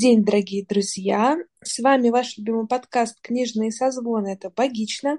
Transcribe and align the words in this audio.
День, 0.00 0.24
дорогие 0.24 0.64
друзья! 0.64 1.36
С 1.62 1.78
вами 1.78 2.08
ваш 2.08 2.38
любимый 2.38 2.66
подкаст 2.66 3.20
«Книжные 3.20 3.70
созвоны». 3.70 4.28
Это 4.28 4.48
«Богично». 4.48 5.18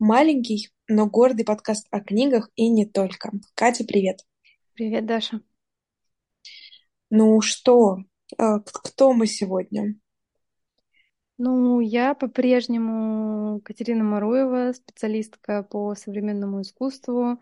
Маленький, 0.00 0.70
но 0.88 1.06
гордый 1.06 1.44
подкаст 1.44 1.86
о 1.92 2.00
книгах 2.00 2.50
и 2.56 2.68
не 2.68 2.86
только. 2.86 3.30
Катя, 3.54 3.84
привет! 3.84 4.26
Привет, 4.74 5.06
Даша! 5.06 5.42
Ну 7.08 7.40
что, 7.40 7.98
э, 8.36 8.58
кто 8.64 9.12
мы 9.12 9.28
сегодня? 9.28 9.94
Ну, 11.38 11.78
я 11.78 12.14
по-прежнему 12.14 13.60
Катерина 13.60 14.02
Маруева, 14.02 14.72
специалистка 14.72 15.62
по 15.62 15.94
современному 15.94 16.62
искусству, 16.62 17.38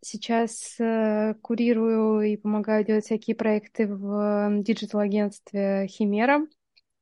Сейчас 0.00 0.76
э, 0.78 1.34
курирую 1.42 2.22
и 2.22 2.36
помогаю 2.36 2.84
делать 2.84 3.04
всякие 3.04 3.34
проекты 3.34 3.86
в 3.86 4.62
диджитал-агентстве 4.62 5.86
Химера. 5.88 6.46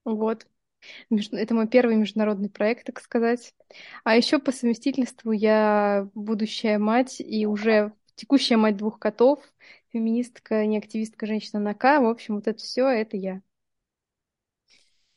Вот. 0.04 0.46
Это 1.32 1.54
мой 1.54 1.68
первый 1.68 1.96
международный 1.96 2.50
проект, 2.50 2.86
так 2.86 3.00
сказать. 3.00 3.54
А 4.04 4.16
еще 4.16 4.38
по 4.38 4.52
совместительству 4.52 5.32
я 5.32 6.08
будущая 6.14 6.78
мать 6.78 7.20
и 7.20 7.46
уже 7.46 7.92
текущая 8.14 8.56
мать 8.56 8.76
двух 8.76 8.98
котов, 8.98 9.40
феминистка, 9.92 10.64
не 10.66 10.78
активистка, 10.78 11.26
женщина 11.26 11.60
на 11.60 11.74
К. 11.74 12.00
В 12.00 12.06
общем, 12.06 12.36
вот 12.36 12.46
это 12.46 12.58
все, 12.58 12.88
это 12.88 13.16
я. 13.16 13.42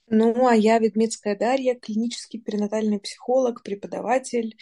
Ну, 0.07 0.47
а 0.47 0.55
я 0.55 0.79
Ведмецкая 0.79 1.37
Дарья, 1.37 1.75
клинический 1.75 2.39
перинатальный 2.41 2.99
психолог, 2.99 3.61
преподаватель, 3.61 4.57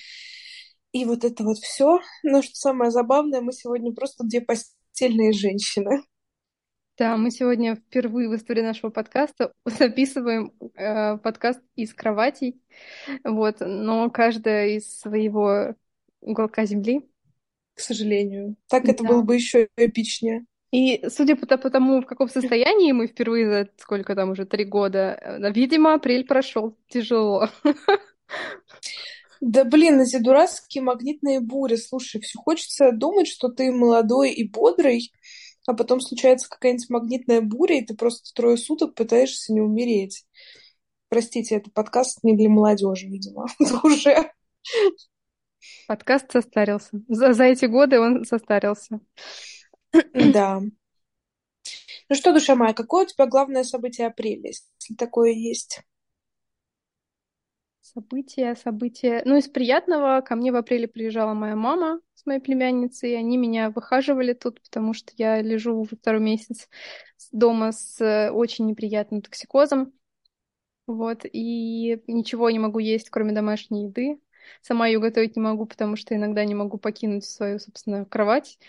и 0.92 1.06
вот 1.06 1.24
это 1.24 1.44
вот 1.44 1.58
все. 1.58 2.00
Но 2.24 2.42
что 2.42 2.56
самое 2.56 2.92
забавное, 2.92 3.42
мы 3.42 3.52
сегодня 3.54 3.94
просто 3.94 4.24
две 4.24 4.42
постельные 4.42 5.34
женщины. 5.34 6.02
Да, 6.98 7.16
мы 7.16 7.30
сегодня 7.30 7.76
впервые 7.76 8.28
в 8.28 8.36
истории 8.36 8.64
нашего 8.64 8.90
подкаста 8.90 9.54
записываем 9.66 10.52
э, 10.76 11.18
подкаст 11.18 11.62
из 11.76 11.94
кроватей, 11.94 12.60
вот, 13.24 13.58
но 13.60 14.10
каждая 14.10 14.70
из 14.70 15.00
своего 15.00 15.76
уголка 16.22 16.66
земли. 16.66 17.08
К 17.76 17.80
сожалению. 17.80 18.56
Так 18.68 18.86
да. 18.86 18.94
это 18.94 19.04
было 19.04 19.22
бы 19.22 19.36
еще 19.36 19.68
эпичнее. 19.78 20.46
И 20.72 21.08
судя 21.10 21.36
по, 21.36 21.46
по 21.46 21.70
тому, 21.70 22.02
в 22.02 22.08
каком 22.08 22.28
состоянии 22.28 22.92
мы 22.92 23.06
впервые 23.06 23.48
за 23.48 23.70
сколько 23.78 24.16
там 24.16 24.32
уже 24.32 24.46
три 24.46 24.66
года, 24.66 25.20
э, 25.22 25.52
видимо, 25.52 25.94
апрель 25.94 26.26
прошел 26.26 26.76
тяжело. 26.90 27.50
Да 29.42 29.64
блин, 29.64 30.02
эти 30.02 30.18
дурацкие 30.18 30.84
магнитные 30.84 31.40
бури. 31.40 31.76
Слушай, 31.76 32.22
все 32.22 32.40
хочется 32.40 32.92
думать, 32.92 33.28
что 33.28 33.50
ты 33.50 33.72
молодой 33.72 34.32
и 34.32 34.48
бодрый, 34.48 35.12
а 35.68 35.74
потом 35.74 36.00
случается 36.00 36.50
какая-нибудь 36.50 36.90
магнитная 36.90 37.42
буря, 37.42 37.80
и 37.80 37.86
ты 37.86 37.96
просто 37.96 38.34
трое 38.34 38.58
суток 38.58 38.96
пытаешься 38.96 39.54
не 39.54 39.62
умереть. 39.62 40.26
Простите, 41.10 41.56
это 41.56 41.70
подкаст 41.72 42.24
не 42.24 42.36
для 42.36 42.50
молодежи, 42.50 43.08
видимо, 43.08 43.48
уже. 43.84 44.32
Подкаст 45.88 46.32
состарился. 46.32 47.02
За, 47.08 47.34
за 47.34 47.44
эти 47.46 47.66
годы 47.66 48.00
он 48.00 48.26
состарился. 48.26 49.00
Да. 50.14 50.62
Ну 52.10 52.16
что, 52.16 52.32
душа 52.32 52.56
моя, 52.56 52.74
какое 52.74 53.04
у 53.04 53.08
тебя 53.08 53.26
главное 53.26 53.64
событие 53.64 54.08
апреля, 54.08 54.48
если 54.48 54.96
такое 54.96 55.32
есть? 55.32 55.82
События, 57.98 58.54
события. 58.54 59.24
Ну, 59.26 59.38
из 59.38 59.48
приятного 59.48 60.22
ко 60.22 60.36
мне 60.36 60.52
в 60.52 60.56
апреле 60.56 60.88
приезжала 60.88 61.34
моя 61.34 61.56
мама 61.56 62.00
с 62.14 62.28
моей 62.28 62.40
племянницей, 62.40 63.14
и 63.14 63.16
они 63.16 63.38
меня 63.38 63.72
выхаживали 63.72 64.34
тут, 64.34 64.62
потому 64.62 64.94
что 64.94 65.14
я 65.18 65.42
лежу 65.42 65.76
уже 65.76 65.96
второй 65.96 66.22
месяц 66.22 66.70
дома 67.32 67.72
с 67.72 68.00
э, 68.00 68.30
очень 68.30 68.68
неприятным 68.68 69.24
токсикозом. 69.24 69.94
Вот, 70.86 71.22
и 71.24 72.00
ничего 72.06 72.52
не 72.52 72.60
могу 72.60 72.78
есть, 72.78 73.10
кроме 73.10 73.34
домашней 73.34 73.86
еды. 73.86 74.22
Сама 74.62 74.86
ее 74.86 75.00
готовить 75.00 75.36
не 75.36 75.42
могу, 75.42 75.66
потому 75.66 75.96
что 75.96 76.14
иногда 76.14 76.46
не 76.46 76.54
могу 76.54 76.78
покинуть 76.78 77.26
свою, 77.26 77.58
собственно, 77.58 78.06
кровать. 78.06 78.60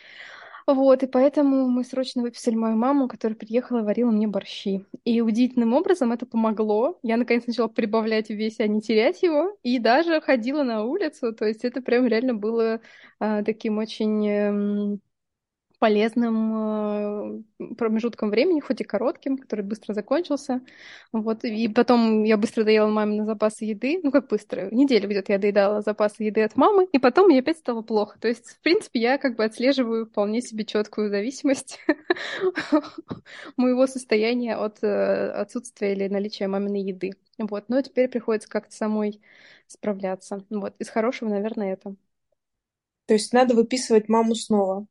Вот, 0.70 1.02
и 1.02 1.06
поэтому 1.06 1.66
мы 1.66 1.82
срочно 1.82 2.20
выписали 2.20 2.54
мою 2.54 2.76
маму, 2.76 3.08
которая 3.08 3.34
приехала 3.34 3.78
и 3.78 3.82
варила 3.84 4.10
мне 4.10 4.26
борщи. 4.28 4.84
И 5.02 5.22
удивительным 5.22 5.72
образом 5.72 6.12
это 6.12 6.26
помогло. 6.26 6.98
Я 7.02 7.16
наконец 7.16 7.46
начала 7.46 7.68
прибавлять 7.68 8.28
в 8.28 8.34
весе, 8.34 8.64
а 8.64 8.68
не 8.68 8.82
терять 8.82 9.22
его. 9.22 9.56
И 9.62 9.78
даже 9.78 10.20
ходила 10.20 10.64
на 10.64 10.84
улицу. 10.84 11.32
То 11.32 11.46
есть 11.46 11.64
это 11.64 11.80
прям 11.80 12.06
реально 12.06 12.34
было 12.34 12.82
а, 13.18 13.42
таким 13.44 13.78
очень... 13.78 14.28
Эм, 14.28 15.00
полезным 15.78 17.44
э, 17.60 17.74
промежутком 17.76 18.30
времени, 18.30 18.60
хоть 18.60 18.80
и 18.80 18.84
коротким, 18.84 19.38
который 19.38 19.64
быстро 19.64 19.94
закончился. 19.94 20.60
Вот. 21.12 21.44
И 21.44 21.68
потом 21.68 22.24
я 22.24 22.36
быстро 22.36 22.64
доела 22.64 22.88
маме 22.88 23.16
на 23.20 23.26
запасы 23.26 23.64
еды. 23.64 24.00
Ну, 24.02 24.10
как 24.10 24.28
быстро? 24.28 24.68
Неделю 24.72 25.08
где-то 25.08 25.32
я 25.32 25.38
доедала 25.38 25.80
запасы 25.80 26.24
еды 26.24 26.42
от 26.42 26.56
мамы, 26.56 26.88
и 26.92 26.98
потом 26.98 27.28
мне 27.28 27.38
опять 27.38 27.58
стало 27.58 27.82
плохо. 27.82 28.18
То 28.18 28.28
есть, 28.28 28.50
в 28.50 28.60
принципе, 28.60 29.00
я 29.00 29.18
как 29.18 29.36
бы 29.36 29.44
отслеживаю 29.44 30.06
вполне 30.06 30.40
себе 30.40 30.64
четкую 30.64 31.10
зависимость 31.10 31.78
моего 33.56 33.86
состояния 33.86 34.56
от 34.56 34.82
э, 34.82 35.30
отсутствия 35.30 35.92
или 35.92 36.08
наличия 36.08 36.48
маминой 36.48 36.82
еды. 36.82 37.12
Вот. 37.38 37.68
Но 37.68 37.80
теперь 37.82 38.08
приходится 38.08 38.48
как-то 38.48 38.74
самой 38.74 39.20
справляться. 39.68 40.44
Вот. 40.50 40.74
Из 40.78 40.88
хорошего, 40.88 41.28
наверное, 41.28 41.74
это. 41.74 41.94
То 43.06 43.14
есть 43.14 43.32
надо 43.32 43.54
выписывать 43.54 44.08
маму 44.08 44.34
снова. 44.34 44.86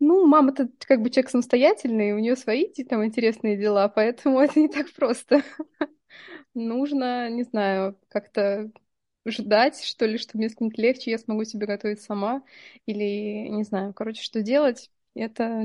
Ну, 0.00 0.26
мама-то 0.26 0.68
как 0.86 1.02
бы 1.02 1.10
человек 1.10 1.30
самостоятельный, 1.30 2.12
у 2.12 2.18
нее 2.18 2.36
свои 2.36 2.68
там 2.84 3.04
интересные 3.04 3.56
дела, 3.56 3.88
поэтому 3.88 4.38
это 4.40 4.58
не 4.60 4.68
так 4.68 4.92
просто. 4.92 5.42
Нужно, 6.54 7.30
не 7.30 7.44
знаю, 7.44 7.98
как-то 8.08 8.70
ждать, 9.26 9.82
что 9.84 10.06
ли, 10.06 10.18
что 10.18 10.38
мне 10.38 10.48
станет 10.48 10.78
легче, 10.78 11.10
я 11.12 11.18
смогу 11.18 11.44
себе 11.44 11.66
готовить 11.66 12.02
сама, 12.02 12.42
или, 12.86 13.48
не 13.48 13.64
знаю, 13.64 13.94
короче, 13.94 14.22
что 14.22 14.42
делать, 14.42 14.90
это... 15.14 15.62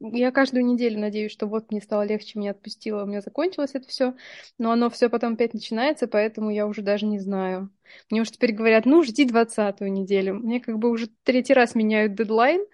Я 0.00 0.32
каждую 0.32 0.64
неделю 0.64 0.98
надеюсь, 1.00 1.32
что 1.32 1.46
вот 1.46 1.70
мне 1.70 1.82
стало 1.82 2.02
легче, 2.02 2.38
меня 2.38 2.52
отпустило, 2.52 3.02
у 3.02 3.06
меня 3.06 3.20
закончилось 3.20 3.72
это 3.74 3.88
все, 3.88 4.14
но 4.58 4.70
оно 4.72 4.88
все 4.88 5.10
потом 5.10 5.34
опять 5.34 5.52
начинается, 5.52 6.06
поэтому 6.08 6.50
я 6.50 6.66
уже 6.66 6.80
даже 6.82 7.04
не 7.06 7.18
знаю. 7.18 7.70
Мне 8.10 8.22
уже 8.22 8.32
теперь 8.32 8.52
говорят, 8.54 8.86
ну, 8.86 9.02
жди 9.02 9.24
двадцатую 9.26 9.92
неделю. 9.92 10.34
Мне 10.36 10.60
как 10.60 10.78
бы 10.78 10.88
уже 10.90 11.08
третий 11.24 11.52
раз 11.54 11.74
меняют 11.74 12.14
дедлайн, 12.14 12.64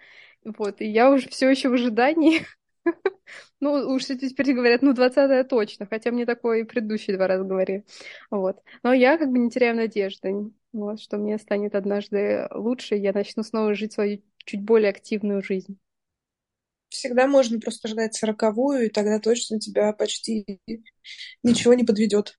вот, 0.45 0.81
и 0.81 0.85
я 0.85 1.09
уже 1.11 1.29
все 1.29 1.49
еще 1.49 1.69
в 1.69 1.73
ожидании. 1.73 2.45
Ну, 3.59 3.71
уж 3.93 4.05
теперь 4.05 4.53
говорят, 4.53 4.81
ну, 4.81 4.93
20 4.93 5.47
точно, 5.47 5.85
хотя 5.85 6.11
мне 6.11 6.25
такое 6.25 6.59
и 6.59 6.63
предыдущие 6.63 7.15
два 7.15 7.27
раза 7.27 7.45
говорили. 7.45 7.85
Вот. 8.29 8.61
Но 8.83 8.91
я 8.91 9.17
как 9.17 9.31
бы 9.31 9.39
не 9.39 9.49
теряю 9.49 9.77
надежды, 9.77 10.51
вот, 10.73 10.99
что 10.99 11.17
мне 11.17 11.37
станет 11.37 11.73
однажды 11.73 12.47
лучше, 12.51 12.97
и 12.97 13.01
я 13.01 13.13
начну 13.13 13.41
снова 13.41 13.73
жить 13.73 13.93
свою 13.93 14.21
чуть 14.45 14.61
более 14.61 14.89
активную 14.89 15.41
жизнь. 15.41 15.79
Всегда 16.89 17.27
можно 17.27 17.59
просто 17.59 17.87
ждать 17.87 18.15
сороковую, 18.15 18.85
и 18.85 18.89
тогда 18.89 19.19
точно 19.19 19.59
тебя 19.59 19.93
почти 19.93 20.59
ничего 21.41 21.73
не 21.73 21.83
подведет. 21.83 22.37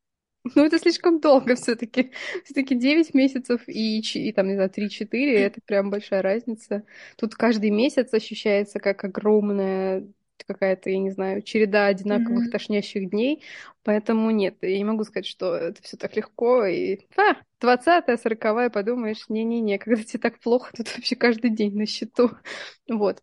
Ну, 0.54 0.64
это 0.64 0.78
слишком 0.78 1.20
долго 1.20 1.54
все-таки. 1.56 2.12
Все-таки 2.44 2.74
9 2.74 3.14
месяцев 3.14 3.62
и, 3.66 4.00
и 4.00 4.32
там, 4.32 4.48
не 4.48 4.54
знаю, 4.54 4.70
3-4, 4.70 5.08
это 5.38 5.60
прям 5.64 5.90
большая 5.90 6.22
разница. 6.22 6.84
Тут 7.16 7.34
каждый 7.34 7.70
месяц 7.70 8.12
ощущается 8.12 8.78
как 8.78 9.04
огромная 9.04 10.06
какая-то, 10.46 10.90
я 10.90 10.98
не 10.98 11.10
знаю, 11.10 11.42
череда 11.42 11.86
одинаковых 11.86 12.48
mm-hmm. 12.48 12.50
тошнящих 12.50 13.08
дней. 13.10 13.42
Поэтому 13.82 14.30
нет, 14.30 14.56
я 14.60 14.76
не 14.76 14.84
могу 14.84 15.04
сказать, 15.04 15.26
что 15.26 15.54
это 15.54 15.80
все 15.82 15.96
так 15.96 16.14
легко. 16.16 16.66
И 16.66 16.98
а, 17.16 17.36
20-я, 17.60 18.16
40 18.16 18.72
подумаешь, 18.72 19.28
не-не-не, 19.28 19.78
когда 19.78 20.02
тебе 20.02 20.18
так 20.18 20.38
плохо, 20.40 20.70
тут 20.76 20.94
вообще 20.94 21.16
каждый 21.16 21.50
день 21.50 21.74
на 21.76 21.86
счету. 21.86 22.32
Вот. 22.88 23.22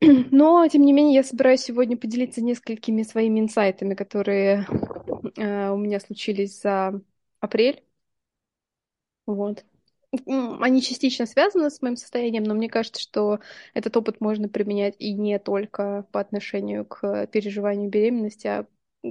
Но, 0.00 0.66
тем 0.68 0.82
не 0.82 0.92
менее, 0.92 1.16
я 1.16 1.22
собираюсь 1.22 1.60
сегодня 1.60 1.96
поделиться 1.96 2.42
несколькими 2.42 3.02
своими 3.02 3.40
инсайтами, 3.40 3.94
которые 3.94 4.66
у 5.36 5.76
меня 5.76 6.00
случились 6.00 6.60
за 6.60 7.00
апрель. 7.40 7.84
Вот. 9.26 9.64
Они 10.26 10.82
частично 10.82 11.26
связаны 11.26 11.70
с 11.70 11.82
моим 11.82 11.96
состоянием, 11.96 12.42
но 12.42 12.54
мне 12.54 12.68
кажется, 12.68 13.00
что 13.00 13.38
этот 13.74 13.96
опыт 13.96 14.20
можно 14.20 14.48
применять 14.48 14.96
и 14.98 15.12
не 15.12 15.38
только 15.38 16.06
по 16.10 16.20
отношению 16.20 16.84
к 16.84 17.26
переживанию 17.28 17.88
беременности, 17.88 18.46
а 18.48 18.66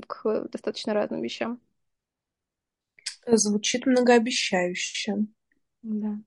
к 0.08 0.50
достаточно 0.52 0.94
разным 0.94 1.22
вещам. 1.22 1.62
Звучит 3.26 3.86
многообещающе. 3.86 5.26
Да. 5.84 6.20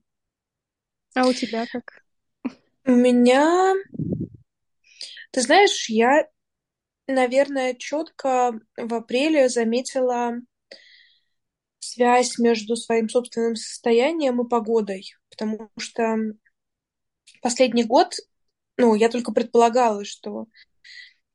А 1.15 1.27
у 1.27 1.33
тебя 1.33 1.65
как? 1.71 2.03
У 2.85 2.91
меня 2.91 3.75
ты 5.33 5.41
знаешь, 5.41 5.89
я, 5.89 6.27
наверное, 7.07 7.73
четко 7.73 8.59
в 8.77 8.93
апреле 8.93 9.49
заметила 9.49 10.35
связь 11.79 12.37
между 12.37 12.75
своим 12.75 13.09
собственным 13.09 13.55
состоянием 13.55 14.41
и 14.41 14.49
погодой, 14.49 15.13
потому 15.29 15.69
что 15.77 16.17
последний 17.41 17.83
год, 17.83 18.15
ну, 18.77 18.95
я 18.95 19.09
только 19.09 19.31
предполагала, 19.31 20.05
что 20.05 20.47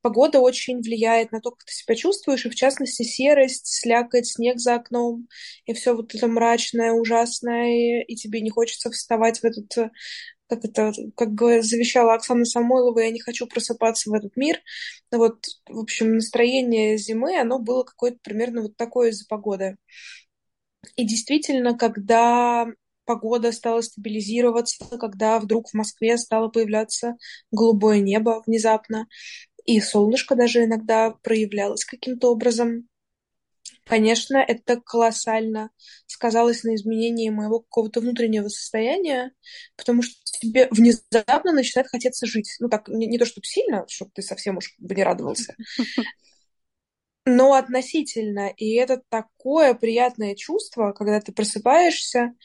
погода 0.01 0.39
очень 0.39 0.81
влияет 0.81 1.31
на 1.31 1.41
то, 1.41 1.51
как 1.51 1.63
ты 1.65 1.73
себя 1.73 1.95
чувствуешь, 1.95 2.45
и 2.45 2.49
в 2.49 2.55
частности 2.55 3.03
серость, 3.03 3.67
слякоть, 3.67 4.27
снег 4.27 4.59
за 4.59 4.75
окном, 4.75 5.27
и 5.65 5.73
все 5.73 5.95
вот 5.95 6.15
это 6.15 6.27
мрачное, 6.27 6.91
ужасное, 6.93 8.03
и 8.03 8.15
тебе 8.15 8.41
не 8.41 8.49
хочется 8.49 8.89
вставать 8.91 9.39
в 9.39 9.45
этот 9.45 9.91
как 10.49 10.65
это, 10.65 10.91
как 11.15 11.39
завещала 11.63 12.15
Оксана 12.15 12.43
Самойлова, 12.43 12.99
я 12.99 13.11
не 13.11 13.19
хочу 13.19 13.47
просыпаться 13.47 14.09
в 14.09 14.13
этот 14.13 14.35
мир. 14.35 14.59
Вот, 15.11 15.45
в 15.67 15.79
общем, 15.79 16.15
настроение 16.15 16.97
зимы, 16.97 17.39
оно 17.39 17.59
было 17.59 17.83
какое-то 17.83 18.17
примерно 18.23 18.63
вот 18.63 18.75
такое 18.75 19.09
из-за 19.09 19.25
погоды. 19.27 19.77
И 20.95 21.05
действительно, 21.05 21.77
когда 21.77 22.67
погода 23.05 23.51
стала 23.51 23.81
стабилизироваться, 23.81 24.85
когда 24.97 25.39
вдруг 25.39 25.69
в 25.69 25.73
Москве 25.73 26.17
стало 26.17 26.49
появляться 26.49 27.15
голубое 27.51 27.99
небо 27.99 28.43
внезапно, 28.45 29.07
и 29.65 29.79
солнышко 29.81 30.35
даже 30.35 30.65
иногда 30.65 31.11
проявлялось 31.21 31.85
каким-то 31.85 32.31
образом. 32.31 32.88
Конечно, 33.89 34.37
это 34.37 34.79
колоссально 34.79 35.71
сказалось 36.05 36.63
на 36.63 36.75
изменении 36.75 37.29
моего 37.29 37.61
какого-то 37.61 38.01
внутреннего 38.01 38.47
состояния, 38.47 39.31
потому 39.75 40.03
что 40.03 40.13
тебе 40.23 40.67
внезапно 40.69 41.53
начинает 41.53 41.87
хотеться 41.87 42.27
жить. 42.27 42.55
Ну 42.59 42.69
так, 42.69 42.87
не, 42.87 43.07
не 43.07 43.17
то 43.17 43.25
чтобы 43.25 43.45
сильно, 43.45 43.85
чтобы 43.87 44.11
ты 44.13 44.21
совсем 44.21 44.57
уж 44.57 44.75
бы 44.77 44.93
не 44.93 45.03
радовался, 45.03 45.55
но 47.25 47.53
относительно. 47.53 48.53
И 48.57 48.75
это 48.75 49.01
такое 49.09 49.73
приятное 49.73 50.35
чувство, 50.35 50.91
когда 50.91 51.19
ты 51.19 51.31
просыпаешься, 51.31 52.35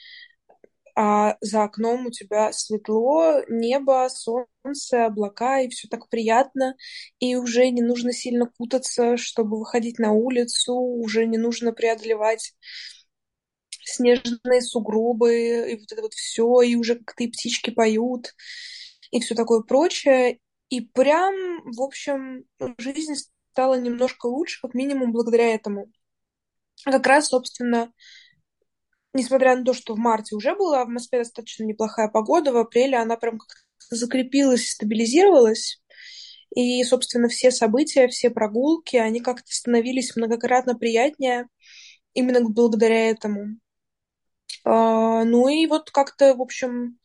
а 0.97 1.37
за 1.41 1.65
окном 1.65 2.07
у 2.07 2.11
тебя 2.11 2.53
светло, 2.53 3.43
небо, 3.49 4.09
солнце, 4.09 5.07
облака, 5.07 5.61
и 5.61 5.69
все 5.69 5.89
так 5.89 6.09
приятно, 6.09 6.77
и 7.19 7.37
уже 7.37 7.69
не 7.71 7.83
нужно 7.83 8.13
сильно 8.13 8.47
кутаться, 8.47 9.17
чтобы 9.17 9.59
выходить 9.59 9.99
на 9.99 10.13
улицу, 10.13 10.75
уже 10.75 11.27
не 11.27 11.39
нужно 11.39 11.73
преодолевать 11.73 12.55
снежные 13.85 14.63
сугробы, 14.63 15.73
и 15.73 15.77
вот 15.77 15.93
это 15.93 16.03
вот 16.03 16.15
все, 16.15 16.63
и 16.63 16.77
уже 16.77 16.97
как-то 16.97 17.25
и 17.25 17.29
птички 17.29 17.71
поют, 17.71 18.35
и 19.11 19.21
все 19.21 19.35
такое 19.35 19.61
прочее. 19.63 20.39
И 20.71 20.81
прям, 20.81 21.35
в 21.65 21.83
общем, 21.83 22.45
жизнь 22.79 23.15
стала 23.53 23.79
немножко 23.79 24.27
лучше, 24.27 24.61
как 24.61 24.75
минимум 24.75 25.13
благодаря 25.13 25.55
этому. 25.55 25.91
Как 26.85 27.07
раз, 27.07 27.29
собственно, 27.29 27.93
несмотря 29.15 29.57
на 29.57 29.65
то, 29.65 29.73
что 29.73 29.95
в 29.95 29.99
марте 29.99 30.37
уже 30.37 30.55
была 30.55 30.85
в 30.85 30.89
Москве 30.89 31.21
достаточно 31.21 31.65
неплохая 31.65 32.09
погода, 32.09 32.53
в 32.53 32.57
апреле 32.57 32.99
она 32.99 33.17
прям 33.17 33.39
закрепилась, 33.91 34.71
стабилизировалась. 34.71 35.81
И, 36.55 36.85
собственно, 36.85 37.29
все 37.29 37.51
события, 37.51 38.07
все 38.09 38.31
прогулки, 38.31 38.97
они 38.97 39.21
как-то 39.21 39.53
становились 39.53 40.15
многократно 40.15 40.77
приятнее 40.77 41.49
именно 42.13 42.41
благодаря 42.49 43.11
этому. 43.11 43.57
А, 44.65 45.25
ну 45.25 45.49
и 45.49 45.67
вот 45.67 45.91
как-то, 45.91 46.35
в 46.35 46.43
общем, 46.43 46.99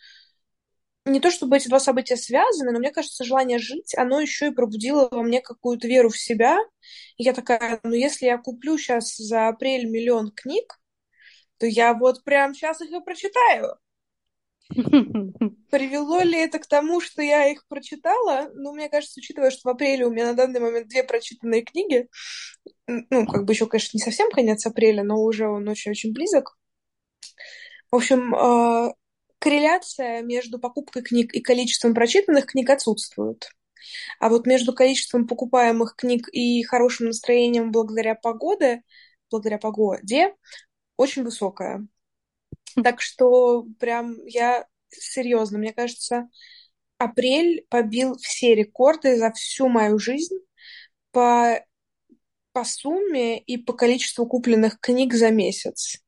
не 1.05 1.19
то 1.19 1.31
чтобы 1.31 1.57
эти 1.57 1.67
два 1.67 1.79
события 1.79 2.15
связаны, 2.15 2.71
но 2.71 2.79
мне 2.79 2.91
кажется, 2.91 3.23
желание 3.23 3.57
жить, 3.57 3.95
оно 3.97 4.19
еще 4.21 4.47
и 4.47 4.53
пробудило 4.53 5.07
во 5.11 5.23
мне 5.23 5.41
какую-то 5.41 5.87
веру 5.87 6.09
в 6.09 6.17
себя. 6.17 6.59
И 7.17 7.23
я 7.23 7.33
такая, 7.33 7.79
ну 7.83 7.93
если 7.93 8.25
я 8.27 8.37
куплю 8.37 8.77
сейчас 8.77 9.15
за 9.17 9.47
апрель 9.47 9.89
миллион 9.89 10.31
книг, 10.31 10.79
то 11.59 11.65
я 11.65 11.93
вот 11.93 12.23
прям 12.23 12.53
сейчас 12.53 12.81
их 12.81 12.91
и 12.91 13.03
прочитаю. 13.03 13.75
Привело 14.69 16.21
ли 16.21 16.37
это 16.37 16.59
к 16.59 16.67
тому, 16.67 17.01
что 17.01 17.21
я 17.21 17.47
их 17.47 17.67
прочитала? 17.67 18.49
Ну, 18.53 18.73
мне 18.73 18.87
кажется, 18.87 19.19
учитывая, 19.19 19.51
что 19.51 19.61
в 19.63 19.69
апреле 19.69 20.05
у 20.05 20.11
меня 20.11 20.27
на 20.27 20.33
данный 20.33 20.59
момент 20.59 20.87
две 20.87 21.03
прочитанные 21.03 21.63
книги, 21.63 22.07
ну, 22.87 23.25
как 23.25 23.45
бы 23.45 23.53
еще, 23.53 23.65
конечно, 23.65 23.97
не 23.97 24.03
совсем 24.03 24.29
конец 24.29 24.65
апреля, 24.65 25.03
но 25.03 25.21
уже 25.21 25.47
он 25.47 25.67
очень-очень 25.67 26.13
близок. 26.13 26.57
В 27.91 27.95
общем, 27.95 28.35
а, 28.35 28.93
корреляция 29.39 30.21
между 30.21 30.59
покупкой 30.59 31.01
книг 31.01 31.33
и 31.33 31.41
количеством 31.41 31.95
прочитанных 31.95 32.45
книг 32.45 32.69
отсутствует. 32.69 33.49
А 34.19 34.29
вот 34.29 34.45
между 34.45 34.73
количеством 34.73 35.25
покупаемых 35.27 35.95
книг 35.95 36.27
и 36.31 36.61
хорошим 36.63 37.07
настроением 37.07 37.71
благодаря 37.71 38.13
погоде, 38.13 38.83
благодаря 39.31 39.57
погоде, 39.57 40.35
очень 40.99 41.23
высокая. 41.23 41.87
Так 42.83 42.99
что 42.99 43.65
прям 43.79 44.25
я 44.25 44.67
серьезно, 44.89 45.57
мне 45.57 45.71
кажется, 45.71 46.29
апрель 46.97 47.65
побил 47.69 48.17
все 48.17 48.53
рекорды 48.53 49.17
за 49.17 49.31
всю 49.31 49.69
мою 49.69 49.97
жизнь 49.97 50.35
по, 51.11 51.65
по 52.51 52.65
сумме 52.65 53.39
и 53.39 53.57
по 53.57 53.71
количеству 53.71 54.27
купленных 54.27 54.81
книг 54.81 55.13
за 55.13 55.31
месяц. 55.31 56.03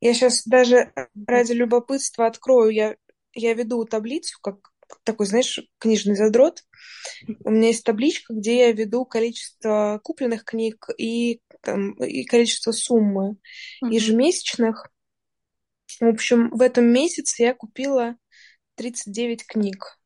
Я 0.00 0.14
сейчас 0.14 0.46
даже 0.46 0.94
ради 1.26 1.52
любопытства 1.52 2.26
открою, 2.26 2.70
я, 2.70 2.96
я 3.34 3.52
веду 3.52 3.84
таблицу, 3.84 4.38
как 4.40 4.72
такой, 5.04 5.26
знаешь, 5.26 5.60
книжный 5.78 6.16
задрот. 6.16 6.62
У 7.44 7.50
меня 7.50 7.68
есть 7.68 7.84
табличка, 7.84 8.34
где 8.34 8.58
я 8.58 8.72
веду 8.72 9.04
количество 9.04 10.00
купленных 10.02 10.44
книг 10.44 10.88
и, 10.98 11.40
там, 11.62 11.92
и 11.92 12.24
количество 12.24 12.72
суммы 12.72 13.36
ежемесячных. 13.82 14.90
В 16.00 16.06
общем, 16.06 16.50
в 16.50 16.60
этом 16.60 16.86
месяце 16.86 17.42
я 17.42 17.54
купила 17.54 18.16
39 18.76 19.46
книг. 19.46 20.00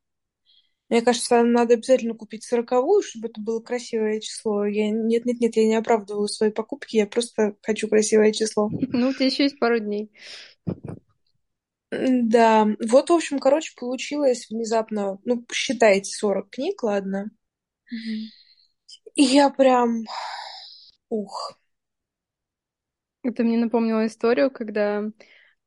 Мне 0.89 1.01
кажется, 1.01 1.41
надо 1.43 1.73
обязательно 1.73 2.13
купить 2.13 2.43
сороковую, 2.43 3.01
чтобы 3.01 3.29
это 3.29 3.41
было 3.41 3.59
красивое 3.59 4.19
число. 4.19 4.65
Я 4.65 4.91
нет-нет-нет, 4.91 5.55
я 5.55 5.65
не 5.65 5.75
оправдываю 5.75 6.27
свои 6.27 6.51
покупки, 6.51 6.97
я 6.97 7.07
просто 7.07 7.55
хочу 7.63 7.87
красивое 7.87 8.31
число. 8.31 8.69
Ну, 8.71 9.09
у 9.09 9.13
тебя 9.13 9.25
еще 9.25 9.43
есть 9.43 9.57
пару 9.57 9.79
дней. 9.79 10.11
Да, 12.23 12.67
вот, 12.89 13.09
в 13.09 13.13
общем, 13.13 13.39
короче, 13.39 13.73
получилось 13.77 14.47
внезапно, 14.49 15.19
ну, 15.23 15.45
считайте, 15.51 16.11
40 16.13 16.49
книг, 16.49 16.83
ладно. 16.83 17.31
И 19.15 19.23
я 19.23 19.49
прям, 19.49 20.05
ух. 21.09 21.57
Это 23.23 23.43
мне 23.43 23.57
напомнило 23.57 24.05
историю, 24.05 24.51
когда 24.51 25.03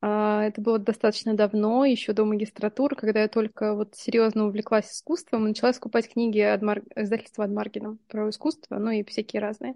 это 0.01 0.61
было 0.61 0.79
достаточно 0.79 1.35
давно, 1.35 1.85
еще 1.85 2.13
до 2.13 2.25
магистратуры, 2.25 2.95
когда 2.95 3.23
я 3.23 3.29
только 3.29 3.75
вот 3.75 3.97
серьезно 3.97 4.47
увлеклась 4.47 4.93
искусством, 4.93 5.45
начала 5.45 5.73
скупать 5.73 6.09
книги 6.09 6.39
от 6.39 6.63
издательства 6.95 7.45
Адмаргина 7.45 7.99
про 8.07 8.31
искусство, 8.31 8.79
ну 8.79 8.93
и 8.93 9.03
всякие 9.03 9.43
разные. 9.43 9.75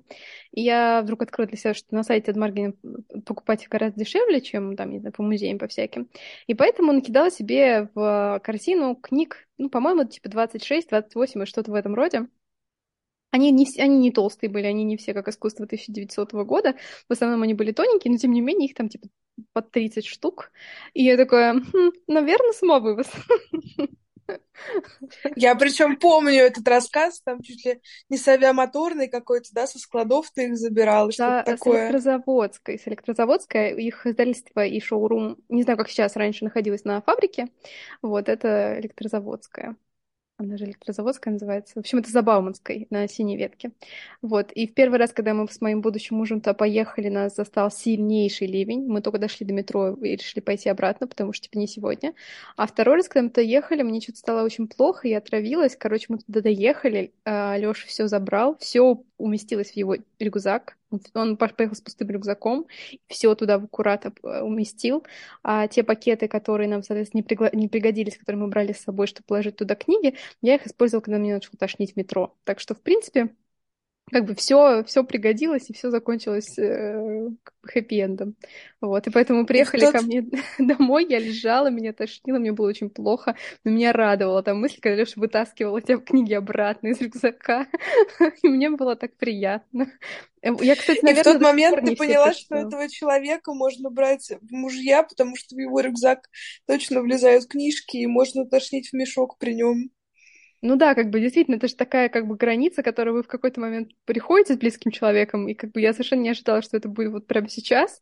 И 0.52 0.62
я 0.62 1.02
вдруг 1.02 1.22
открыла 1.22 1.48
для 1.48 1.56
себя, 1.56 1.74
что 1.74 1.92
на 1.92 2.04
сайте 2.04 2.30
Адмаргина 2.30 2.74
покупать 3.26 3.66
гораздо 3.68 3.98
дешевле, 3.98 4.40
чем 4.40 4.76
там, 4.76 4.90
не 4.90 5.00
знаю, 5.00 5.12
по 5.12 5.24
музеям, 5.24 5.58
по 5.58 5.66
всяким. 5.66 6.08
И 6.46 6.54
поэтому 6.54 6.92
накидала 6.92 7.30
себе 7.30 7.88
в 7.94 8.40
корзину 8.44 8.94
книг, 8.94 9.48
ну, 9.58 9.70
по-моему, 9.70 10.04
типа 10.04 10.28
26, 10.28 10.88
28 10.88 11.42
и 11.42 11.46
что-то 11.46 11.72
в 11.72 11.74
этом 11.74 11.96
роде. 11.96 12.28
Они 13.32 13.50
не, 13.50 13.66
они 13.78 13.98
не 13.98 14.12
толстые 14.12 14.50
были, 14.50 14.66
они 14.66 14.84
не 14.84 14.96
все 14.96 15.14
как 15.14 15.26
искусство 15.26 15.64
1900 15.64 16.32
года. 16.44 16.74
В 17.08 17.12
основном 17.12 17.42
они 17.42 17.54
были 17.54 17.72
тоненькие, 17.72 18.12
но 18.12 18.18
тем 18.18 18.30
не 18.30 18.42
менее 18.42 18.68
их 18.68 18.74
там 18.74 18.88
типа 18.88 19.08
под 19.52 19.70
30 19.70 20.06
штук. 20.06 20.52
И 20.94 21.04
я 21.04 21.16
такая, 21.16 21.54
хм, 21.54 21.92
наверное, 22.06 22.52
самовывоз. 22.52 23.06
Я 25.36 25.54
причем 25.56 25.96
помню 25.96 26.42
этот 26.42 26.66
рассказ, 26.66 27.20
там 27.22 27.42
чуть 27.42 27.64
ли 27.66 27.80
не 28.08 28.16
с 28.16 28.26
авиамоторной 28.28 29.08
какой-то, 29.08 29.48
да, 29.52 29.66
со 29.66 29.78
складов 29.78 30.30
ты 30.30 30.46
их 30.46 30.56
забирал, 30.56 31.08
да, 31.08 31.12
что-то 31.12 31.42
такое. 31.44 31.72
с 31.72 31.80
электрозаводской. 31.82 32.78
С 32.78 32.88
электрозаводской 32.88 33.82
их 33.82 34.06
издательство 34.06 34.64
и 34.64 34.80
шоурум, 34.80 35.38
не 35.48 35.62
знаю, 35.62 35.76
как 35.76 35.88
сейчас, 35.88 36.16
раньше 36.16 36.44
находилось 36.44 36.84
на 36.84 37.00
фабрике. 37.02 37.48
Вот, 38.00 38.28
это 38.28 38.78
электрозаводская 38.80 39.76
она 40.42 40.56
же 40.56 40.64
электрозаводская 40.64 41.32
называется. 41.32 41.74
В 41.74 41.78
общем, 41.78 41.98
это 41.98 42.10
за 42.10 42.22
Бауманской 42.22 42.86
на 42.90 43.08
синей 43.08 43.36
ветке. 43.36 43.72
Вот. 44.20 44.52
И 44.52 44.66
в 44.66 44.74
первый 44.74 44.98
раз, 44.98 45.12
когда 45.12 45.34
мы 45.34 45.48
с 45.48 45.60
моим 45.60 45.80
будущим 45.80 46.16
мужем 46.16 46.40
то 46.40 46.54
поехали, 46.54 47.08
нас 47.08 47.36
застал 47.36 47.70
сильнейший 47.70 48.46
ливень. 48.46 48.86
Мы 48.86 49.00
только 49.00 49.18
дошли 49.18 49.46
до 49.46 49.52
метро 49.52 49.90
и 49.94 50.16
решили 50.16 50.40
пойти 50.40 50.68
обратно, 50.68 51.06
потому 51.06 51.32
что, 51.32 51.44
типа, 51.44 51.58
не 51.58 51.66
сегодня. 51.66 52.14
А 52.56 52.66
второй 52.66 52.96
раз, 52.96 53.08
когда 53.08 53.24
мы 53.24 53.28
туда 53.30 53.42
ехали, 53.42 53.82
мне 53.82 54.00
что-то 54.00 54.18
стало 54.18 54.44
очень 54.44 54.68
плохо, 54.68 55.08
я 55.08 55.18
отравилась. 55.18 55.76
Короче, 55.76 56.06
мы 56.08 56.18
туда 56.18 56.40
доехали, 56.40 57.12
а 57.24 57.56
Лёша 57.56 57.86
все 57.86 58.08
забрал, 58.08 58.56
все 58.58 59.02
уместилось 59.18 59.72
в 59.72 59.76
его 59.76 59.96
рюкзак. 60.18 60.76
Он 61.14 61.36
поехал 61.36 61.74
с 61.74 61.80
пустым 61.80 62.10
рюкзаком, 62.10 62.66
все 63.08 63.34
туда 63.34 63.58
в 63.58 63.64
аккурат 63.64 64.06
э, 64.06 64.40
уместил. 64.42 65.04
А 65.42 65.68
те 65.68 65.82
пакеты, 65.82 66.28
которые 66.28 66.68
нам, 66.68 66.82
соответственно, 66.82 67.24
не, 67.52 67.68
пригодились, 67.68 68.18
которые 68.18 68.42
мы 68.42 68.48
брали 68.48 68.72
с 68.72 68.80
собой, 68.82 69.06
чтобы 69.06 69.26
положить 69.26 69.56
туда 69.56 69.74
книги, 69.74 70.16
я 70.40 70.54
их 70.56 70.66
использовала, 70.66 71.02
когда 71.02 71.18
мне 71.18 71.34
начало 71.34 71.56
тошнить 71.58 71.96
метро. 71.96 72.36
Так 72.44 72.60
что, 72.60 72.74
в 72.74 72.80
принципе, 72.80 73.30
как 74.12 74.26
бы 74.26 74.34
все, 74.34 74.84
все 74.84 75.02
пригодилось, 75.04 75.70
и 75.70 75.72
все 75.72 75.90
закончилось 75.90 76.58
э, 76.58 77.30
хэппи-эндом. 77.66 78.34
Вот, 78.80 79.06
и 79.06 79.10
поэтому 79.10 79.46
приехали 79.46 79.80
тот... 79.80 79.92
ко 79.92 80.02
мне 80.02 80.24
домой, 80.58 81.06
я 81.08 81.18
лежала, 81.18 81.68
меня 81.70 81.92
тошнило, 81.92 82.38
мне 82.38 82.52
было 82.52 82.68
очень 82.68 82.90
плохо, 82.90 83.36
но 83.64 83.70
меня 83.70 83.92
радовала 83.92 84.42
там 84.42 84.60
мысль, 84.60 84.80
когда 84.80 84.96
Леша 84.96 85.14
вытаскивала 85.16 85.78
эти 85.78 85.96
книги 85.96 86.34
обратно 86.34 86.88
из 86.88 87.00
рюкзака, 87.00 87.66
и 88.42 88.48
мне 88.48 88.70
было 88.70 88.96
так 88.96 89.16
приятно. 89.16 89.90
Эм, 90.42 90.58
я, 90.60 90.76
кстати, 90.76 91.00
наверное, 91.02 91.32
и 91.32 91.36
в 91.36 91.38
тот 91.38 91.42
момент 91.42 91.84
ты 91.84 91.96
поняла, 91.96 92.34
что 92.34 92.56
этого 92.56 92.88
человека 92.90 93.54
можно 93.54 93.90
брать 93.90 94.30
в 94.40 94.52
мужья, 94.52 95.02
потому 95.04 95.36
что 95.36 95.54
в 95.54 95.58
его 95.58 95.80
рюкзак 95.80 96.28
точно 96.66 97.00
влезают 97.00 97.46
книжки, 97.46 97.96
и 97.96 98.06
можно 98.06 98.44
тошнить 98.44 98.90
в 98.90 98.92
мешок 98.92 99.38
при 99.38 99.54
нем. 99.54 99.90
Ну 100.62 100.76
да, 100.76 100.94
как 100.94 101.10
бы 101.10 101.20
действительно, 101.20 101.56
это 101.56 101.66
же 101.66 101.74
такая 101.74 102.08
как 102.08 102.28
бы 102.28 102.36
граница, 102.36 102.84
которую 102.84 103.16
вы 103.16 103.22
в 103.24 103.26
какой-то 103.26 103.60
момент 103.60 103.90
приходите 104.04 104.54
с 104.54 104.58
близким 104.58 104.92
человеком, 104.92 105.48
и 105.48 105.54
как 105.54 105.72
бы 105.72 105.80
я 105.80 105.92
совершенно 105.92 106.20
не 106.20 106.30
ожидала, 106.30 106.62
что 106.62 106.76
это 106.76 106.88
будет 106.88 107.10
вот 107.10 107.26
прямо 107.26 107.48
сейчас, 107.48 108.00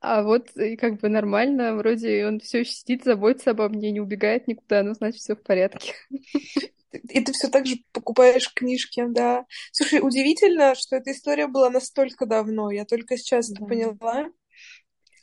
а 0.00 0.22
вот 0.22 0.56
и 0.56 0.76
как 0.76 1.00
бы 1.00 1.08
нормально, 1.08 1.74
вроде 1.74 2.24
он 2.26 2.38
все 2.38 2.60
еще 2.60 2.70
сидит, 2.70 3.02
заботится 3.02 3.50
обо 3.50 3.68
мне, 3.68 3.90
не 3.90 4.00
убегает 4.00 4.46
никуда, 4.46 4.84
ну 4.84 4.94
значит 4.94 5.20
все 5.20 5.34
в 5.34 5.42
порядке. 5.42 5.94
И 6.92 7.20
ты 7.20 7.32
все 7.32 7.48
так 7.48 7.66
же 7.66 7.76
покупаешь 7.92 8.52
книжки, 8.54 9.04
да. 9.08 9.44
Слушай, 9.72 9.98
удивительно, 10.00 10.74
что 10.76 10.96
эта 10.96 11.10
история 11.10 11.48
была 11.48 11.70
настолько 11.70 12.24
давно, 12.24 12.70
я 12.70 12.84
только 12.84 13.16
сейчас 13.16 13.48
да. 13.48 13.56
это 13.56 13.66
поняла. 13.66 14.30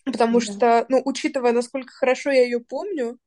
Потому 0.05 0.39
да. 0.39 0.45
что, 0.45 0.85
ну, 0.89 1.01
учитывая, 1.05 1.53
насколько 1.53 1.93
хорошо 1.93 2.29
я 2.29 2.43
ее 2.43 2.59
помню, 2.59 3.17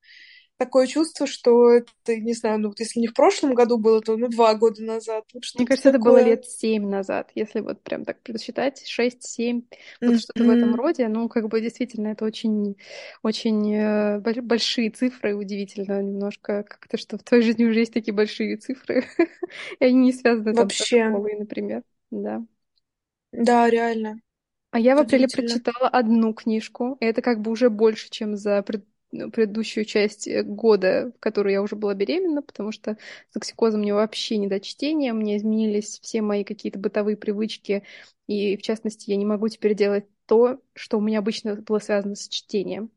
такое 0.56 0.86
чувство, 0.86 1.26
что 1.26 1.70
это, 1.70 2.16
не 2.16 2.32
знаю, 2.32 2.60
ну 2.60 2.68
вот 2.68 2.80
если 2.80 3.00
не 3.00 3.08
в 3.08 3.14
прошлом 3.14 3.54
году 3.54 3.78
было, 3.78 4.00
то 4.00 4.16
ну 4.16 4.28
два 4.28 4.54
года 4.54 4.82
назад. 4.82 5.25
Вот 5.34 5.42
Мне 5.56 5.66
кажется, 5.66 5.92
такое... 5.92 6.00
это 6.00 6.25
было 6.25 6.30
лет 6.30 6.46
семь 6.46 6.88
назад, 6.88 7.30
если 7.34 7.60
вот 7.60 7.82
прям 7.82 8.04
так 8.04 8.20
предсчитать, 8.22 8.86
шесть-семь, 8.86 9.62
вот 10.00 10.10
mm-hmm. 10.10 10.18
что-то 10.18 10.44
в 10.44 10.50
этом 10.50 10.75
роде. 10.75 11.08
Ну, 11.08 11.28
как 11.28 11.48
бы 11.48 11.60
действительно 11.60 12.08
это 12.08 12.25
очень, 12.25 12.76
очень 13.22 13.75
э, 13.75 14.20
большие 14.40 14.90
цифры, 14.90 15.34
удивительно 15.34 16.02
немножко 16.02 16.64
как-то, 16.64 16.96
что 16.96 17.18
в 17.18 17.22
твоей 17.22 17.42
жизни 17.42 17.64
уже 17.64 17.80
есть 17.80 17.92
такие 17.92 18.14
большие 18.14 18.56
цифры, 18.56 19.04
и 19.80 19.84
они 19.84 19.98
не 19.98 20.12
связаны 20.12 20.54
Вообще. 20.54 20.98
там, 20.98 21.10
с 21.10 21.14
школой, 21.14 21.38
например. 21.38 21.82
Да. 22.10 22.42
Да, 23.32 23.68
реально. 23.68 24.20
А 24.70 24.78
я 24.78 24.96
в 24.96 24.98
апреле 24.98 25.26
прочитала 25.28 25.88
одну 25.88 26.34
книжку, 26.34 26.96
и 27.00 27.06
это 27.06 27.22
как 27.22 27.40
бы 27.40 27.50
уже 27.50 27.70
больше, 27.70 28.10
чем 28.10 28.36
за 28.36 28.62
пред 28.62 28.84
предыдущую 29.32 29.85
часть 29.85 30.26
э, 30.28 30.42
года, 30.42 31.12
в 31.16 31.20
которую 31.20 31.52
я 31.52 31.62
уже 31.62 31.76
была 31.76 31.94
беременна, 31.94 32.42
потому 32.42 32.73
что 32.73 32.96
с 33.30 33.32
токсикозом 33.35 33.80
мне 33.80 33.94
вообще 33.94 34.38
не 34.38 34.49
до 34.49 34.61
чтения, 34.61 35.12
мне 35.12 35.37
изменились 35.37 35.99
все 36.00 36.23
мои 36.23 36.44
какие-то 36.44 36.78
бытовые 36.78 37.16
привычки, 37.16 37.85
и 38.26 38.56
в 38.56 38.62
частности 38.62 39.11
я 39.11 39.16
не 39.16 39.26
могу 39.26 39.49
теперь 39.49 39.75
делать 39.75 40.06
то, 40.26 40.61
что 40.75 40.99
у 40.99 41.00
меня 41.00 41.20
обычно 41.20 41.56
было 41.56 41.78
связано 41.78 42.14
с 42.16 42.28
чтением. 42.28 42.90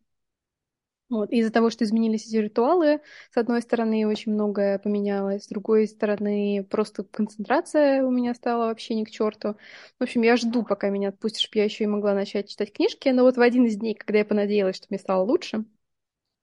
Вот. 1.09 1.31
Из-за 1.31 1.51
того, 1.51 1.71
что 1.71 1.83
изменились 1.85 2.27
эти 2.27 2.35
ритуалы, 2.35 3.01
с 3.31 3.37
одной 3.37 3.63
стороны, 3.63 4.05
очень 4.07 4.31
многое 4.31 4.77
поменялось, 4.77 5.45
с 5.45 5.47
другой 5.47 5.87
стороны, 5.87 6.63
просто 6.69 7.03
концентрация 7.03 8.03
у 8.05 8.11
меня 8.11 8.35
стала 8.35 8.67
вообще 8.67 8.93
не 8.93 9.05
к 9.05 9.09
черту. 9.09 9.55
В 9.97 10.03
общем, 10.03 10.21
я 10.21 10.37
жду, 10.37 10.63
пока 10.63 10.89
меня 10.89 11.09
отпустишь, 11.09 11.41
чтобы 11.41 11.57
я 11.59 11.63
еще 11.63 11.85
и 11.85 11.87
могла 11.87 12.13
начать 12.13 12.47
читать 12.49 12.71
книжки. 12.71 13.09
Но 13.09 13.23
вот 13.23 13.37
в 13.37 13.41
один 13.41 13.65
из 13.65 13.75
дней, 13.77 13.95
когда 13.95 14.19
я 14.19 14.25
понадеялась, 14.25 14.75
что 14.75 14.85
мне 14.91 14.99
стало 14.99 15.23
лучше, 15.23 15.65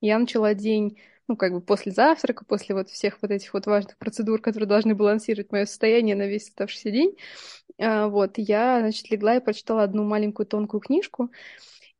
я 0.01 0.19
начала 0.19 0.53
день, 0.53 0.99
ну, 1.27 1.35
как 1.35 1.53
бы 1.53 1.61
после 1.61 1.91
завтрака, 1.91 2.45
после 2.45 2.75
вот 2.75 2.89
всех 2.89 3.17
вот 3.21 3.31
этих 3.31 3.53
вот 3.53 3.65
важных 3.65 3.97
процедур, 3.97 4.41
которые 4.41 4.67
должны 4.67 4.95
балансировать 4.95 5.51
мое 5.51 5.65
состояние 5.65 6.15
на 6.15 6.27
весь 6.27 6.49
оставшийся 6.49 6.91
день. 6.91 7.15
А, 7.79 8.07
вот, 8.07 8.33
я, 8.37 8.79
значит, 8.81 9.11
легла 9.11 9.35
и 9.37 9.39
прочитала 9.41 9.83
одну 9.83 10.03
маленькую 10.03 10.47
тонкую 10.47 10.81
книжку, 10.81 11.31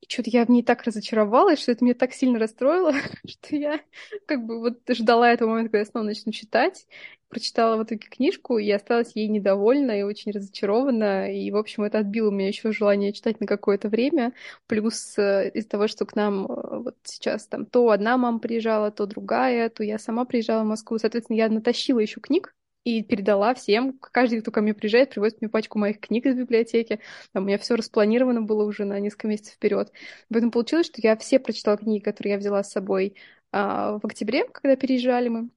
что-то 0.07 0.29
я 0.29 0.45
в 0.45 0.49
ней 0.49 0.63
так 0.63 0.83
разочаровалась, 0.83 1.59
что 1.61 1.71
это 1.71 1.83
меня 1.83 1.95
так 1.95 2.13
сильно 2.13 2.39
расстроило, 2.39 2.93
что 3.27 3.55
я 3.55 3.81
как 4.25 4.45
бы 4.45 4.59
вот 4.59 4.79
ждала 4.89 5.31
этого 5.31 5.49
момента, 5.49 5.69
когда 5.69 5.79
я 5.79 5.85
снова 5.85 6.05
начну 6.05 6.31
читать. 6.31 6.87
Прочитала 7.29 7.75
в 7.75 7.83
итоге 7.83 8.07
книжку 8.07 8.57
и 8.57 8.71
осталась 8.71 9.11
ей 9.13 9.27
недовольна 9.27 9.99
и 9.99 10.03
очень 10.03 10.31
разочарована. 10.31 11.33
И, 11.35 11.51
в 11.51 11.57
общем, 11.57 11.83
это 11.83 11.99
отбило 11.99 12.29
у 12.29 12.31
меня 12.31 12.47
еще 12.47 12.71
желание 12.71 13.11
читать 13.11 13.41
на 13.41 13.47
какое-то 13.47 13.89
время. 13.89 14.31
Плюс 14.65 15.17
э, 15.17 15.51
из-за 15.53 15.67
того, 15.67 15.87
что 15.87 16.05
к 16.05 16.15
нам 16.15 16.45
э, 16.45 16.79
вот 16.83 16.95
сейчас 17.03 17.45
там 17.47 17.65
то 17.65 17.89
одна 17.89 18.17
мама 18.17 18.39
приезжала, 18.39 18.91
то 18.91 19.05
другая, 19.07 19.69
то 19.69 19.83
я 19.83 19.99
сама 19.99 20.23
приезжала 20.23 20.63
в 20.63 20.67
Москву. 20.67 20.99
Соответственно, 20.99 21.35
я 21.35 21.49
натащила 21.49 21.99
еще 21.99 22.21
книг 22.21 22.55
и 22.87 23.03
передала 23.03 23.53
всем. 23.53 23.99
Каждый, 23.99 24.39
кто 24.39 24.49
ко 24.49 24.61
мне 24.61 24.73
приезжает, 24.73 25.09
привозит 25.09 25.41
мне 25.41 25.49
пачку 25.49 25.77
моих 25.77 25.99
книг 25.99 26.25
из 26.25 26.35
библиотеки. 26.35 27.01
Там 27.33 27.43
у 27.43 27.47
меня 27.47 27.57
все 27.57 27.75
распланировано 27.75 28.43
было 28.43 28.63
уже 28.63 28.85
на 28.85 28.97
несколько 29.01 29.27
месяцев 29.27 29.55
вперед. 29.55 29.91
Поэтому 30.29 30.53
получилось, 30.53 30.85
что 30.85 31.01
я 31.03 31.17
все 31.17 31.37
прочитала 31.39 31.75
книги, 31.75 32.01
которые 32.01 32.33
я 32.33 32.39
взяла 32.39 32.63
с 32.63 32.71
собой 32.71 33.15
а, 33.51 33.99
в 33.99 34.05
октябре, 34.05 34.45
когда 34.47 34.77
переезжали 34.77 35.27
мы. 35.27 35.49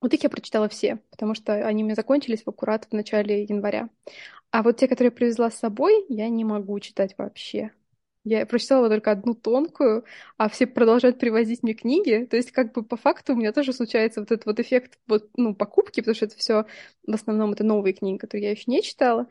Вот 0.00 0.14
их 0.14 0.22
я 0.22 0.30
прочитала 0.30 0.70
все, 0.70 0.96
потому 1.10 1.34
что 1.34 1.52
они 1.66 1.82
у 1.82 1.86
меня 1.86 1.94
закончились 1.94 2.42
аккурат 2.46 2.86
в 2.86 2.92
начале 2.94 3.44
января. 3.44 3.90
А 4.50 4.62
вот 4.62 4.78
те, 4.78 4.88
которые 4.88 5.08
я 5.10 5.16
привезла 5.16 5.50
с 5.50 5.58
собой, 5.58 6.06
я 6.08 6.30
не 6.30 6.44
могу 6.44 6.80
читать 6.80 7.14
вообще. 7.18 7.72
Я 8.28 8.44
прочитала 8.44 8.88
только 8.88 9.12
одну 9.12 9.34
тонкую, 9.34 10.04
а 10.36 10.48
все 10.48 10.66
продолжают 10.66 11.20
привозить 11.20 11.62
мне 11.62 11.74
книги. 11.74 12.26
То 12.28 12.36
есть, 12.36 12.50
как 12.50 12.72
бы 12.72 12.82
по 12.82 12.96
факту 12.96 13.34
у 13.34 13.36
меня 13.36 13.52
тоже 13.52 13.72
случается 13.72 14.18
вот 14.18 14.32
этот 14.32 14.46
вот 14.46 14.58
эффект 14.58 14.98
вот, 15.06 15.30
ну, 15.36 15.54
покупки, 15.54 16.00
потому 16.00 16.16
что 16.16 16.24
это 16.26 16.36
все 16.36 16.66
в 17.06 17.14
основном 17.14 17.52
это 17.52 17.62
новые 17.62 17.92
книги, 17.94 18.18
которые 18.18 18.46
я 18.46 18.50
еще 18.50 18.64
не 18.66 18.82
читала, 18.82 19.28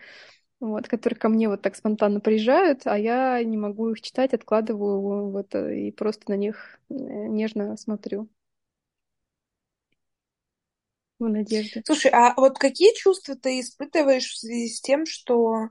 вот, 0.62 0.88
которые 0.88 1.20
ко 1.20 1.28
мне 1.30 1.50
вот 1.50 1.62
так 1.62 1.76
спонтанно 1.76 2.22
приезжают, 2.22 2.84
а 2.86 2.98
я 2.98 3.44
не 3.44 3.58
могу 3.58 3.90
их 3.90 4.02
читать, 4.02 4.34
откладываю 4.34 5.30
вот 5.30 5.54
и 5.56 5.92
просто 5.92 6.32
на 6.32 6.36
них 6.38 6.80
э, 6.90 6.94
нежно 6.94 7.76
смотрю 7.78 8.30
в 11.26 11.30
надежде. 11.30 11.84
Слушай, 11.86 12.12
а 12.12 12.34
вот 12.38 12.58
какие 12.58 12.96
чувства 12.96 13.36
ты 13.36 13.60
испытываешь 13.60 14.26
в 14.26 14.38
связи 14.38 14.70
с 14.70 14.82
тем, 14.82 15.06
что 15.06 15.70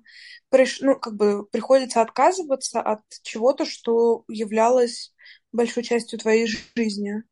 приш... 0.51 0.81
ну, 0.81 0.99
как 0.99 1.15
бы 1.17 1.47
приходится 1.47 2.01
отказываться 2.01 2.81
от 2.81 3.01
чего-то, 3.23 3.65
что 3.65 4.25
являлось 4.29 5.13
большой 5.53 5.83
частью 5.83 6.19
твоей 6.19 6.47
жизни? 6.47 7.23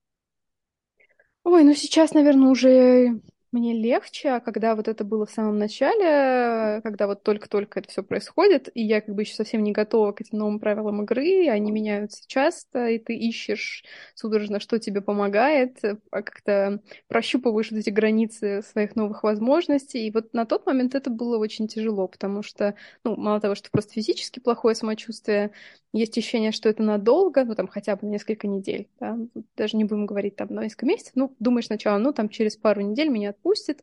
Ой, 1.45 1.65
ну 1.65 1.75
сейчас, 1.75 2.13
наверное, 2.13 2.51
уже 2.51 3.21
мне 3.53 3.75
легче, 3.75 4.31
а 4.31 4.41
когда 4.41 4.75
вот 4.75 4.89
это 4.89 5.05
было 5.05 5.27
в 5.27 5.31
самом 5.31 5.59
начале, 5.59 6.81
когда 6.83 7.07
вот 7.07 7.23
только-только 7.23 7.81
это 7.81 7.91
все 7.91 8.03
происходит, 8.03 8.71
и 8.75 8.83
я 8.83 9.03
как 9.03 9.15
бы 9.15 9.23
еще 9.23 9.35
совсем 9.35 9.63
не 9.63 9.73
готова 9.73 10.13
к 10.13 10.23
этим 10.23 10.39
новым 10.39 10.59
правилам 10.59 11.03
игры, 11.03 11.49
они 11.49 11.71
меняются 11.71 12.23
часто, 12.27 12.89
и 12.89 12.99
ты 12.99 13.15
ищешь 13.15 13.85
судорожно, 14.15 14.59
что 14.59 14.79
тебе 14.79 15.03
помогает, 15.03 15.79
а 16.11 16.23
как-то 16.23 16.81
прощупываешь 17.09 17.71
вот 17.71 17.79
эти 17.79 17.91
границы 17.91 18.63
своих 18.63 18.97
новых 18.97 19.23
возможностей. 19.23 20.07
И 20.07 20.11
вот 20.11 20.33
на 20.33 20.47
тот 20.47 20.65
момент 20.65 20.95
это 20.95 21.11
было 21.11 21.37
очень 21.37 21.69
тяжело, 21.69 22.09
потому 22.09 22.43
что, 22.43 22.75
ну, 23.05 23.17
мало 23.17 23.39
того, 23.41 23.55
что 23.55 23.71
просто 23.71 23.93
физически 23.93 24.41
плохое 24.41 24.75
самочувствие, 24.75 25.53
есть 25.93 26.17
ощущение, 26.17 26.53
что 26.53 26.71
это 26.71 26.83
надолго, 26.83 27.45
ну, 27.45 27.55
там, 27.55 27.69
хотя 27.69 27.97
бы 27.97 28.07
несколько 28.07 28.47
недель, 28.49 28.89
да, 28.99 29.19
даже 29.57 29.77
не 29.77 29.85
будем 29.85 30.07
говорить 30.07 30.37
там 30.37 30.49
на 30.55 30.63
несколько 30.63 30.87
месяцев, 30.87 31.13
ну, 31.17 31.37
думаешь 31.39 31.67
сначала, 31.67 31.99
ну, 31.99 32.15
там, 32.15 32.31
через 32.31 32.57
пару 32.57 32.81
недель 32.81 33.09
меня 33.11 33.35
отпустит, 33.43 33.83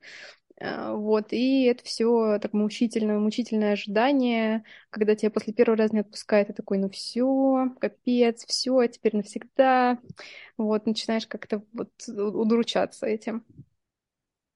а, 0.61 0.93
вот, 0.93 1.33
и 1.33 1.63
это 1.65 1.83
все 1.85 2.39
так 2.39 2.53
мучительное, 2.53 3.19
мучительное 3.19 3.73
ожидание, 3.73 4.63
когда 4.89 5.15
тебя 5.15 5.31
после 5.31 5.53
первого 5.53 5.77
раза 5.77 5.93
не 5.93 6.01
отпускает, 6.01 6.47
ты 6.47 6.53
такой, 6.53 6.77
ну 6.79 6.89
все, 6.89 7.69
капец, 7.79 8.45
все, 8.45 8.87
теперь 8.87 9.15
навсегда, 9.15 9.99
вот, 10.57 10.85
начинаешь 10.85 11.27
как-то 11.27 11.63
вот 11.73 11.91
удручаться 12.07 13.05
этим. 13.07 13.45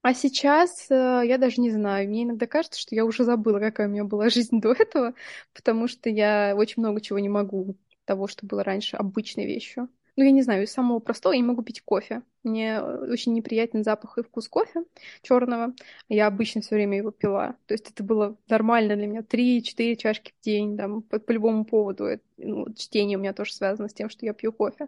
А 0.01 0.13
сейчас 0.13 0.87
э, 0.91 1.21
я 1.25 1.37
даже 1.37 1.61
не 1.61 1.71
знаю. 1.71 2.09
Мне 2.09 2.23
иногда 2.23 2.45
кажется, 2.45 2.77
что 2.79 2.93
я 2.93 3.05
уже 3.05 3.23
забыла, 3.23 3.59
какая 3.59 3.87
у 3.87 3.89
меня 3.91 4.03
была 4.03 4.29
жизнь 4.29 4.59
до 4.59 4.73
этого, 4.73 5.13
потому 5.53 5.87
что 5.87 6.09
я 6.09 6.55
очень 6.57 6.81
много 6.83 6.99
чего 6.99 7.19
не 7.19 7.29
могу 7.29 7.77
того, 8.05 8.27
что 8.27 8.45
было 8.45 8.63
раньше 8.65 8.97
обычной 8.97 9.45
вещью. 9.45 9.87
Ну, 10.15 10.23
я 10.23 10.31
не 10.31 10.43
знаю, 10.43 10.63
из 10.63 10.71
самого 10.71 10.99
простого 10.99 11.33
я 11.33 11.39
не 11.39 11.45
могу 11.47 11.63
пить 11.63 11.81
кофе. 11.81 12.21
Мне 12.43 12.75
э, 12.75 13.11
очень 13.11 13.33
неприятен 13.33 13.83
запах 13.83 14.19
и 14.19 14.23
вкус 14.23 14.47
кофе 14.47 14.83
черного. 15.23 15.73
Я 16.07 16.27
обычно 16.27 16.61
все 16.61 16.75
время 16.75 16.97
его 16.97 17.09
пила. 17.09 17.55
То 17.65 17.73
есть 17.73 17.89
это 17.89 18.03
было 18.03 18.37
нормально 18.47 18.95
для 18.95 19.07
меня. 19.07 19.23
Три-четыре 19.23 19.95
чашки 19.95 20.33
в 20.39 20.43
день, 20.45 20.77
там, 20.77 21.01
по, 21.01 21.19
по 21.19 21.31
любому 21.31 21.65
поводу. 21.65 22.05
Это, 22.05 22.23
ну, 22.37 22.71
чтение 22.75 23.17
у 23.17 23.21
меня 23.21 23.33
тоже 23.33 23.53
связано 23.53 23.89
с 23.89 23.93
тем, 23.93 24.09
что 24.09 24.25
я 24.25 24.33
пью 24.33 24.53
кофе. 24.53 24.87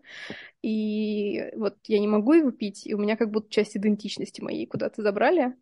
И 0.62 1.52
вот 1.56 1.78
я 1.88 2.00
не 2.00 2.08
могу 2.08 2.34
его 2.34 2.52
пить, 2.52 2.86
и 2.86 2.94
у 2.94 3.00
меня 3.00 3.18
как 3.18 3.32
будто 3.32 3.50
часть 3.50 3.76
идентичности 3.76 4.42
моей 4.42 4.68
куда-то 4.68 5.02
забрали. 5.02 5.56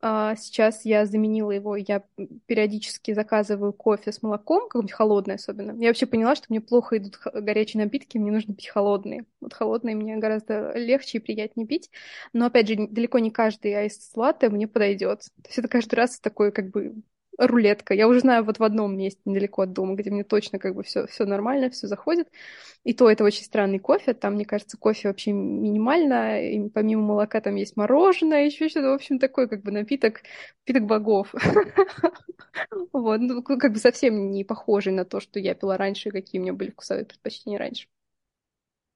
А 0.00 0.36
сейчас 0.36 0.84
я 0.84 1.06
заменила 1.06 1.50
его, 1.50 1.74
я 1.74 2.04
периодически 2.46 3.14
заказываю 3.14 3.72
кофе 3.72 4.12
с 4.12 4.22
молоком, 4.22 4.62
какой-нибудь 4.68 4.92
холодный 4.92 5.34
особенно. 5.34 5.80
Я 5.80 5.88
вообще 5.88 6.06
поняла, 6.06 6.36
что 6.36 6.46
мне 6.50 6.60
плохо 6.60 6.98
идут 6.98 7.18
горячие 7.34 7.82
напитки, 7.82 8.16
мне 8.16 8.30
нужно 8.30 8.54
пить 8.54 8.68
холодные. 8.68 9.24
Вот 9.40 9.54
холодные 9.54 9.96
мне 9.96 10.16
гораздо 10.16 10.72
легче 10.78 11.18
и 11.18 11.20
приятнее 11.20 11.66
пить. 11.66 11.90
Но, 12.32 12.46
опять 12.46 12.68
же, 12.68 12.86
далеко 12.88 13.18
не 13.18 13.32
каждый 13.32 13.74
айс 13.74 14.12
латте 14.14 14.48
мне 14.50 14.68
подойдет. 14.68 15.20
То 15.42 15.48
есть 15.48 15.58
это 15.58 15.68
каждый 15.68 15.96
раз 15.96 16.20
такой 16.20 16.52
как 16.52 16.70
бы 16.70 16.94
рулетка. 17.38 17.94
Я 17.94 18.08
уже 18.08 18.20
знаю 18.20 18.44
вот 18.44 18.58
в 18.58 18.64
одном 18.64 18.96
месте 18.96 19.20
недалеко 19.24 19.62
от 19.62 19.72
дома, 19.72 19.94
где 19.94 20.10
мне 20.10 20.24
точно 20.24 20.58
как 20.58 20.74
бы 20.74 20.82
все, 20.82 21.06
все 21.06 21.24
нормально, 21.24 21.70
все 21.70 21.86
заходит. 21.86 22.28
И 22.84 22.94
то 22.94 23.10
это 23.10 23.24
очень 23.24 23.44
странный 23.44 23.78
кофе. 23.78 24.14
Там, 24.14 24.34
мне 24.34 24.44
кажется, 24.44 24.76
кофе 24.76 25.08
вообще 25.08 25.32
минимально. 25.32 26.42
И 26.42 26.68
помимо 26.68 27.02
молока 27.02 27.40
там 27.40 27.54
есть 27.54 27.76
мороженое, 27.76 28.46
еще 28.46 28.68
что-то. 28.68 28.90
В 28.90 28.94
общем, 28.94 29.18
такой 29.18 29.48
как 29.48 29.62
бы 29.62 29.70
напиток, 29.70 30.22
напиток 30.66 30.86
богов. 30.86 31.34
Вот, 32.92 33.20
ну, 33.20 33.42
как 33.42 33.72
бы 33.72 33.78
совсем 33.78 34.30
не 34.30 34.44
похожий 34.44 34.92
на 34.92 35.04
то, 35.04 35.20
что 35.20 35.38
я 35.38 35.54
пила 35.54 35.76
раньше, 35.76 36.10
какие 36.10 36.40
у 36.40 36.42
меня 36.42 36.52
были 36.52 36.70
вкусовые 36.70 37.04
предпочтения 37.06 37.58
раньше. 37.58 37.86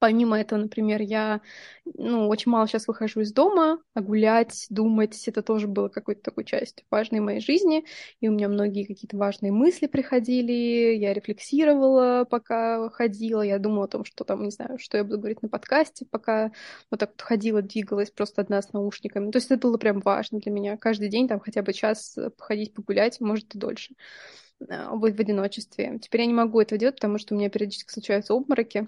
Помимо 0.03 0.37
этого, 0.37 0.59
например, 0.59 0.99
я 0.99 1.39
ну, 1.85 2.27
очень 2.27 2.51
мало 2.51 2.67
сейчас 2.67 2.89
выхожу 2.89 3.21
из 3.21 3.31
дома, 3.31 3.81
а 3.93 4.01
гулять, 4.01 4.65
думать, 4.69 5.29
это 5.29 5.41
тоже 5.41 5.69
было 5.69 5.87
какой-то 5.87 6.21
такой 6.23 6.43
частью 6.43 6.85
важной 6.91 7.21
моей 7.21 7.39
жизни, 7.39 7.85
и 8.19 8.27
у 8.27 8.33
меня 8.33 8.49
многие 8.49 8.83
какие-то 8.83 9.15
важные 9.15 9.53
мысли 9.53 9.87
приходили, 9.87 10.97
я 10.97 11.13
рефлексировала, 11.13 12.25
пока 12.29 12.89
ходила, 12.89 13.43
я 13.43 13.59
думала 13.59 13.85
о 13.85 13.87
том, 13.87 14.03
что 14.03 14.25
там, 14.25 14.43
не 14.43 14.51
знаю, 14.51 14.77
что 14.77 14.97
я 14.97 15.05
буду 15.05 15.19
говорить 15.19 15.41
на 15.41 15.47
подкасте, 15.47 16.05
пока 16.05 16.51
вот 16.91 16.99
так 16.99 17.11
вот 17.11 17.21
ходила, 17.21 17.61
двигалась 17.61 18.11
просто 18.11 18.41
одна 18.41 18.61
с 18.61 18.73
наушниками. 18.73 19.31
То 19.31 19.37
есть 19.37 19.51
это 19.51 19.57
было 19.57 19.77
прям 19.77 20.01
важно 20.01 20.39
для 20.39 20.51
меня. 20.51 20.75
Каждый 20.75 21.07
день 21.07 21.29
там 21.29 21.39
хотя 21.39 21.61
бы 21.61 21.71
час 21.71 22.19
походить, 22.37 22.73
погулять, 22.73 23.21
может 23.21 23.55
и 23.55 23.57
дольше 23.57 23.95
а, 24.69 24.93
быть 24.97 25.15
в 25.15 25.21
одиночестве. 25.21 25.97
Теперь 26.01 26.21
я 26.21 26.27
не 26.27 26.33
могу 26.33 26.59
этого 26.59 26.77
делать, 26.77 26.95
потому 26.95 27.19
что 27.19 27.33
у 27.35 27.37
меня 27.37 27.49
периодически 27.49 27.93
случаются 27.93 28.33
обмороки, 28.33 28.85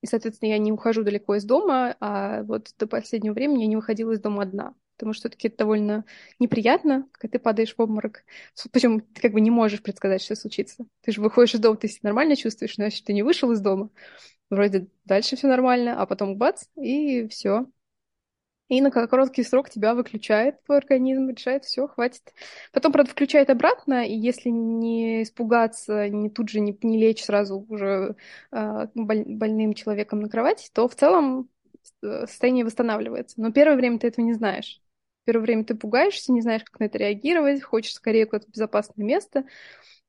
и, 0.00 0.06
соответственно, 0.06 0.50
я 0.50 0.58
не 0.58 0.72
ухожу 0.72 1.02
далеко 1.02 1.36
из 1.36 1.44
дома, 1.44 1.96
а 2.00 2.42
вот 2.44 2.70
до 2.78 2.86
последнего 2.86 3.34
времени 3.34 3.62
я 3.62 3.66
не 3.66 3.76
выходила 3.76 4.12
из 4.12 4.20
дома 4.20 4.42
одна. 4.42 4.74
Потому 4.96 5.12
что 5.12 5.28
все-таки 5.28 5.46
это 5.48 5.58
довольно 5.58 6.04
неприятно, 6.40 7.08
когда 7.12 7.38
ты 7.38 7.38
падаешь 7.38 7.74
в 7.76 7.80
обморок. 7.80 8.24
Причем 8.72 9.00
ты 9.00 9.22
как 9.22 9.32
бы 9.32 9.40
не 9.40 9.50
можешь 9.50 9.80
предсказать, 9.80 10.22
что 10.22 10.34
случится. 10.34 10.86
Ты 11.02 11.12
же 11.12 11.20
выходишь 11.20 11.54
из 11.54 11.60
дома, 11.60 11.76
ты 11.76 11.86
себя 11.86 12.00
нормально 12.08 12.34
чувствуешь, 12.34 12.74
значит, 12.74 13.04
ты 13.04 13.12
не 13.12 13.22
вышел 13.22 13.52
из 13.52 13.60
дома. 13.60 13.90
Вроде 14.50 14.88
дальше 15.04 15.36
все 15.36 15.46
нормально, 15.46 16.00
а 16.00 16.06
потом 16.06 16.36
бац, 16.36 16.64
и 16.76 17.28
все. 17.28 17.66
И 18.68 18.80
на 18.82 18.90
короткий 18.90 19.42
срок 19.44 19.70
тебя 19.70 19.94
выключает 19.94 20.62
твой 20.64 20.78
организм, 20.78 21.30
решает, 21.30 21.64
все, 21.64 21.88
хватит. 21.88 22.22
Потом, 22.72 22.92
правда, 22.92 23.10
включает 23.10 23.48
обратно, 23.48 24.06
и 24.06 24.12
если 24.14 24.50
не 24.50 25.22
испугаться, 25.22 26.08
не 26.10 26.28
тут 26.28 26.50
же 26.50 26.60
не, 26.60 26.76
не 26.82 26.98
лечь 26.98 27.24
сразу 27.24 27.64
уже 27.68 28.16
э, 28.52 28.86
больным 28.94 29.72
человеком 29.72 30.20
на 30.20 30.28
кровать, 30.28 30.70
то 30.74 30.86
в 30.86 30.94
целом 30.94 31.48
э, 32.02 32.26
состояние 32.26 32.66
восстанавливается. 32.66 33.40
Но 33.40 33.52
первое 33.52 33.76
время 33.76 33.98
ты 33.98 34.08
этого 34.08 34.24
не 34.24 34.34
знаешь. 34.34 34.82
Первое 35.24 35.42
время 35.42 35.64
ты 35.64 35.74
пугаешься, 35.74 36.32
не 36.32 36.42
знаешь, 36.42 36.64
как 36.64 36.78
на 36.80 36.84
это 36.84 36.98
реагировать, 36.98 37.62
хочешь 37.62 37.94
скорее 37.94 38.26
куда-то 38.26 38.46
в 38.48 38.50
безопасное 38.50 39.04
место. 39.04 39.44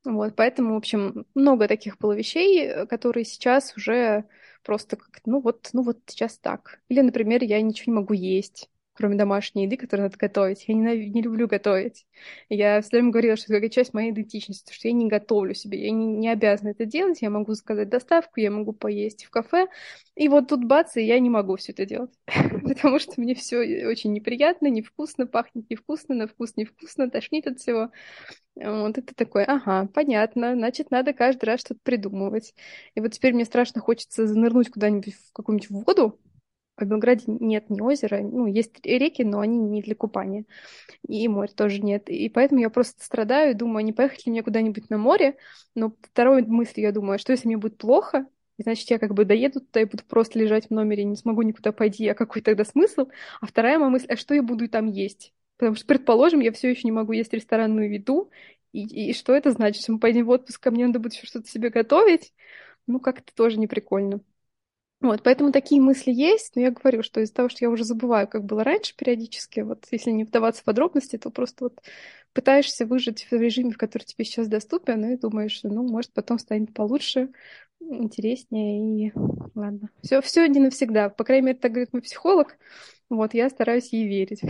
Вот, 0.06 0.36
поэтому, 0.36 0.74
в 0.76 0.78
общем, 0.78 1.26
много 1.36 1.68
таких 1.68 1.98
было 1.98 2.14
вещей, 2.14 2.62
э, 2.66 2.86
которые 2.88 3.26
сейчас 3.26 3.76
уже 3.76 4.26
просто 4.64 4.96
как, 4.96 5.22
ну 5.26 5.42
вот, 5.42 5.70
ну 5.74 5.84
вот 5.84 6.00
сейчас 6.08 6.38
так. 6.38 6.80
Или, 6.90 7.02
например, 7.02 7.44
я 7.44 7.62
ничего 7.62 7.92
не 7.94 8.00
могу 8.00 8.14
есть 8.14 8.70
кроме 9.00 9.16
домашней 9.16 9.64
еды, 9.64 9.78
которую 9.78 10.08
надо 10.08 10.18
готовить. 10.18 10.66
Я 10.68 10.74
не, 10.74 11.10
не 11.10 11.22
люблю 11.22 11.48
готовить. 11.48 12.06
Я 12.50 12.82
все 12.82 12.90
время 12.92 13.12
говорила, 13.12 13.38
что 13.38 13.54
это 13.54 13.70
часть 13.70 13.94
моей 13.94 14.12
идентичности, 14.12 14.74
что 14.74 14.90
я 14.90 14.94
не 14.94 15.08
готовлю 15.08 15.54
себе, 15.54 15.82
я 15.82 15.92
не, 15.92 16.06
не 16.06 16.28
обязана 16.28 16.72
это 16.72 16.84
делать, 16.84 17.22
я 17.22 17.30
могу 17.30 17.54
заказать 17.54 17.88
доставку, 17.88 18.42
я 18.42 18.52
могу 18.52 18.74
поесть 18.74 19.24
в 19.24 19.30
кафе, 19.30 19.68
и 20.16 20.28
вот 20.28 20.50
тут 20.50 20.66
бац, 20.66 20.98
и 20.98 21.02
я 21.02 21.18
не 21.20 21.30
могу 21.30 21.56
все 21.56 21.72
это 21.72 21.86
делать, 21.86 22.12
потому 22.68 23.00
что 23.00 23.14
мне 23.22 23.36
все 23.36 23.88
очень 23.88 24.12
неприятно, 24.12 24.68
невкусно, 24.68 25.26
пахнет 25.26 25.70
невкусно, 25.70 26.14
на 26.14 26.28
вкус 26.28 26.58
невкусно, 26.58 27.10
тошнит 27.10 27.48
от 27.48 27.60
всего. 27.60 27.92
Вот 28.56 28.98
это 28.98 29.16
такое, 29.16 29.46
ага, 29.46 29.88
понятно, 29.94 30.56
значит, 30.56 30.92
надо 30.92 31.14
каждый 31.14 31.46
раз 31.46 31.62
что-то 31.62 31.80
придумывать. 31.84 32.54
И 32.96 33.00
вот 33.00 33.14
теперь 33.14 33.34
мне 33.34 33.46
страшно 33.46 33.80
хочется 33.80 34.28
занырнуть 34.28 34.70
куда-нибудь 34.70 35.14
в 35.14 35.32
какую-нибудь 35.32 35.70
воду, 35.70 36.20
в 36.86 36.90
Белграде 36.90 37.24
нет 37.28 37.70
ни 37.70 37.82
озера, 37.82 38.22
ну, 38.22 38.46
есть 38.48 38.86
реки, 38.86 39.24
но 39.24 39.40
они 39.40 39.58
не 39.58 39.82
для 39.82 39.96
купания. 39.96 40.46
И 41.08 41.28
море 41.28 41.52
тоже 41.56 41.82
нет. 41.82 42.10
И 42.10 42.30
поэтому 42.30 42.62
я 42.62 42.70
просто 42.70 43.04
страдаю, 43.04 43.56
думаю, 43.56 43.86
не 43.86 43.94
поехать 43.94 44.26
ли 44.26 44.32
мне 44.32 44.44
куда-нибудь 44.44 44.90
на 44.90 44.98
море. 44.98 45.38
Но 45.76 45.94
второй 46.02 46.44
мысль 46.44 46.82
я 46.82 46.92
думаю, 46.92 47.20
что 47.20 47.32
если 47.32 47.48
мне 47.48 47.58
будет 47.58 47.78
плохо, 47.78 48.26
значит, 48.58 48.90
я 48.90 49.00
как 49.00 49.14
бы 49.14 49.26
доеду 49.26 49.62
туда 49.62 49.82
и 49.82 49.86
буду 49.86 50.04
просто 50.08 50.40
лежать 50.40 50.68
в 50.68 50.72
номере, 50.72 51.04
не 51.04 51.16
смогу 51.16 51.42
никуда 51.42 51.72
пойти, 51.72 52.08
а 52.08 52.16
какой 52.16 52.42
тогда 52.42 52.66
смысл? 52.66 53.08
А 53.42 53.46
вторая 53.46 53.80
моя 53.80 53.90
мысль, 53.90 54.08
а 54.10 54.18
что 54.18 54.34
я 54.34 54.44
буду 54.44 54.68
там 54.70 54.88
есть? 54.88 55.34
Потому 55.58 55.76
что, 55.76 55.86
предположим, 55.86 56.40
я 56.40 56.52
все 56.52 56.70
еще 56.70 56.82
не 56.86 56.92
могу 56.92 57.12
есть 57.12 57.34
ресторанную 57.34 57.94
еду, 57.94 58.32
и, 58.72 59.10
и 59.10 59.14
что 59.14 59.34
это 59.34 59.52
значит? 59.52 59.78
Если 59.78 59.92
мы 59.92 60.00
поедем 60.00 60.26
в 60.26 60.30
отпуск, 60.30 60.66
а 60.68 60.72
мне 60.72 60.86
надо 60.88 61.00
будет 61.00 61.14
что-то 61.14 61.50
себе 61.50 61.70
готовить? 61.70 62.34
Ну, 62.88 63.00
как-то 63.00 63.34
тоже 63.34 63.60
не 63.60 63.68
прикольно. 63.68 64.22
Вот, 65.02 65.24
поэтому 65.24 65.54
такие 65.54 65.80
мысли 65.80 66.12
есть, 66.12 66.56
но 66.56 66.62
я 66.62 66.72
говорю, 66.72 67.04
что 67.04 67.22
из-за 67.22 67.34
того, 67.34 67.48
что 67.48 67.64
я 67.64 67.70
уже 67.70 67.86
забываю, 67.86 68.28
как 68.28 68.44
было 68.44 68.66
раньше 68.66 68.94
периодически, 68.98 69.62
вот 69.62 69.88
если 69.92 70.12
не 70.12 70.26
вдаваться 70.26 70.62
в 70.62 70.66
подробности, 70.66 71.18
то 71.18 71.30
просто 71.30 71.66
вот 71.66 71.82
пытаешься 72.34 72.86
выжить 72.86 73.26
в 73.32 73.34
режиме, 73.34 73.72
в 73.72 73.78
который 73.78 74.04
тебе 74.04 74.26
сейчас 74.26 74.50
доступен, 74.50 75.06
и 75.06 75.18
думаешь, 75.18 75.62
ну, 75.64 75.84
может, 75.88 76.12
потом 76.12 76.38
станет 76.38 76.74
получше, 76.74 77.30
интереснее, 77.80 79.08
и 79.08 79.12
ладно. 79.56 79.90
Все, 80.04 80.22
все 80.22 80.46
не 80.48 80.60
навсегда. 80.60 81.10
По 81.10 81.24
крайней 81.24 81.48
мере, 81.48 81.58
так 81.58 81.72
говорит 81.72 81.94
мой 81.94 82.02
психолог. 82.02 82.58
Вот, 83.10 83.34
я 83.34 83.50
стараюсь 83.50 83.94
ей 83.94 84.06
верить. 84.06 84.42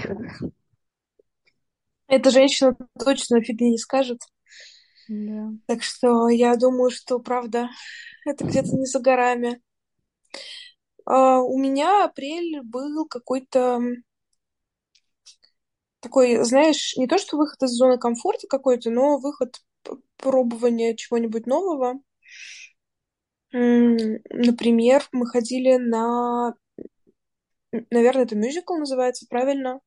Эта 2.08 2.32
женщина 2.32 2.76
точно 2.98 3.42
фигни 3.42 3.70
не 3.70 3.78
скажет. 3.78 4.20
Да. 5.08 5.52
Так 5.68 5.84
что 5.84 6.28
я 6.30 6.56
думаю, 6.56 6.90
что, 6.90 7.20
правда, 7.20 7.70
это 8.26 8.46
где-то 8.46 8.76
не 8.76 8.86
за 8.86 9.00
горами. 9.00 9.62
А, 11.06 11.42
у 11.42 11.58
меня 11.58 12.06
апрель 12.06 12.62
был 12.63 13.08
какой-то 13.08 13.82
такой, 16.00 16.44
знаешь, 16.44 16.96
не 16.98 17.08
то 17.08 17.18
что 17.18 17.38
выход 17.38 17.62
из 17.63 17.72
зоны 17.72 17.98
комфорта 17.98 18.48
какой-то, 18.48 18.89
но 18.89 19.18
выход 19.18 19.62
пробования 20.18 20.96
чего-нибудь 20.96 21.46
нового. 21.46 22.00
Например, 23.52 25.04
мы 25.12 25.26
ходили 25.26 25.78
на... 25.78 26.56
Наверное, 27.89 28.24
это 28.24 28.36
мюзикл 28.36 28.76
называется, 28.76 29.26
правильно? 29.30 29.80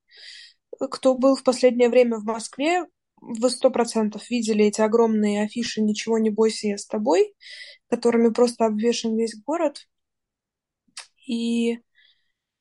Кто 0.78 1.14
был 1.16 1.36
в 1.36 1.42
последнее 1.42 1.88
время 1.88 2.16
в 2.18 2.24
Москве, 2.24 2.86
вы 3.20 3.50
сто 3.50 3.70
процентов 3.70 4.28
видели 4.30 4.64
эти 4.64 4.80
огромные 4.80 5.44
афиши 5.44 5.80
«Ничего 5.80 6.18
не 6.18 6.30
бойся, 6.30 6.68
я 6.68 6.78
с 6.78 6.86
тобой», 6.86 7.34
которыми 7.88 8.32
просто 8.32 8.66
обвешен 8.66 9.16
весь 9.16 9.36
город. 9.44 9.86
И 11.26 11.80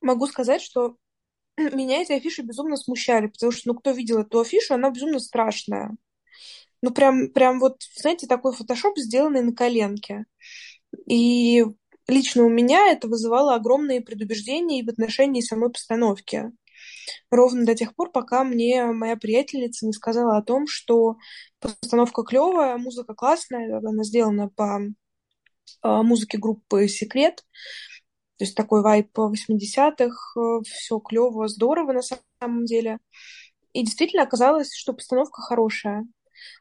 могу 0.01 0.27
сказать, 0.27 0.61
что 0.61 0.97
меня 1.57 2.01
эти 2.01 2.13
афиши 2.13 2.41
безумно 2.41 2.77
смущали, 2.77 3.27
потому 3.27 3.51
что, 3.51 3.69
ну, 3.69 3.79
кто 3.79 3.91
видел 3.91 4.19
эту 4.19 4.39
афишу, 4.39 4.73
она 4.73 4.89
безумно 4.89 5.19
страшная. 5.19 5.95
Ну, 6.81 6.91
прям, 6.91 7.29
прям 7.29 7.59
вот, 7.59 7.81
знаете, 7.95 8.27
такой 8.27 8.53
фотошоп, 8.53 8.97
сделанный 8.97 9.43
на 9.43 9.53
коленке. 9.53 10.25
И 11.07 11.63
лично 12.07 12.43
у 12.43 12.49
меня 12.49 12.91
это 12.91 13.07
вызывало 13.07 13.53
огромные 13.55 14.01
предубеждения 14.01 14.79
и 14.79 14.85
в 14.85 14.89
отношении 14.89 15.41
самой 15.41 15.71
постановки. 15.71 16.51
Ровно 17.29 17.65
до 17.65 17.75
тех 17.75 17.95
пор, 17.95 18.11
пока 18.11 18.43
мне 18.43 18.85
моя 18.85 19.15
приятельница 19.15 19.85
не 19.85 19.93
сказала 19.93 20.37
о 20.37 20.43
том, 20.43 20.67
что 20.67 21.17
постановка 21.59 22.23
клевая, 22.23 22.77
музыка 22.77 23.13
классная, 23.13 23.77
она 23.77 24.03
сделана 24.03 24.49
по 24.49 24.81
а, 25.81 26.03
музыке 26.03 26.37
группы 26.37 26.87
«Секрет», 26.87 27.45
то 28.41 28.45
есть 28.45 28.55
такой 28.55 28.81
вайп 28.81 29.15
80-х, 29.15 30.09
э, 30.35 30.61
все 30.65 30.97
клево, 30.97 31.47
здорово 31.47 31.91
на 31.93 32.01
самом 32.01 32.65
деле. 32.65 32.97
И 33.71 33.83
действительно 33.83 34.23
оказалось, 34.23 34.73
что 34.73 34.93
постановка 34.93 35.43
хорошая. 35.43 36.07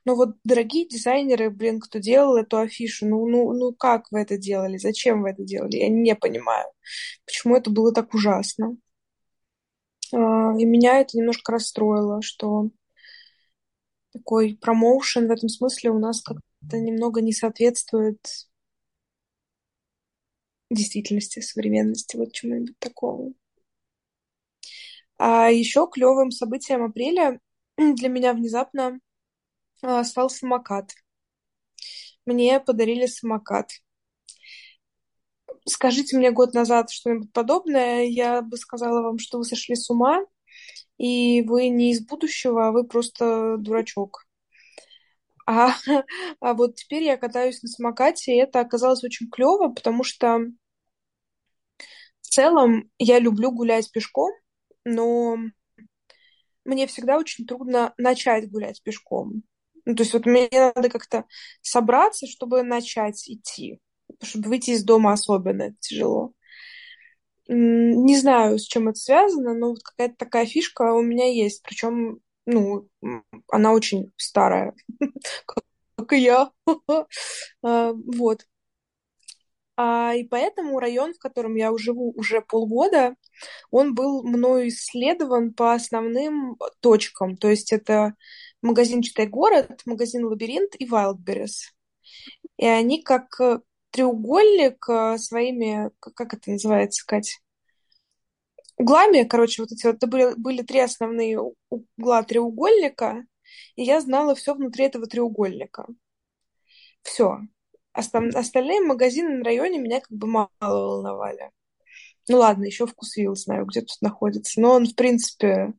Но 0.05 0.15
вот, 0.15 0.37
дорогие 0.45 0.87
дизайнеры, 0.87 1.49
блин, 1.49 1.81
кто 1.81 1.99
делал 1.99 2.37
эту 2.37 2.59
афишу, 2.59 3.07
ну, 3.07 3.27
ну, 3.27 3.55
ну 3.55 3.73
как 3.73 4.05
вы 4.11 4.21
это 4.21 4.37
делали? 4.37 4.77
Зачем 4.77 5.23
вы 5.23 5.31
это 5.31 5.43
делали? 5.43 5.77
Я 5.77 5.89
не 5.89 6.15
понимаю, 6.15 6.67
почему 7.25 7.57
это 7.57 7.71
было 7.71 7.95
так 7.95 8.13
ужасно. 8.13 8.77
А, 10.13 10.53
и 10.59 10.67
меня 10.67 11.01
это 11.01 11.17
немножко 11.17 11.53
расстроило, 11.53 12.21
что 12.21 12.69
такой 14.13 14.59
промоушен 14.61 15.29
в 15.29 15.31
этом 15.31 15.49
смысле 15.49 15.93
у 15.93 15.99
нас 15.99 16.21
как-то 16.21 16.77
немного 16.77 17.23
не 17.23 17.33
соответствует 17.33 18.19
действительности, 20.71 21.41
современности, 21.41 22.17
вот 22.17 22.33
чему-нибудь 22.33 22.79
такому. 22.79 23.35
А 25.19 25.51
еще 25.51 25.87
клевым 25.87 26.31
событием 26.31 26.83
апреля 26.83 27.41
для 27.77 28.09
меня 28.09 28.33
внезапно 28.33 29.01
а, 29.83 30.05
стал 30.05 30.31
самокат. 30.31 30.93
Мне 32.25 32.61
подарили 32.61 33.07
самокат. 33.07 33.71
Скажите 35.67 36.17
мне 36.17 36.31
год 36.31 36.55
назад 36.55 36.91
что-нибудь 36.91 37.33
подобное, 37.33 38.05
я 38.05 38.41
бы 38.41 38.57
сказала 38.57 39.03
вам, 39.03 39.19
что 39.19 39.39
вы 39.39 39.45
сошли 39.45 39.75
с 39.75 39.91
ума, 39.91 40.25
и 40.97 41.43
вы 41.43 41.69
не 41.69 41.93
из 41.93 42.05
будущего, 42.05 42.69
а 42.69 42.73
вы 42.73 42.85
просто 42.85 43.57
дурачок. 43.59 44.27
А, 45.47 45.75
а 46.41 46.55
вот 46.55 46.77
теперь 46.77 47.03
я 47.05 47.17
катаюсь 47.17 47.63
на 47.63 47.69
самокате, 47.69 48.33
и 48.33 48.41
это 48.41 48.61
оказалось 48.61 49.05
очень 49.05 49.29
клево, 49.29 49.69
потому 49.69 50.05
что 50.05 50.47
целом 52.31 52.91
я 52.99 53.19
люблю 53.19 53.53
гулять 53.53 53.91
пешком, 53.93 54.33
но 54.85 55.37
мне 56.65 56.87
всегда 56.87 57.19
очень 57.19 57.47
трудно 57.47 57.95
начать 57.99 58.51
гулять 58.51 58.83
пешком. 58.83 59.43
Ну, 59.87 59.95
то 59.95 60.03
есть 60.03 60.13
вот 60.13 60.27
мне 60.27 60.49
надо 60.53 60.89
как-то 60.89 61.25
собраться, 61.63 62.27
чтобы 62.27 62.63
начать 62.63 63.29
идти. 63.29 63.81
Чтобы 64.23 64.49
выйти 64.49 64.71
из 64.71 64.85
дома 64.85 65.13
особенно 65.13 65.63
это 65.63 65.77
тяжело. 65.81 66.33
Не 67.49 68.17
знаю, 68.17 68.59
с 68.59 68.65
чем 68.65 68.89
это 68.89 68.99
связано, 68.99 69.55
но 69.55 69.71
вот 69.71 69.83
какая-то 69.83 70.15
такая 70.17 70.47
фишка 70.47 70.93
у 70.93 71.03
меня 71.03 71.27
есть. 71.33 71.63
Причем, 71.63 72.21
ну, 72.47 72.89
она 73.51 73.73
очень 73.73 74.13
старая, 74.17 74.75
как 75.97 76.13
и 76.13 76.19
я. 76.19 76.51
А, 77.63 77.93
вот. 77.93 78.47
А, 79.83 80.15
и 80.15 80.25
поэтому 80.25 80.79
район, 80.79 81.15
в 81.15 81.19
котором 81.19 81.55
я 81.55 81.75
живу 81.79 82.13
уже 82.15 82.43
полгода, 82.43 83.17
он 83.71 83.95
был 83.95 84.23
мною 84.23 84.69
исследован 84.69 85.55
по 85.55 85.73
основным 85.73 86.59
точкам. 86.81 87.39
То 87.39 87.49
есть 87.49 87.73
это 87.73 88.15
магазин 88.61 89.01
«Читай 89.01 89.27
город», 89.27 89.81
магазин 89.87 90.27
«Лабиринт» 90.27 90.75
и 90.79 90.87
«Wildberries». 90.87 91.73
И 92.59 92.67
они 92.67 93.03
как 93.03 93.41
э, 93.41 93.61
треугольник 93.91 94.87
э, 94.87 95.17
своими, 95.17 95.91
как 95.99 96.35
это 96.35 96.51
называется, 96.51 97.03
Кать? 97.07 97.41
Углами, 98.77 99.23
короче, 99.23 99.63
вот 99.63 99.73
эти 99.73 99.87
вот, 99.87 99.97
это 99.97 100.07
были, 100.07 100.35
были 100.37 100.61
три 100.61 100.81
основные 100.81 101.41
угла 101.71 102.23
треугольника, 102.23 103.25
и 103.77 103.85
я 103.85 104.03
знала 104.03 104.35
все 104.35 104.55
внутри 104.55 104.85
этого 104.85 105.07
треугольника. 105.07 105.87
Все. 107.01 107.39
Остальные 108.01 108.81
магазины 108.81 109.39
на 109.39 109.45
районе 109.45 109.79
меня 109.79 110.01
как 110.01 110.17
бы 110.17 110.27
мало 110.27 110.51
волновали. 110.61 111.51
Ну 112.29 112.39
ладно, 112.39 112.65
еще 112.65 112.87
вкусвилл 112.87 113.35
знаю, 113.35 113.67
где 113.67 113.81
тут 113.81 113.97
находится. 114.01 114.61
Но 114.61 114.73
он, 114.73 114.87
в 114.87 114.95
принципе, 114.95 115.73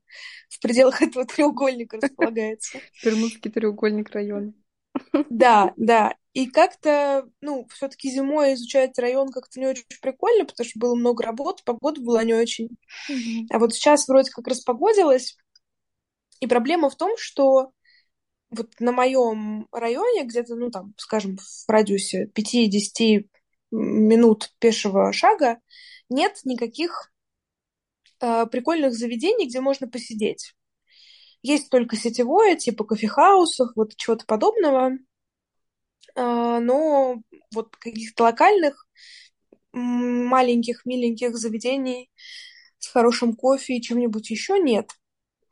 в 0.49 0.59
пределах 0.59 1.01
этого 1.01 1.25
треугольника 1.25 1.97
располагается. 2.01 2.79
Бермудский 3.03 3.51
треугольник 3.51 4.09
района. 4.11 4.53
Да, 5.29 5.73
да. 5.77 6.15
И 6.33 6.47
как-то, 6.47 7.27
ну, 7.41 7.67
все-таки 7.73 8.09
зимой 8.09 8.53
изучать 8.53 8.97
район 8.97 9.29
как-то 9.29 9.59
не 9.59 9.67
очень 9.67 9.83
прикольно, 10.01 10.45
потому 10.45 10.67
что 10.67 10.79
было 10.79 10.95
много 10.95 11.23
работы, 11.23 11.61
погода 11.65 12.01
была 12.01 12.23
не 12.23 12.33
очень. 12.33 12.69
Mm-hmm. 13.09 13.47
А 13.51 13.59
вот 13.59 13.73
сейчас 13.73 14.07
вроде 14.07 14.31
как 14.31 14.47
распогодилось. 14.47 15.37
И 16.39 16.47
проблема 16.47 16.89
в 16.89 16.95
том, 16.95 17.17
что 17.17 17.71
вот 18.51 18.79
на 18.79 18.91
моем 18.91 19.67
районе, 19.71 20.25
где-то, 20.25 20.55
ну, 20.55 20.69
там, 20.69 20.93
скажем, 20.97 21.37
в 21.37 21.69
радиусе 21.69 22.29
5-10 22.33 23.29
минут 23.71 24.51
пешего 24.59 25.13
шага, 25.13 25.59
нет 26.09 26.39
никаких 26.43 27.11
э, 28.19 28.45
прикольных 28.47 28.93
заведений, 28.93 29.47
где 29.47 29.61
можно 29.61 29.87
посидеть. 29.87 30.53
Есть 31.41 31.69
только 31.69 31.95
сетевое, 31.95 32.55
типа 32.57 32.83
кофехаусов, 32.83 33.69
вот 33.75 33.95
чего-то 33.95 34.25
подобного. 34.25 34.91
Э, 36.15 36.59
но 36.59 37.21
вот 37.53 37.75
каких-то 37.77 38.23
локальных, 38.23 38.85
маленьких, 39.73 40.85
миленьких 40.85 41.37
заведений 41.37 42.11
с 42.79 42.87
хорошим 42.87 43.33
кофе 43.33 43.77
и 43.77 43.81
чем-нибудь 43.81 44.29
еще 44.29 44.59
нет. 44.59 44.91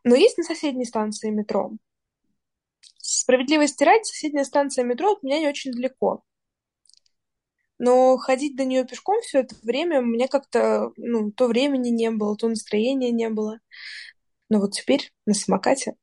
Но 0.04 0.16
есть 0.16 0.38
на 0.38 0.44
соседней 0.44 0.86
станции 0.86 1.30
метро. 1.30 1.72
Справедливости 3.12 3.84
ради, 3.84 4.04
соседняя 4.04 4.44
станция 4.44 4.86
метро 4.86 5.14
от 5.14 5.24
меня 5.24 5.40
не 5.40 5.48
очень 5.48 5.72
далеко. 5.72 6.24
Но 7.80 8.18
ходить 8.18 8.56
до 8.56 8.66
нее 8.66 8.86
пешком 8.86 9.20
все 9.22 9.40
это 9.40 9.56
время 9.64 10.02
мне 10.02 10.28
как-то, 10.28 10.92
ну, 10.98 11.32
то 11.32 11.48
времени 11.48 11.90
не 11.90 12.12
было, 12.12 12.36
то 12.36 12.48
настроения 12.48 13.12
не 13.12 13.30
было. 13.30 13.60
Но 14.50 14.60
вот 14.60 14.74
теперь 14.74 15.12
на 15.26 15.34
самокате. 15.34 15.96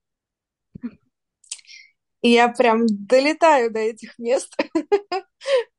И 2.23 2.31
я 2.31 2.49
прям 2.49 2.87
долетаю 2.88 3.71
до 3.71 3.79
этих 3.79 4.19
мест. 4.19 4.57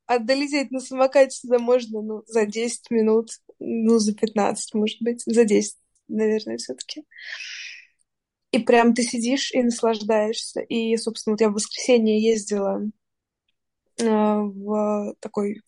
А 0.10 0.20
долететь 0.20 0.72
на 0.72 0.80
самокате 0.80 1.32
сюда 1.32 1.60
можно, 1.60 2.02
ну, 2.02 2.24
за 2.28 2.46
10 2.46 2.92
минут, 2.92 3.30
ну, 3.60 4.00
за 4.00 4.16
15, 4.16 4.74
может 4.74 5.02
быть, 5.02 5.22
за 5.26 5.44
10, 5.44 5.76
наверное, 6.08 6.56
все-таки. 6.56 7.04
И 8.52 8.60
прям 8.60 8.94
ты 8.94 9.04
сидишь 9.04 9.52
и 9.52 9.62
наслаждаешься. 9.62 10.62
И, 10.62 10.96
собственно, 10.98 11.34
вот 11.34 11.42
я 11.42 11.50
в 11.50 11.54
воскресенье 11.54 12.22
ездила 12.22 12.82
э, 14.00 14.06
в 14.06 15.16
такой 15.20 15.62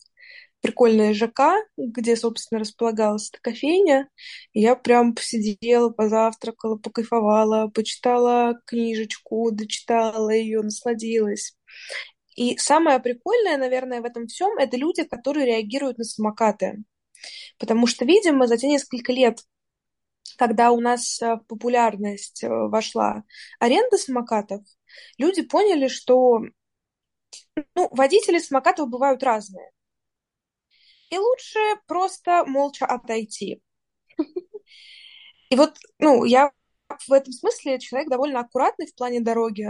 прикольное 0.60 1.14
ЖК, 1.14 1.54
где, 1.76 2.16
собственно, 2.16 2.60
располагалась 2.60 3.30
эта 3.30 3.40
кофейня. 3.40 4.08
Я 4.52 4.76
прям 4.76 5.14
посидела, 5.14 5.90
позавтракала, 5.90 6.76
покайфовала, 6.76 7.68
почитала 7.68 8.60
книжечку, 8.66 9.50
дочитала 9.50 10.30
ее, 10.30 10.62
насладилась. 10.62 11.54
И 12.36 12.56
самое 12.58 13.00
прикольное, 13.00 13.56
наверное, 13.56 14.00
в 14.00 14.04
этом 14.04 14.26
всем 14.26 14.56
это 14.58 14.76
люди, 14.76 15.04
которые 15.04 15.46
реагируют 15.46 15.98
на 15.98 16.04
самокаты. 16.04 16.84
Потому 17.58 17.86
что, 17.86 18.04
видимо, 18.04 18.46
за 18.46 18.56
те 18.56 18.68
несколько 18.68 19.12
лет, 19.12 19.40
когда 20.36 20.70
у 20.72 20.80
нас 20.80 21.20
э, 21.22 21.36
в 21.36 21.46
популярность 21.46 22.42
э, 22.42 22.48
вошла 22.48 23.24
аренда 23.58 23.96
самокатов, 23.98 24.62
люди 25.18 25.42
поняли, 25.42 25.88
что 25.88 26.40
ну, 27.74 27.88
водители 27.92 28.38
самокатов 28.38 28.88
бывают 28.88 29.22
разные. 29.22 29.70
И 31.10 31.18
лучше 31.18 31.58
просто 31.86 32.44
молча 32.46 32.86
отойти. 32.86 33.62
И 35.50 35.56
вот, 35.56 35.76
ну, 35.98 36.24
я 36.24 36.52
в 37.08 37.12
этом 37.12 37.32
смысле 37.32 37.78
человек 37.80 38.08
довольно 38.08 38.40
аккуратный 38.40 38.86
в 38.86 38.94
плане 38.94 39.20
дороги. 39.20 39.68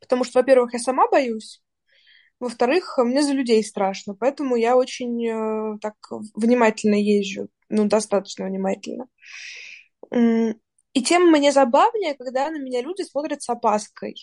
Потому 0.00 0.24
что, 0.24 0.38
во-первых, 0.38 0.72
я 0.72 0.78
сама 0.78 1.08
боюсь. 1.08 1.62
Во-вторых, 2.38 2.96
мне 2.96 3.22
за 3.22 3.32
людей 3.32 3.62
страшно. 3.62 4.14
Поэтому 4.14 4.56
я 4.56 4.76
очень 4.76 5.26
э, 5.26 5.78
так 5.80 5.94
внимательно 6.34 6.94
езжу. 6.94 7.48
Ну, 7.70 7.86
достаточно 7.86 8.46
внимательно. 8.46 9.06
И 10.12 11.02
тем 11.02 11.30
мне 11.30 11.52
забавнее, 11.52 12.14
когда 12.14 12.50
на 12.50 12.58
меня 12.58 12.82
люди 12.82 13.02
смотрят 13.02 13.42
с 13.42 13.48
опаской. 13.48 14.16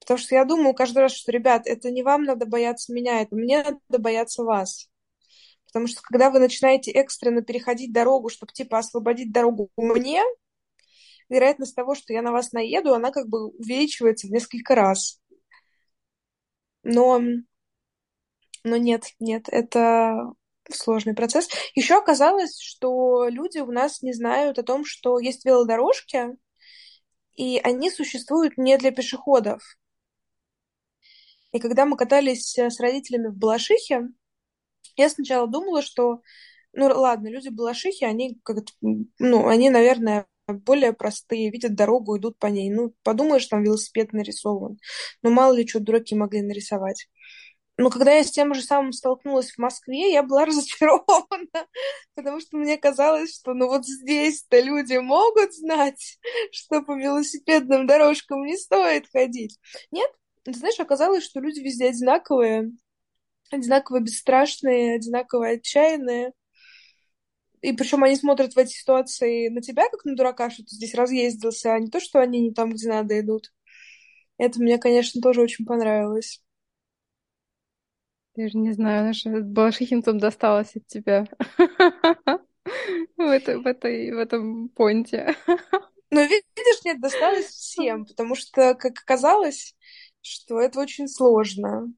Потому 0.00 0.18
что 0.18 0.34
я 0.34 0.44
думаю 0.44 0.74
каждый 0.74 0.98
раз, 0.98 1.14
что, 1.14 1.30
ребят, 1.30 1.62
это 1.64 1.92
не 1.92 2.02
вам 2.02 2.24
надо 2.24 2.44
бояться 2.44 2.92
меня, 2.92 3.22
это 3.22 3.36
мне 3.36 3.62
надо 3.62 4.02
бояться 4.02 4.42
вас. 4.42 4.90
Потому 5.66 5.86
что 5.86 6.02
когда 6.02 6.30
вы 6.30 6.40
начинаете 6.40 6.90
экстренно 6.90 7.40
переходить 7.40 7.92
дорогу, 7.92 8.28
чтобы 8.28 8.52
типа 8.52 8.78
освободить 8.78 9.32
дорогу 9.32 9.70
мне, 9.76 10.22
вероятность 11.28 11.76
того, 11.76 11.94
что 11.94 12.12
я 12.12 12.20
на 12.20 12.32
вас 12.32 12.50
наеду, 12.50 12.92
она 12.92 13.12
как 13.12 13.28
бы 13.28 13.46
увеличивается 13.46 14.26
в 14.26 14.30
несколько 14.30 14.74
раз. 14.74 15.20
Но, 16.82 17.22
но 18.64 18.76
нет, 18.76 19.04
нет, 19.20 19.48
это 19.48 20.32
сложный 20.74 21.14
процесс. 21.14 21.48
Еще 21.74 21.96
оказалось, 21.96 22.58
что 22.60 23.28
люди 23.28 23.58
у 23.58 23.70
нас 23.70 24.02
не 24.02 24.12
знают 24.12 24.58
о 24.58 24.62
том, 24.62 24.84
что 24.84 25.18
есть 25.18 25.44
велодорожки, 25.44 26.36
и 27.34 27.58
они 27.62 27.90
существуют 27.90 28.56
не 28.58 28.76
для 28.78 28.90
пешеходов. 28.90 29.62
И 31.52 31.58
когда 31.58 31.84
мы 31.84 31.96
катались 31.96 32.56
э, 32.58 32.70
с 32.70 32.80
родителями 32.80 33.28
в 33.28 33.36
Балашихе, 33.36 34.08
я 34.96 35.08
сначала 35.08 35.46
думала, 35.46 35.82
что, 35.82 36.22
ну 36.72 36.86
ладно, 36.86 37.28
люди 37.28 37.48
Балашихи, 37.48 38.04
они 38.04 38.40
как 38.42 38.58
ну, 38.80 39.48
они, 39.48 39.70
наверное, 39.70 40.26
более 40.48 40.92
простые, 40.92 41.50
видят 41.50 41.74
дорогу, 41.74 42.16
идут 42.16 42.38
по 42.38 42.46
ней. 42.46 42.70
Ну, 42.70 42.94
подумаешь, 43.02 43.46
там 43.46 43.62
велосипед 43.62 44.12
нарисован. 44.12 44.78
Ну, 45.22 45.30
мало 45.30 45.54
ли 45.54 45.66
что 45.66 45.80
дураки 45.80 46.14
могли 46.14 46.42
нарисовать. 46.42 47.08
Но 47.82 47.90
когда 47.90 48.12
я 48.12 48.22
с 48.22 48.30
тем 48.30 48.54
же 48.54 48.62
самым 48.62 48.92
столкнулась 48.92 49.50
в 49.50 49.58
Москве, 49.58 50.12
я 50.12 50.22
была 50.22 50.44
разочарована, 50.46 51.66
потому 52.14 52.38
что 52.38 52.56
мне 52.56 52.78
казалось, 52.78 53.34
что 53.34 53.54
ну 53.54 53.66
вот 53.66 53.84
здесь-то 53.84 54.60
люди 54.60 54.94
могут 54.98 55.52
знать, 55.52 56.20
что 56.52 56.82
по 56.82 56.96
велосипедным 56.96 57.88
дорожкам 57.88 58.44
не 58.44 58.56
стоит 58.56 59.08
ходить. 59.12 59.58
Нет, 59.90 60.08
ты 60.44 60.54
знаешь, 60.54 60.78
оказалось, 60.78 61.24
что 61.24 61.40
люди 61.40 61.58
везде 61.58 61.88
одинаковые, 61.88 62.70
одинаково 63.50 63.98
бесстрашные, 63.98 64.94
одинаково 64.94 65.48
отчаянные. 65.48 66.34
И 67.62 67.72
причем 67.72 68.04
они 68.04 68.14
смотрят 68.14 68.54
в 68.54 68.58
эти 68.58 68.74
ситуации 68.74 69.48
на 69.48 69.60
тебя, 69.60 69.88
как 69.88 70.04
на 70.04 70.14
дурака, 70.14 70.50
что 70.50 70.62
ты 70.62 70.76
здесь 70.76 70.94
разъездился, 70.94 71.74
а 71.74 71.80
не 71.80 71.90
то, 71.90 71.98
что 71.98 72.20
они 72.20 72.42
не 72.42 72.54
там, 72.54 72.70
где 72.70 72.88
надо, 72.88 73.18
идут. 73.18 73.52
Это 74.38 74.60
мне, 74.60 74.78
конечно, 74.78 75.20
тоже 75.20 75.40
очень 75.40 75.64
понравилось. 75.64 76.40
Я 78.34 78.48
же 78.48 78.56
не 78.58 78.72
знаю, 78.72 79.04
наша 79.04 79.40
Балашихинцам 79.42 80.18
досталось 80.18 80.74
от 80.74 80.86
тебя 80.86 81.26
в, 83.16 83.20
это, 83.20 83.58
в, 83.58 83.66
этой, 83.66 84.12
в 84.12 84.18
этом 84.18 84.68
понте. 84.70 85.34
Ну, 86.14 86.20
видишь, 86.20 86.84
нет, 86.84 87.00
досталось 87.00 87.46
всем, 87.46 88.04
потому 88.04 88.34
что, 88.34 88.74
как 88.74 88.92
оказалось, 89.02 89.74
что 90.20 90.60
это 90.60 90.78
очень 90.78 91.08
сложно. 91.08 91.90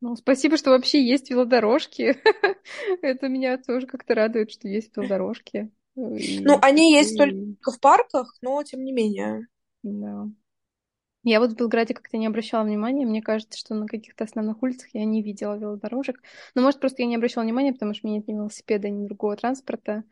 Ну, 0.00 0.16
спасибо, 0.16 0.56
что 0.56 0.70
вообще 0.70 1.06
есть 1.06 1.28
велодорожки. 1.28 2.16
Это 3.02 3.28
меня 3.28 3.58
тоже 3.58 3.86
как-то 3.86 4.14
радует, 4.14 4.50
что 4.50 4.66
есть 4.66 4.96
велодорожки. 4.96 5.70
И 5.96 6.40
Ну, 6.42 6.58
они 6.62 6.94
есть 6.94 7.18
только 7.18 7.70
в 7.70 7.80
парках, 7.80 8.34
но 8.40 8.62
тем 8.62 8.82
не 8.82 8.92
менее. 8.92 9.46
Да. 9.82 10.28
Я 11.24 11.40
вот 11.40 11.52
в 11.52 11.56
Белграде 11.56 11.94
как-то 11.94 12.16
не 12.16 12.26
обращала 12.26 12.64
внимания. 12.64 13.04
Мне 13.04 13.22
кажется, 13.22 13.58
что 13.58 13.74
на 13.74 13.86
каких-то 13.86 14.24
основных 14.24 14.62
улицах 14.62 14.88
я 14.92 15.04
не 15.04 15.22
видела 15.22 15.54
велодорожек. 15.54 16.22
Но, 16.54 16.62
может, 16.62 16.80
просто 16.80 17.02
я 17.02 17.08
не 17.08 17.16
обращала 17.16 17.44
внимания, 17.44 17.72
потому 17.72 17.94
что 17.94 18.06
у 18.06 18.10
меня 18.10 18.18
нет 18.18 18.28
ни 18.28 18.34
велосипеда, 18.34 18.88
ни 18.88 19.06
другого 19.06 19.36
транспорта. 19.36 20.04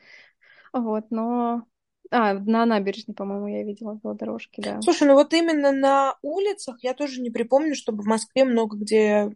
Вот, 0.72 1.06
но... 1.10 1.62
А, 2.10 2.34
на 2.34 2.66
набережной, 2.66 3.14
по-моему, 3.14 3.48
я 3.48 3.64
видела 3.64 3.98
велодорожки, 4.02 4.60
да. 4.60 4.80
Слушай, 4.80 5.08
ну 5.08 5.14
вот 5.14 5.32
именно 5.32 5.72
на 5.72 6.16
улицах 6.22 6.76
я 6.82 6.94
тоже 6.94 7.20
не 7.20 7.30
припомню, 7.30 7.74
чтобы 7.74 8.02
в 8.02 8.06
Москве 8.06 8.44
много 8.44 8.76
где 8.76 9.30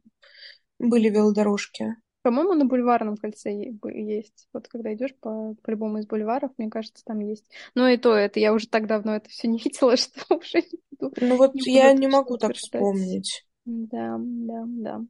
были 0.79 1.09
велодорожки. 1.09 1.97
По-моему, 2.23 2.55
на 2.55 2.67
Бульварном 2.67 3.17
кольце 3.17 3.51
есть. 3.51 4.49
Вот 4.53 4.69
когда 4.69 4.93
идешь 4.93 5.15
по, 5.21 5.55
по 5.63 5.71
любому 5.71 5.99
из 5.99 6.07
бульваров, 6.07 6.51
мне 6.59 6.69
кажется, 6.69 7.03
там 7.05 7.21
есть. 7.21 7.47
Но 7.75 7.89
и 7.89 7.97
то, 7.97 8.15
это 8.15 8.39
я 8.41 8.53
уже 8.53 8.69
так 8.69 8.87
давно 8.87 9.17
это 9.17 9.31
все 9.31 9.49
не 9.49 9.59
видела, 9.65 9.97
что 9.97 10.37
уже 10.37 10.59
не 10.59 10.79
буду, 10.99 11.15
Ну 11.21 11.37
вот 11.37 11.55
не 11.55 11.75
я 11.75 11.93
не 11.93 12.09
могу 12.09 12.37
так 12.37 12.55
вспомнить. 12.55 13.47
Да, 13.65 14.17
да, 14.19 14.65
да. 14.67 15.01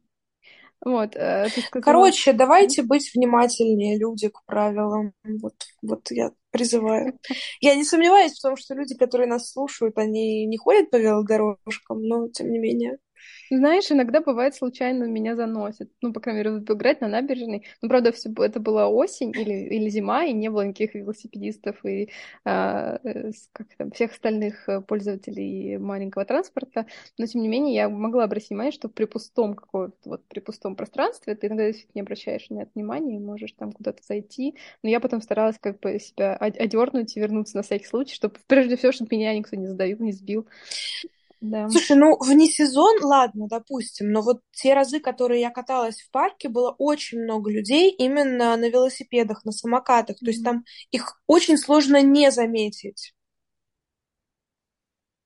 Вот, 0.82 1.14
э, 1.14 1.48
сказала... 1.48 1.82
Короче, 1.82 2.32
давайте 2.32 2.82
быть 2.82 3.10
внимательнее, 3.14 3.98
люди, 3.98 4.28
к 4.28 4.42
правилам. 4.46 5.12
Вот, 5.24 5.54
вот 5.82 6.10
я 6.10 6.30
призываю. 6.50 7.18
Я 7.60 7.74
не 7.74 7.84
сомневаюсь 7.84 8.32
в 8.32 8.42
том, 8.42 8.56
что 8.56 8.74
люди, 8.74 8.96
которые 8.96 9.28
нас 9.28 9.50
слушают, 9.50 9.98
они 9.98 10.46
не 10.46 10.56
ходят 10.56 10.90
по 10.90 10.96
велодорожкам, 10.96 12.02
но 12.02 12.28
тем 12.28 12.50
не 12.50 12.58
менее. 12.58 12.98
Знаешь, 13.50 13.90
иногда 13.90 14.20
бывает 14.20 14.54
случайно 14.54 15.04
меня 15.04 15.34
заносит. 15.34 15.90
Ну, 16.02 16.12
по 16.12 16.20
крайней 16.20 16.38
мере, 16.40 16.52
в 16.52 16.60
Белграде 16.62 16.98
на 17.00 17.08
набережной. 17.08 17.66
Ну, 17.82 17.88
правда, 17.88 18.12
все, 18.12 18.30
это 18.38 18.60
была 18.60 18.88
осень 18.88 19.30
или, 19.30 19.52
или 19.74 19.88
зима, 19.90 20.24
и 20.24 20.32
не 20.32 20.48
было 20.50 20.62
никаких 20.66 20.94
велосипедистов 20.94 21.84
и 21.84 22.10
а, 22.44 23.00
э, 23.02 23.32
как 23.52 23.66
там, 23.76 23.90
всех 23.90 24.12
остальных 24.12 24.68
э, 24.68 24.80
пользователей 24.80 25.78
маленького 25.78 26.24
транспорта. 26.24 26.86
Но, 27.18 27.26
тем 27.26 27.42
не 27.42 27.48
менее, 27.48 27.74
я 27.74 27.88
могла 27.88 28.24
обратить 28.24 28.50
внимание, 28.50 28.72
что 28.72 28.88
при 28.88 29.04
пустом 29.04 29.54
каком-то, 29.54 29.96
вот 30.04 30.24
при 30.28 30.38
пустом 30.40 30.76
пространстве 30.76 31.34
ты 31.34 31.48
иногда 31.48 31.70
не 31.94 32.00
обращаешь 32.02 32.48
на 32.50 32.60
это 32.62 32.70
внимания 32.74 33.16
и 33.16 33.18
можешь 33.18 33.52
там 33.52 33.72
куда-то 33.72 34.02
зайти. 34.04 34.54
Но 34.82 34.88
я 34.90 35.00
потом 35.00 35.20
старалась 35.22 35.58
как 35.58 35.80
бы 35.80 35.98
себя 35.98 36.36
од- 36.40 36.56
одернуть 36.56 37.16
и 37.16 37.20
вернуться 37.20 37.56
на 37.56 37.62
всякий 37.62 37.86
случай, 37.86 38.14
чтобы 38.14 38.36
прежде 38.46 38.76
всего, 38.76 38.92
чтобы 38.92 39.16
меня 39.16 39.34
никто 39.36 39.56
не 39.56 39.66
задавил, 39.66 39.98
не 39.98 40.12
сбил. 40.12 40.46
Да. 41.40 41.68
Слушай, 41.70 41.96
ну 41.96 42.18
вне 42.20 42.46
сезон, 42.48 43.02
ладно, 43.02 43.46
допустим, 43.48 44.12
но 44.12 44.20
вот 44.20 44.40
те 44.52 44.74
разы, 44.74 45.00
которые 45.00 45.40
я 45.40 45.50
каталась 45.50 46.00
в 46.00 46.10
парке, 46.10 46.48
было 46.50 46.74
очень 46.78 47.22
много 47.22 47.50
людей 47.50 47.90
именно 47.90 48.56
на 48.56 48.68
велосипедах, 48.68 49.44
на 49.44 49.52
самокатах. 49.52 50.18
То 50.18 50.26
есть 50.26 50.44
там 50.44 50.64
их 50.90 51.20
очень 51.26 51.56
сложно 51.56 52.02
не 52.02 52.30
заметить. 52.30 53.14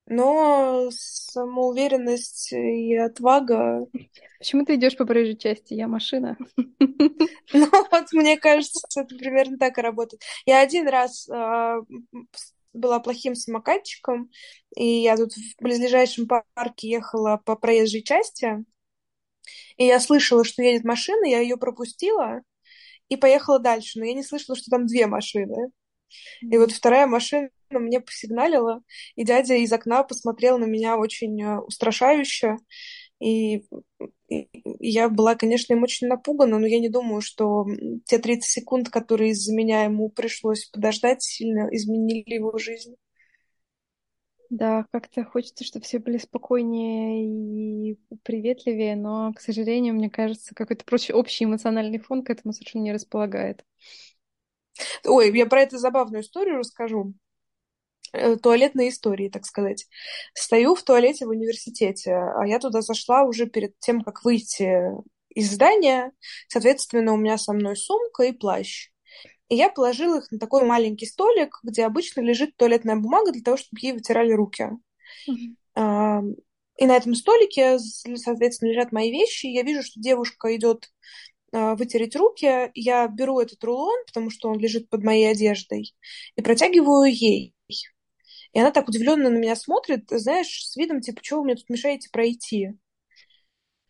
Но 0.07 0.90
самоуверенность 0.90 2.53
и 2.53 2.94
отвага... 2.94 3.87
Почему 4.38 4.64
ты 4.66 4.74
идешь 4.74 4.96
по 4.96 5.07
проезжей 5.07 5.37
части? 5.37 5.74
Я 5.74 5.88
машина. 5.88 6.37
Ну 7.53 7.68
вот 7.70 8.12
мне 8.12 8.37
кажется, 8.37 8.81
это 9.00 9.14
примерно 9.16 9.59
так 9.59 9.79
и 9.79 9.83
работает. 9.83 10.22
Я 10.46 10.61
один 10.61 10.88
раз 10.88 11.29
а, 11.29 11.77
была 12.75 13.01
плохим 13.01 13.35
самокатчиком, 13.35 14.31
и 14.77 14.85
я 15.03 15.17
тут 15.17 15.33
в 15.33 15.63
близлежащем 15.63 16.29
парке 16.29 16.89
ехала 16.89 17.41
по 17.45 17.57
проезжей 17.57 18.03
части, 18.03 18.65
и 19.77 19.87
я 19.87 20.01
слышала, 20.01 20.45
что 20.45 20.63
едет 20.63 20.85
машина, 20.85 21.25
я 21.27 21.41
ее 21.41 21.57
пропустила 21.57 22.43
и 23.09 23.17
поехала 23.17 23.59
дальше, 23.59 23.99
но 23.99 24.05
я 24.05 24.15
не 24.15 24.23
слышала, 24.23 24.57
что 24.57 24.71
там 24.71 24.87
две 24.87 25.07
машины. 25.07 25.71
И 26.41 26.57
вот 26.59 26.73
вторая 26.73 27.07
машина 27.07 27.51
мне 27.71 28.01
посигналила, 28.01 28.83
и 29.17 29.25
дядя 29.25 29.55
из 29.55 29.73
окна 29.73 30.05
посмотрел 30.05 30.59
на 30.59 30.65
меня 30.65 30.97
очень 30.97 31.43
э, 31.43 31.59
устрашающе. 31.59 32.57
И, 33.20 33.64
и- 34.29 34.48
я 34.81 35.09
была, 35.09 35.35
конечно, 35.37 35.72
им 35.74 35.83
очень 35.83 36.09
напугана, 36.09 36.59
но 36.59 36.66
я 36.66 36.81
не 36.81 36.88
думаю, 36.88 37.20
что 37.22 37.66
те 38.05 38.18
30 38.18 38.50
секунд, 38.50 38.90
которые 38.90 39.31
из-за 39.33 39.55
меня 39.55 39.85
ему 39.85 40.11
пришлось 40.11 40.66
подождать, 40.66 41.22
сильно 41.22 41.68
изменили 41.72 42.35
его 42.35 42.59
жизнь. 42.59 42.96
Да, 44.50 44.85
как-то 44.92 45.24
хочется, 45.24 45.64
чтобы 45.64 45.85
все 45.85 45.98
были 45.98 46.18
спокойнее 46.18 47.92
и 47.92 47.98
приветливее, 48.22 48.94
но, 48.94 49.33
к 49.33 49.40
сожалению, 49.40 49.94
мне 49.94 50.11
кажется, 50.11 50.55
какой-то 50.55 50.85
проч- 50.85 51.11
общий 51.12 51.44
эмоциональный 51.44 51.98
фон 51.98 52.22
к 52.22 52.31
этому 52.31 52.53
совершенно 52.53 52.83
не 52.83 52.92
располагает. 52.92 53.64
Ой, 55.05 55.37
я 55.37 55.46
про 55.46 55.62
эту 55.62 55.79
забавную 55.79 56.22
историю 56.22 56.59
расскажу. 56.59 57.14
Э, 58.14 58.37
Туалетные 58.37 58.90
истории, 58.90 59.29
так 59.29 59.44
сказать. 59.44 59.87
Стою 60.35 60.74
в 60.74 60.83
туалете 60.83 61.27
в 61.27 61.31
университете, 61.31 62.14
а 62.14 62.46
я 62.46 62.59
туда 62.61 62.81
зашла 62.81 63.24
уже 63.24 63.46
перед 63.46 63.79
тем, 63.81 64.03
как 64.03 64.24
выйти 64.24 64.83
из 65.31 65.53
здания. 65.53 66.12
Соответственно, 66.48 67.12
у 67.12 67.16
меня 67.16 67.38
со 67.38 67.53
мной 67.53 67.77
сумка 67.77 68.24
и 68.24 68.33
плащ. 68.33 68.90
И 69.48 69.57
я 69.57 69.68
положила 69.70 70.18
их 70.18 70.31
на 70.31 70.38
такой 70.38 70.64
маленький 70.64 71.07
столик, 71.07 71.59
где 71.64 71.85
обычно 71.85 72.20
лежит 72.20 72.57
туалетная 72.57 72.96
бумага 72.96 73.33
для 73.33 73.42
того, 73.42 73.57
чтобы 73.57 73.81
ей 73.83 73.92
вытирали 73.92 74.33
руки. 74.33 74.70
А, 75.74 76.20
И 76.79 76.87
на 76.87 76.96
этом 76.96 77.14
столике, 77.14 77.79
соответственно, 77.79 78.70
лежат 78.70 78.92
мои 78.92 79.11
вещи. 79.11 79.46
Я 79.46 79.62
вижу, 79.62 79.83
что 79.83 80.00
девушка 80.00 80.55
идет 80.57 80.90
а, 81.53 81.74
вытереть 81.77 82.16
руки. 82.16 82.70
Я 82.74 83.09
беру 83.09 83.40
этот 83.40 83.62
рулон, 83.64 83.96
потому 84.07 84.31
что 84.31 84.48
он 84.50 84.59
лежит 84.59 84.88
под 84.90 85.05
моей 85.05 85.31
одеждой, 85.31 85.94
и 86.37 86.42
протягиваю 86.42 87.12
ей. 87.12 87.54
И 88.55 88.61
она 88.61 88.71
так 88.71 88.88
удивленно 88.88 89.31
на 89.31 89.37
меня 89.37 89.57
смотрит, 89.57 90.05
знаешь, 90.11 90.67
с 90.67 90.77
видом, 90.77 91.01
типа, 91.01 91.21
что 91.23 91.38
вы 91.38 91.45
мне 91.45 91.57
тут 91.57 91.69
мешаете 91.69 92.09
пройти? 92.11 92.71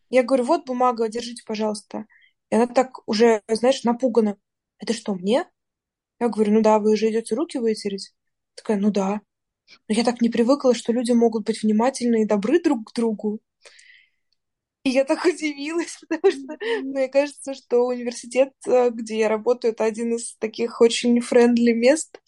Я 0.09 0.23
говорю, 0.23 0.43
вот 0.43 0.65
бумага, 0.65 1.07
держите, 1.07 1.43
пожалуйста. 1.45 2.05
И 2.49 2.55
она 2.55 2.65
так 2.67 3.07
уже, 3.07 3.41
знаешь, 3.47 3.83
напугана. 3.83 4.37
Это 4.79 4.93
что, 4.93 5.13
мне? 5.13 5.47
Я 6.19 6.29
говорю, 6.29 6.53
ну 6.53 6.61
да, 6.61 6.79
вы 6.79 6.97
же 6.97 7.09
идете 7.09 7.35
руки 7.35 7.59
вытереть. 7.59 8.13
Такая, 8.55 8.77
ну 8.77 8.91
да. 8.91 9.21
Но 9.87 9.95
я 9.95 10.03
так 10.03 10.21
не 10.21 10.29
привыкла, 10.29 10.73
что 10.73 10.91
люди 10.91 11.11
могут 11.11 11.45
быть 11.45 11.61
внимательны 11.61 12.23
и 12.23 12.27
добры 12.27 12.61
друг 12.61 12.89
к 12.89 12.95
другу. 12.95 13.41
И 14.83 14.89
я 14.89 15.03
так 15.05 15.25
удивилась, 15.25 15.97
потому 16.07 16.31
что 16.31 16.57
мне 16.81 17.07
кажется, 17.07 17.53
что 17.53 17.85
университет, 17.85 18.53
э, 18.65 18.89
где 18.89 19.19
я 19.19 19.29
работаю, 19.29 19.73
это 19.73 19.83
один 19.83 20.15
из 20.15 20.35
таких 20.37 20.81
очень 20.81 21.19
френдли 21.21 21.71
мест. 21.71 22.19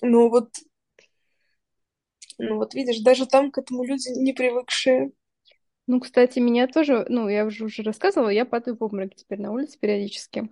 Но 0.00 0.28
вот, 0.28 0.50
ну 2.38 2.56
вот 2.56 2.74
видишь, 2.74 3.00
даже 3.00 3.26
там 3.26 3.50
к 3.50 3.58
этому 3.58 3.84
люди 3.84 4.08
не 4.18 4.32
привыкшие. 4.32 5.12
Ну, 5.86 6.00
кстати, 6.00 6.38
меня 6.38 6.66
тоже, 6.66 7.04
ну, 7.08 7.28
я 7.28 7.44
уже 7.44 7.64
уже 7.64 7.82
рассказывала, 7.82 8.30
я 8.30 8.46
падаю 8.46 8.76
в 8.76 8.82
обморок 8.82 9.14
теперь 9.14 9.40
на 9.40 9.52
улице 9.52 9.78
периодически. 9.78 10.48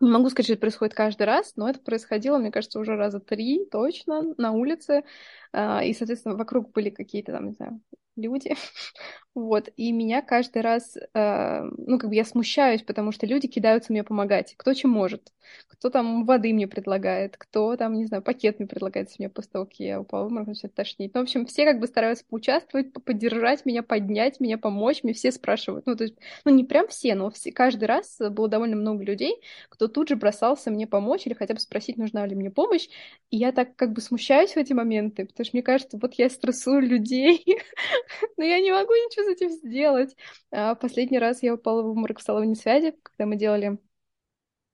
Не 0.00 0.10
могу 0.10 0.30
сказать, 0.30 0.46
что 0.46 0.54
это 0.54 0.60
происходит 0.60 0.94
каждый 0.94 1.24
раз, 1.24 1.54
но 1.56 1.68
это 1.70 1.80
происходило, 1.80 2.38
мне 2.38 2.50
кажется, 2.52 2.80
уже 2.80 2.96
раза 2.96 3.20
три 3.20 3.66
точно 3.66 4.34
на 4.38 4.52
улице. 4.52 5.04
А, 5.52 5.84
И, 5.84 5.94
соответственно, 5.94 6.36
вокруг 6.36 6.72
были 6.72 6.90
какие-то 6.90 7.32
там, 7.32 7.48
не 7.48 7.52
знаю, 7.54 7.80
люди. 8.16 8.54
Вот. 9.34 9.68
И 9.76 9.90
меня 9.90 10.22
каждый 10.22 10.62
раз, 10.62 10.96
э, 10.96 11.62
ну, 11.76 11.98
как 11.98 12.08
бы 12.10 12.14
я 12.14 12.24
смущаюсь, 12.24 12.82
потому 12.82 13.10
что 13.10 13.26
люди 13.26 13.48
кидаются 13.48 13.92
мне 13.92 14.04
помогать. 14.04 14.54
Кто 14.56 14.74
чем 14.74 14.90
может. 14.90 15.32
Кто 15.68 15.90
там 15.90 16.24
воды 16.24 16.52
мне 16.54 16.68
предлагает, 16.68 17.36
кто 17.36 17.76
там, 17.76 17.94
не 17.94 18.06
знаю, 18.06 18.22
пакет 18.22 18.58
мне 18.58 18.68
предлагает, 18.68 19.10
мне 19.18 19.28
после 19.28 19.50
того, 19.50 19.64
как 19.66 19.74
я 19.74 20.00
упала 20.00 20.24
в 20.24 20.26
обморок, 20.26 20.48
начинает 20.48 20.74
тошнить. 20.74 21.12
Ну, 21.14 21.20
в 21.20 21.24
общем, 21.24 21.46
все 21.46 21.64
как 21.64 21.80
бы 21.80 21.86
стараются 21.86 22.24
поучаствовать, 22.28 22.92
по- 22.92 23.00
поддержать 23.00 23.66
меня, 23.66 23.82
поднять 23.82 24.40
меня, 24.40 24.56
помочь. 24.56 25.02
Мне 25.02 25.12
все 25.12 25.32
спрашивают. 25.32 25.86
Ну, 25.86 25.96
то 25.96 26.04
есть, 26.04 26.14
ну, 26.44 26.52
не 26.52 26.64
прям 26.64 26.88
все, 26.88 27.14
но 27.14 27.30
все, 27.30 27.52
каждый 27.52 27.84
раз 27.84 28.18
было 28.30 28.48
довольно 28.48 28.76
много 28.76 29.02
людей, 29.04 29.40
кто 29.68 29.88
тут 29.88 30.08
же 30.08 30.16
бросался 30.16 30.70
мне 30.70 30.86
помочь 30.86 31.26
или 31.26 31.34
хотя 31.34 31.54
бы 31.54 31.60
спросить, 31.60 31.96
нужна 31.96 32.24
ли 32.26 32.34
мне 32.36 32.50
помощь. 32.50 32.88
И 33.30 33.36
я 33.36 33.52
так 33.52 33.76
как 33.76 33.92
бы 33.92 34.00
смущаюсь 34.00 34.52
в 34.52 34.56
эти 34.56 34.72
моменты, 34.72 35.26
потому 35.26 35.44
что 35.44 35.56
мне 35.56 35.62
кажется, 35.62 35.98
вот 36.00 36.14
я 36.14 36.30
стрессую 36.30 36.80
людей, 36.82 37.44
но 38.36 38.44
я 38.44 38.60
не 38.60 38.72
могу 38.72 38.92
ничего 38.92 39.24
с 39.24 39.28
этим 39.28 39.50
сделать. 39.50 40.16
А, 40.50 40.74
Последний 40.74 41.18
раз 41.18 41.42
я 41.42 41.54
упала 41.54 41.82
в 41.82 41.86
обморок 41.88 42.18
в 42.20 42.22
салоне 42.22 42.54
связи, 42.54 42.94
когда 43.02 43.26
мы 43.26 43.36
делали 43.36 43.78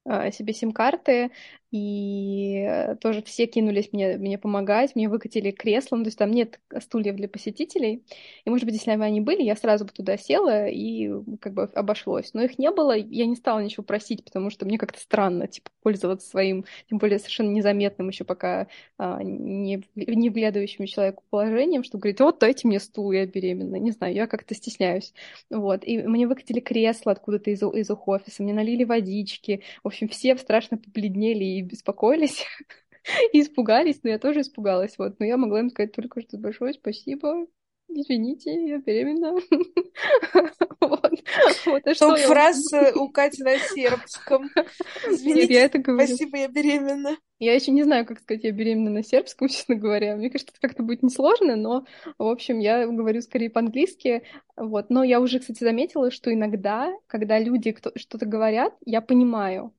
а, 0.04 0.30
себе 0.30 0.54
сим-карты, 0.54 1.30
и 1.70 2.96
тоже 3.00 3.22
все 3.22 3.46
кинулись 3.46 3.92
мне, 3.92 4.16
мне 4.16 4.38
помогать, 4.38 4.96
мне 4.96 5.08
выкатили 5.08 5.52
кресло, 5.52 5.96
ну, 5.96 6.02
то 6.02 6.08
есть 6.08 6.18
там 6.18 6.30
нет 6.32 6.58
стульев 6.80 7.14
для 7.14 7.28
посетителей, 7.28 8.02
и, 8.44 8.50
может 8.50 8.66
быть, 8.66 8.74
если 8.74 8.96
бы 8.96 9.04
они 9.04 9.20
были, 9.20 9.42
я 9.42 9.54
сразу 9.54 9.84
бы 9.84 9.92
туда 9.92 10.16
села 10.16 10.66
и 10.66 11.10
как 11.40 11.54
бы 11.54 11.64
обошлось, 11.74 12.34
но 12.34 12.42
их 12.42 12.58
не 12.58 12.70
было, 12.70 12.96
я 12.96 13.26
не 13.26 13.36
стала 13.36 13.60
ничего 13.60 13.84
просить, 13.84 14.24
потому 14.24 14.50
что 14.50 14.66
мне 14.66 14.78
как-то 14.78 14.98
странно, 14.98 15.46
типа, 15.46 15.70
пользоваться 15.82 16.28
своим, 16.28 16.64
тем 16.88 16.98
более 16.98 17.18
совершенно 17.18 17.50
незаметным 17.50 18.08
еще 18.08 18.24
пока 18.24 18.66
а, 18.98 19.22
не, 19.22 19.84
не 19.94 20.30
вглядывающим 20.30 20.86
человеку 20.86 21.22
положением, 21.30 21.84
чтобы 21.84 22.02
говорить, 22.02 22.20
вот, 22.20 22.38
дайте 22.40 22.66
мне 22.66 22.80
стул, 22.80 23.12
я 23.12 23.26
беременна, 23.26 23.76
не 23.76 23.92
знаю, 23.92 24.12
я 24.14 24.26
как-то 24.26 24.56
стесняюсь, 24.56 25.14
вот, 25.50 25.84
и 25.84 25.98
мне 25.98 26.26
выкатили 26.26 26.58
кресло 26.58 27.12
откуда-то 27.12 27.50
из, 27.50 27.62
из 27.62 27.90
их 27.90 28.08
офиса, 28.08 28.42
мне 28.42 28.52
налили 28.52 28.82
водички, 28.82 29.62
в 29.84 29.86
общем, 29.86 30.08
все 30.08 30.36
страшно 30.36 30.76
побледнели 30.76 31.44
и 31.44 31.59
беспокоились, 31.62 32.44
и 33.32 33.40
испугались, 33.40 34.00
но 34.02 34.10
я 34.10 34.18
тоже 34.18 34.40
испугалась, 34.40 34.96
вот. 34.98 35.18
Но 35.18 35.26
я 35.26 35.36
могла 35.36 35.60
им 35.60 35.70
сказать 35.70 35.92
только, 35.92 36.20
что 36.20 36.38
большое 36.38 36.74
спасибо, 36.74 37.46
извините, 37.94 38.52
я 38.66 38.78
беременна. 38.78 39.32
вот. 40.80 41.12
вот. 41.66 41.82
А 41.86 42.16
фраз 42.16 42.72
у 42.94 43.08
Кати 43.08 43.42
на 43.42 43.58
сербском. 43.58 44.50
Извините, 45.08 45.54
я 45.54 45.64
это 45.64 45.78
говорю. 45.78 46.06
спасибо, 46.06 46.38
я 46.38 46.48
беременна. 46.48 47.16
Я 47.38 47.54
еще 47.54 47.70
не 47.70 47.82
знаю, 47.82 48.06
как 48.06 48.20
сказать, 48.20 48.44
я 48.44 48.52
беременна 48.52 48.90
на 48.90 49.02
сербском, 49.02 49.48
честно 49.48 49.74
говоря. 49.74 50.16
Мне 50.16 50.30
кажется, 50.30 50.52
это 50.52 50.66
как-то 50.66 50.82
будет 50.82 51.02
несложно, 51.02 51.56
но, 51.56 51.84
в 52.18 52.26
общем, 52.26 52.58
я 52.58 52.86
говорю 52.86 53.20
скорее 53.22 53.50
по-английски. 53.50 54.22
Вот. 54.56 54.90
Но 54.90 55.02
я 55.02 55.20
уже, 55.20 55.40
кстати, 55.40 55.62
заметила, 55.62 56.10
что 56.10 56.32
иногда, 56.32 56.92
когда 57.06 57.38
люди 57.38 57.74
что-то 57.96 58.26
говорят, 58.26 58.74
я 58.84 59.00
понимаю, 59.00 59.72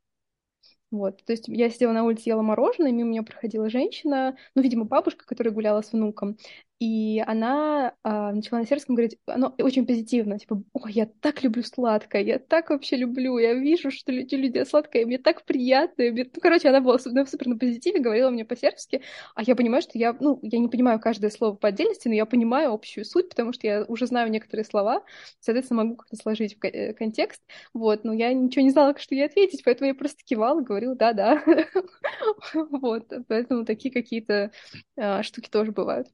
вот, 0.92 1.24
то 1.26 1.32
есть 1.34 1.48
я 1.48 1.70
сидела 1.70 1.94
на 1.94 2.04
улице, 2.04 2.24
ела 2.30 2.42
мороженое, 2.42 2.92
мимо 2.92 3.10
меня 3.10 3.24
проходила 3.24 3.70
женщина, 3.70 4.36
ну, 4.56 4.62
видимо, 4.62 4.86
бабушка, 4.86 5.26
которая 5.26 5.54
гуляла 5.54 5.82
с 5.82 5.94
внуком, 5.94 6.38
и 6.82 7.24
она 7.28 7.94
а, 8.02 8.32
начала 8.32 8.58
на 8.58 8.66
сербском 8.66 8.96
говорить, 8.96 9.16
оно 9.28 9.54
очень 9.60 9.86
позитивно, 9.86 10.40
типа, 10.40 10.64
ой, 10.74 10.92
я 10.94 11.06
так 11.06 11.44
люблю 11.44 11.62
сладкое, 11.62 12.24
я 12.24 12.40
так 12.40 12.72
вообще 12.72 12.96
люблю, 12.98 13.38
я 13.38 13.54
вижу, 13.54 13.92
что 13.92 14.12
люди 14.12 14.34
люди 14.34 14.66
сладкое, 14.66 15.06
мне 15.06 15.20
так 15.20 15.46
приятно. 15.46 16.06
Мне... 16.06 16.24
Ну, 16.24 16.42
короче, 16.42 16.70
она 16.70 16.82
была 16.82 16.98
супер, 16.98 17.28
супер 17.28 17.50
на 17.50 17.60
позитиве, 17.60 18.00
говорила 18.00 18.32
мне 18.32 18.46
по-сербски, 18.46 19.04
а 19.36 19.44
я 19.44 19.56
понимаю, 19.56 19.84
что 19.84 19.92
я, 20.00 20.18
ну, 20.20 20.40
я 20.42 20.58
не 20.58 20.70
понимаю 20.70 21.00
каждое 21.00 21.30
слово 21.30 21.56
по 21.56 21.68
отдельности, 21.68 22.08
но 22.08 22.16
я 22.16 22.26
понимаю 22.26 22.74
общую 22.74 23.06
суть, 23.06 23.30
потому 23.30 23.54
что 23.54 23.68
я 23.68 23.84
уже 23.84 24.08
знаю 24.08 24.32
некоторые 24.32 24.66
слова, 24.66 25.04
соответственно, 25.40 25.84
могу 25.84 25.98
как-то 25.98 26.16
сложить 26.16 26.58
в 26.60 26.66
э, 26.66 26.94
контекст, 26.96 27.44
вот, 27.76 28.04
но 28.06 28.12
я 28.12 28.34
ничего 28.34 28.64
не 28.64 28.72
знала, 28.72 28.98
что 28.98 29.14
ей 29.14 29.28
ответить, 29.28 29.62
поэтому 29.64 29.90
я 29.90 29.94
просто 29.94 30.24
кивала, 30.26 30.62
говорила, 30.62 30.96
да-да, 30.96 31.44
вот, 32.56 33.14
поэтому 33.28 33.66
такие 33.66 33.94
какие-то 33.94 34.52
а, 34.98 35.22
штуки 35.22 35.48
тоже 35.48 35.72
бывают. 35.72 36.08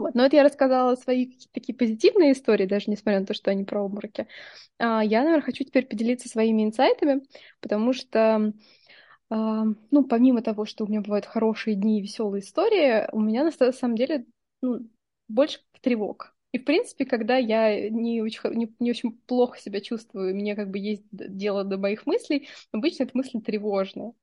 Вот. 0.00 0.14
Но 0.14 0.24
это 0.24 0.36
я 0.36 0.44
рассказала 0.44 0.96
свои 0.96 1.30
такие 1.52 1.76
позитивные 1.76 2.32
истории, 2.32 2.64
даже 2.64 2.90
несмотря 2.90 3.20
на 3.20 3.26
то, 3.26 3.34
что 3.34 3.50
они 3.50 3.64
про 3.64 3.84
обмороки. 3.84 4.26
А 4.78 5.04
я, 5.04 5.20
наверное, 5.24 5.42
хочу 5.44 5.62
теперь 5.62 5.86
поделиться 5.86 6.28
своими 6.28 6.64
инсайтами, 6.64 7.22
потому 7.60 7.92
что, 7.92 8.54
а, 9.30 9.64
ну, 9.90 10.04
помимо 10.04 10.42
того, 10.42 10.64
что 10.64 10.84
у 10.84 10.88
меня 10.88 11.02
бывают 11.02 11.26
хорошие 11.26 11.76
дни 11.76 11.98
и 11.98 12.02
веселые 12.02 12.42
истории, 12.42 13.08
у 13.12 13.20
меня 13.20 13.44
на 13.44 13.72
самом 13.72 13.96
деле 13.96 14.24
ну, 14.62 14.88
больше 15.28 15.60
тревог. 15.82 16.34
И, 16.52 16.58
в 16.58 16.64
принципе, 16.64 17.04
когда 17.04 17.36
я 17.36 17.90
не 17.90 18.22
очень, 18.22 18.40
не, 18.54 18.74
не 18.78 18.90
очень 18.90 19.12
плохо 19.26 19.58
себя 19.60 19.80
чувствую, 19.82 20.34
мне 20.34 20.56
как 20.56 20.70
бы 20.70 20.78
есть 20.78 21.04
дело 21.12 21.62
до 21.64 21.76
моих 21.78 22.06
мыслей, 22.06 22.48
обычно 22.72 23.04
это 23.04 23.12
мысли 23.16 23.38
тревожные. 23.38 24.14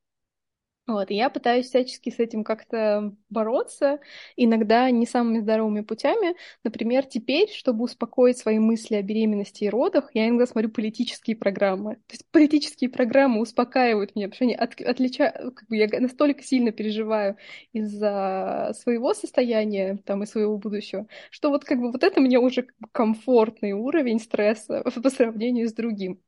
Вот, 0.87 1.11
и 1.11 1.15
я 1.15 1.29
пытаюсь 1.29 1.65
всячески 1.67 2.09
с 2.09 2.17
этим 2.17 2.45
как-то 2.45 3.13
бороться, 3.29 3.99
иногда 4.37 4.89
не 4.89 5.05
самыми 5.05 5.39
здоровыми 5.39 5.81
путями. 5.81 6.37
Например, 6.63 7.05
теперь, 7.05 7.49
чтобы 7.51 7.83
успокоить 7.83 8.37
свои 8.37 8.57
мысли 8.57 8.95
о 8.95 9.01
беременности 9.01 9.65
и 9.65 9.69
родах, 9.69 10.11
я 10.13 10.29
иногда 10.29 10.45
смотрю 10.45 10.69
политические 10.71 11.35
программы. 11.35 11.95
То 11.95 12.13
есть 12.13 12.25
политические 12.31 12.89
программы 12.89 13.41
успокаивают 13.41 14.15
меня, 14.15 14.29
потому 14.29 14.35
что 14.35 14.45
они 14.45 14.55
от, 14.55 14.79
отличают, 14.79 15.55
как 15.55 15.67
бы 15.67 15.75
я 15.75 15.89
настолько 15.99 16.41
сильно 16.41 16.71
переживаю 16.71 17.35
из-за 17.73 18.71
своего 18.79 19.13
состояния 19.13 19.97
там 20.05 20.23
и 20.23 20.25
своего 20.25 20.57
будущего, 20.57 21.07
что 21.31 21.49
вот 21.49 21.65
как 21.65 21.79
бы 21.81 21.91
вот 21.91 22.03
это 22.05 22.21
мне 22.21 22.39
уже 22.39 22.65
комфортный 22.93 23.73
уровень 23.73 24.21
стресса 24.21 24.83
по 25.03 25.09
сравнению 25.09 25.67
с 25.67 25.73
другим. 25.73 26.21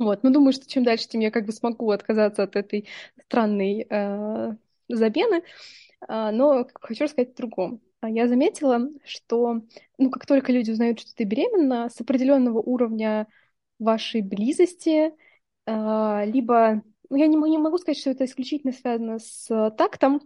Вот, 0.00 0.22
ну 0.22 0.30
думаю, 0.30 0.54
что 0.54 0.66
чем 0.66 0.82
дальше, 0.82 1.08
тем 1.08 1.20
я 1.20 1.30
как 1.30 1.44
бы 1.44 1.52
смогу 1.52 1.90
отказаться 1.90 2.42
от 2.44 2.56
этой 2.56 2.88
странной 3.26 3.86
э, 3.88 4.56
замены, 4.88 5.42
э, 6.08 6.30
но 6.30 6.66
хочу 6.80 7.04
рассказать 7.04 7.34
о 7.34 7.36
другом. 7.36 7.82
А 8.00 8.08
я 8.08 8.26
заметила, 8.26 8.88
что, 9.04 9.60
ну, 9.98 10.10
как 10.10 10.24
только 10.24 10.52
люди 10.52 10.70
узнают, 10.70 11.00
что 11.00 11.14
ты 11.14 11.24
беременна, 11.24 11.90
с 11.90 12.00
определенного 12.00 12.60
уровня 12.60 13.28
вашей 13.78 14.22
близости, 14.22 15.12
э, 15.66 16.24
либо, 16.24 16.82
ну, 17.10 17.16
я 17.18 17.26
не, 17.26 17.36
не 17.36 17.58
могу 17.58 17.76
сказать, 17.76 17.98
что 17.98 18.08
это 18.08 18.24
исключительно 18.24 18.72
связано 18.72 19.18
с 19.18 19.70
тактом, 19.76 20.22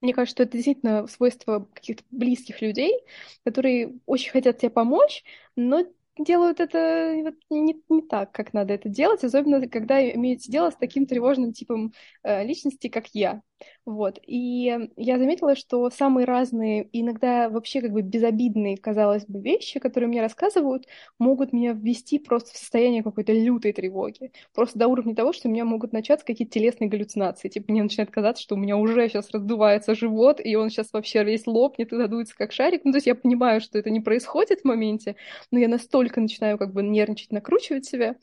мне 0.00 0.14
кажется, 0.14 0.36
что 0.36 0.42
это 0.44 0.52
действительно 0.52 1.06
свойство 1.06 1.68
каких-то 1.74 2.02
близких 2.10 2.62
людей, 2.62 3.02
которые 3.44 3.98
очень 4.06 4.30
хотят 4.30 4.58
тебе 4.58 4.70
помочь, 4.70 5.22
но 5.54 5.84
делают 6.18 6.60
это 6.60 7.14
не, 7.50 7.82
не 7.88 8.02
так, 8.02 8.32
как 8.32 8.52
надо 8.52 8.74
это 8.74 8.88
делать, 8.88 9.24
особенно 9.24 9.66
когда 9.68 10.00
имеете 10.12 10.50
дело 10.50 10.70
с 10.70 10.76
таким 10.76 11.06
тревожным 11.06 11.52
типом 11.52 11.92
э, 12.22 12.44
личности, 12.44 12.88
как 12.88 13.08
я. 13.12 13.42
Вот. 13.84 14.18
И 14.26 14.78
я 14.96 15.18
заметила, 15.18 15.54
что 15.54 15.90
самые 15.90 16.24
разные, 16.24 16.88
иногда 16.92 17.48
вообще 17.48 17.80
как 17.80 17.92
бы 17.92 18.02
безобидные, 18.02 18.76
казалось 18.76 19.26
бы, 19.26 19.40
вещи, 19.40 19.78
которые 19.78 20.08
мне 20.08 20.22
рассказывают, 20.22 20.86
могут 21.18 21.52
меня 21.52 21.72
ввести 21.72 22.18
просто 22.18 22.52
в 22.54 22.56
состояние 22.56 23.02
какой-то 23.02 23.32
лютой 23.32 23.72
тревоги. 23.72 24.32
Просто 24.54 24.78
до 24.78 24.88
уровня 24.88 25.14
того, 25.14 25.32
что 25.32 25.48
у 25.48 25.52
меня 25.52 25.64
могут 25.64 25.92
начаться 25.92 26.24
какие-то 26.24 26.54
телесные 26.54 26.88
галлюцинации. 26.88 27.48
Типа 27.48 27.72
мне 27.72 27.82
начинает 27.82 28.10
казаться, 28.10 28.42
что 28.42 28.54
у 28.54 28.58
меня 28.58 28.76
уже 28.76 29.08
сейчас 29.08 29.30
раздувается 29.30 29.94
живот, 29.94 30.40
и 30.42 30.56
он 30.56 30.70
сейчас 30.70 30.92
вообще 30.92 31.22
весь 31.24 31.46
лопнет 31.46 31.92
и 31.92 31.96
задуется 31.96 32.34
как 32.36 32.52
шарик. 32.52 32.84
Ну, 32.84 32.92
то 32.92 32.96
есть 32.96 33.06
я 33.06 33.14
понимаю, 33.14 33.60
что 33.60 33.78
это 33.78 33.90
не 33.90 34.00
происходит 34.00 34.60
в 34.60 34.64
моменте, 34.64 35.16
но 35.50 35.58
я 35.58 35.68
настолько 35.68 36.20
начинаю 36.20 36.58
как 36.58 36.72
бы 36.72 36.82
нервничать, 36.82 37.32
накручивать 37.32 37.84
себя, 37.84 38.16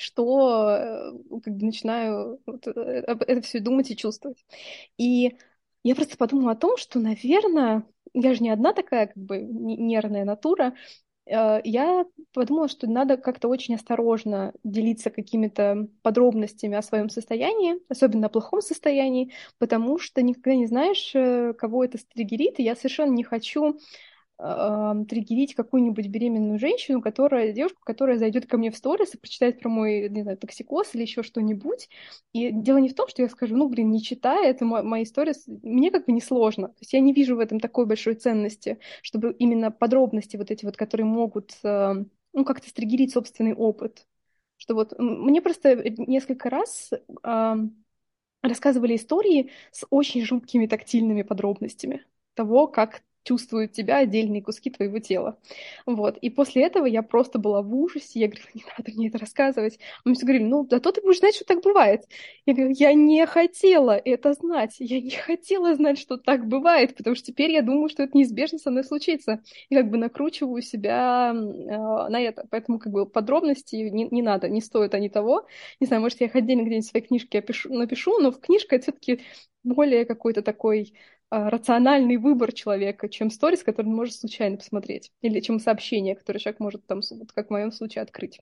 что 0.00 0.70
э, 0.70 1.40
как 1.44 1.56
бы 1.56 1.66
начинаю 1.66 2.40
вот 2.46 2.66
э, 2.66 2.70
это 2.70 3.42
все 3.42 3.60
думать 3.60 3.90
и 3.90 3.96
чувствовать. 3.96 4.44
И 4.96 5.36
я 5.82 5.94
просто 5.94 6.16
подумала 6.16 6.52
о 6.52 6.56
том, 6.56 6.76
что, 6.76 6.98
наверное, 6.98 7.84
я 8.14 8.34
же 8.34 8.42
не 8.42 8.50
одна 8.50 8.72
такая 8.72 9.08
как 9.08 9.16
бы 9.16 9.38
нервная 9.38 10.24
натура, 10.24 10.74
э, 11.26 11.60
я 11.64 12.06
подумала, 12.32 12.68
что 12.68 12.88
надо 12.88 13.18
как-то 13.18 13.48
очень 13.48 13.74
осторожно 13.74 14.54
делиться 14.64 15.10
какими-то 15.10 15.88
подробностями 16.02 16.76
о 16.76 16.82
своем 16.82 17.10
состоянии, 17.10 17.76
особенно 17.90 18.28
о 18.28 18.30
плохом 18.30 18.62
состоянии, 18.62 19.32
потому 19.58 19.98
что 19.98 20.22
никогда 20.22 20.54
не 20.54 20.66
знаешь, 20.66 21.12
кого 21.56 21.84
это 21.84 21.98
стригерит, 21.98 22.58
и 22.58 22.62
я 22.62 22.74
совершенно 22.74 23.12
не 23.12 23.24
хочу 23.24 23.78
триггерить 24.40 25.54
какую-нибудь 25.54 26.06
беременную 26.08 26.58
женщину, 26.58 27.02
которая, 27.02 27.52
девушку, 27.52 27.82
которая 27.84 28.16
зайдет 28.16 28.46
ко 28.46 28.56
мне 28.56 28.70
в 28.70 28.76
сторис 28.76 29.14
и 29.14 29.18
прочитает 29.18 29.60
про 29.60 29.68
мой, 29.68 30.08
не 30.08 30.22
знаю, 30.22 30.38
токсикоз 30.38 30.94
или 30.94 31.02
еще 31.02 31.22
что-нибудь. 31.22 31.90
И 32.32 32.50
дело 32.50 32.78
не 32.78 32.88
в 32.88 32.94
том, 32.94 33.06
что 33.08 33.20
я 33.20 33.28
скажу, 33.28 33.54
ну, 33.56 33.68
блин, 33.68 33.90
не 33.90 34.02
читай, 34.02 34.46
это 34.46 34.64
мои 34.64 35.04
сторис, 35.04 35.44
мне 35.46 35.90
как 35.90 36.06
бы 36.06 36.12
не 36.12 36.22
сложно. 36.22 36.68
То 36.68 36.80
есть 36.80 36.92
я 36.94 37.00
не 37.00 37.12
вижу 37.12 37.36
в 37.36 37.40
этом 37.40 37.60
такой 37.60 37.84
большой 37.84 38.14
ценности, 38.14 38.78
чтобы 39.02 39.32
именно 39.38 39.70
подробности 39.70 40.38
вот 40.38 40.50
эти 40.50 40.64
вот, 40.64 40.76
которые 40.76 41.06
могут, 41.06 41.52
ну, 41.62 42.44
как-то 42.46 42.68
стриггерить 42.68 43.12
собственный 43.12 43.52
опыт. 43.52 44.06
Что 44.56 44.74
вот 44.74 44.98
мне 44.98 45.42
просто 45.42 45.76
несколько 45.98 46.48
раз 46.48 46.92
рассказывали 48.42 48.96
истории 48.96 49.50
с 49.70 49.86
очень 49.90 50.22
жуткими 50.24 50.66
тактильными 50.66 51.22
подробностями 51.22 52.06
того, 52.34 52.66
как 52.66 53.02
чувствуют 53.22 53.72
тебя 53.72 53.98
отдельные 53.98 54.42
куски 54.42 54.70
твоего 54.70 54.98
тела. 54.98 55.38
Вот. 55.86 56.16
И 56.18 56.30
после 56.30 56.64
этого 56.64 56.86
я 56.86 57.02
просто 57.02 57.38
была 57.38 57.62
в 57.62 57.74
ужасе. 57.74 58.20
Я 58.20 58.28
говорила, 58.28 58.48
не 58.54 58.64
надо 58.76 58.92
мне 58.92 59.08
это 59.08 59.18
рассказывать. 59.18 59.78
Мы 60.04 60.14
все 60.14 60.24
говорили, 60.24 60.44
ну, 60.44 60.66
зато 60.70 60.92
ты 60.92 61.02
будешь 61.02 61.18
знать, 61.18 61.34
что 61.34 61.44
так 61.44 61.62
бывает. 61.62 62.04
Я 62.46 62.54
говорю, 62.54 62.74
я 62.76 62.92
не 62.94 63.26
хотела 63.26 63.92
это 63.92 64.32
знать. 64.32 64.76
Я 64.78 65.00
не 65.00 65.10
хотела 65.10 65.74
знать, 65.74 65.98
что 65.98 66.16
так 66.16 66.46
бывает, 66.46 66.96
потому 66.96 67.14
что 67.16 67.26
теперь 67.26 67.50
я 67.52 67.62
думаю, 67.62 67.88
что 67.88 68.02
это 68.02 68.16
неизбежно 68.16 68.58
со 68.58 68.70
мной 68.70 68.84
случится. 68.84 69.42
И 69.68 69.74
как 69.74 69.90
бы 69.90 69.98
накручиваю 69.98 70.62
себя 70.62 71.32
э, 71.34 71.36
на 71.36 72.20
это. 72.20 72.46
Поэтому 72.50 72.78
как 72.78 72.92
бы 72.92 73.06
подробности 73.06 73.76
не, 73.76 74.08
не 74.10 74.22
надо, 74.22 74.48
не 74.48 74.60
стоят 74.60 74.94
они 74.94 75.08
того. 75.08 75.46
Не 75.78 75.86
знаю, 75.86 76.02
может, 76.02 76.20
я 76.20 76.26
их 76.26 76.34
отдельно 76.34 76.62
где-нибудь 76.62 76.86
в 76.86 76.90
своей 76.90 77.06
книжке 77.06 77.38
опишу, 77.38 77.72
напишу, 77.72 78.18
но 78.18 78.30
в 78.30 78.40
книжке 78.40 78.76
это 78.76 78.84
все-таки 78.84 79.20
более 79.62 80.04
какой-то 80.04 80.42
такой 80.42 80.94
а, 81.19 81.19
рациональный 81.30 82.16
выбор 82.16 82.52
человека, 82.52 83.08
чем 83.08 83.30
сторис, 83.30 83.62
который 83.62 83.86
он 83.86 83.94
может 83.94 84.14
случайно 84.14 84.56
посмотреть, 84.56 85.12
или 85.22 85.40
чем 85.40 85.60
сообщение, 85.60 86.16
которое 86.16 86.40
человек 86.40 86.60
может 86.60 86.86
там, 86.86 87.00
как 87.34 87.48
в 87.48 87.50
моем 87.50 87.72
случае, 87.72 88.02
открыть. 88.02 88.40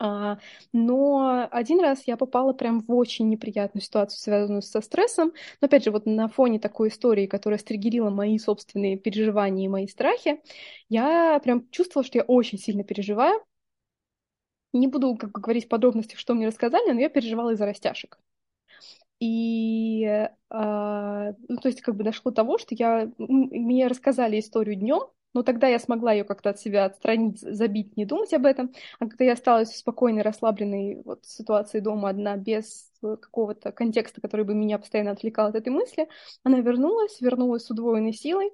А, 0.00 0.38
но 0.72 1.48
один 1.50 1.80
раз 1.80 2.02
я 2.06 2.16
попала 2.16 2.52
прям 2.52 2.80
в 2.80 2.92
очень 2.92 3.28
неприятную 3.28 3.82
ситуацию, 3.82 4.18
связанную 4.18 4.62
со 4.62 4.80
стрессом. 4.80 5.32
Но 5.60 5.66
опять 5.66 5.84
же, 5.84 5.90
вот 5.90 6.04
на 6.06 6.28
фоне 6.28 6.58
такой 6.58 6.88
истории, 6.88 7.26
которая 7.26 7.58
стригерила 7.58 8.10
мои 8.10 8.38
собственные 8.38 8.98
переживания 8.98 9.66
и 9.66 9.68
мои 9.68 9.86
страхи, 9.86 10.40
я 10.88 11.38
прям 11.42 11.68
чувствовала, 11.70 12.04
что 12.06 12.18
я 12.18 12.24
очень 12.24 12.58
сильно 12.58 12.82
переживаю. 12.84 13.40
Не 14.72 14.88
буду 14.88 15.16
как 15.16 15.30
бы, 15.32 15.40
говорить 15.40 15.66
в 15.66 15.68
подробностях, 15.68 16.18
что 16.18 16.34
мне 16.34 16.48
рассказали, 16.48 16.92
но 16.92 17.00
я 17.00 17.08
переживала 17.08 17.50
из-за 17.54 17.64
растяжек. 17.64 18.18
И, 19.26 20.28
а, 20.50 21.32
ну, 21.48 21.56
то 21.56 21.68
есть, 21.68 21.80
как 21.80 21.96
бы 21.96 22.04
дошло 22.04 22.30
до 22.30 22.34
того, 22.34 22.58
что 22.58 22.74
я, 22.74 23.10
мне 23.16 23.86
рассказали 23.86 24.38
историю 24.38 24.76
днем, 24.76 25.00
но 25.32 25.42
тогда 25.42 25.66
я 25.66 25.78
смогла 25.78 26.12
ее 26.12 26.24
как-то 26.24 26.50
от 26.50 26.60
себя 26.60 26.84
отстранить, 26.84 27.40
забить, 27.40 27.96
не 27.96 28.04
думать 28.04 28.34
об 28.34 28.44
этом. 28.44 28.74
А 28.98 29.06
когда 29.06 29.24
я 29.24 29.32
осталась 29.32 29.70
в 29.70 29.78
спокойной, 29.78 30.20
расслабленной 30.20 31.00
вот 31.06 31.24
ситуации 31.24 31.80
дома 31.80 32.10
одна, 32.10 32.36
без 32.36 32.92
какого-то 33.00 33.72
контекста, 33.72 34.20
который 34.20 34.44
бы 34.44 34.54
меня 34.54 34.78
постоянно 34.78 35.12
отвлекал 35.12 35.46
от 35.48 35.54
этой 35.54 35.70
мысли, 35.70 36.06
она 36.42 36.60
вернулась, 36.60 37.18
вернулась 37.22 37.64
с 37.64 37.70
удвоенной 37.70 38.12
силой. 38.12 38.50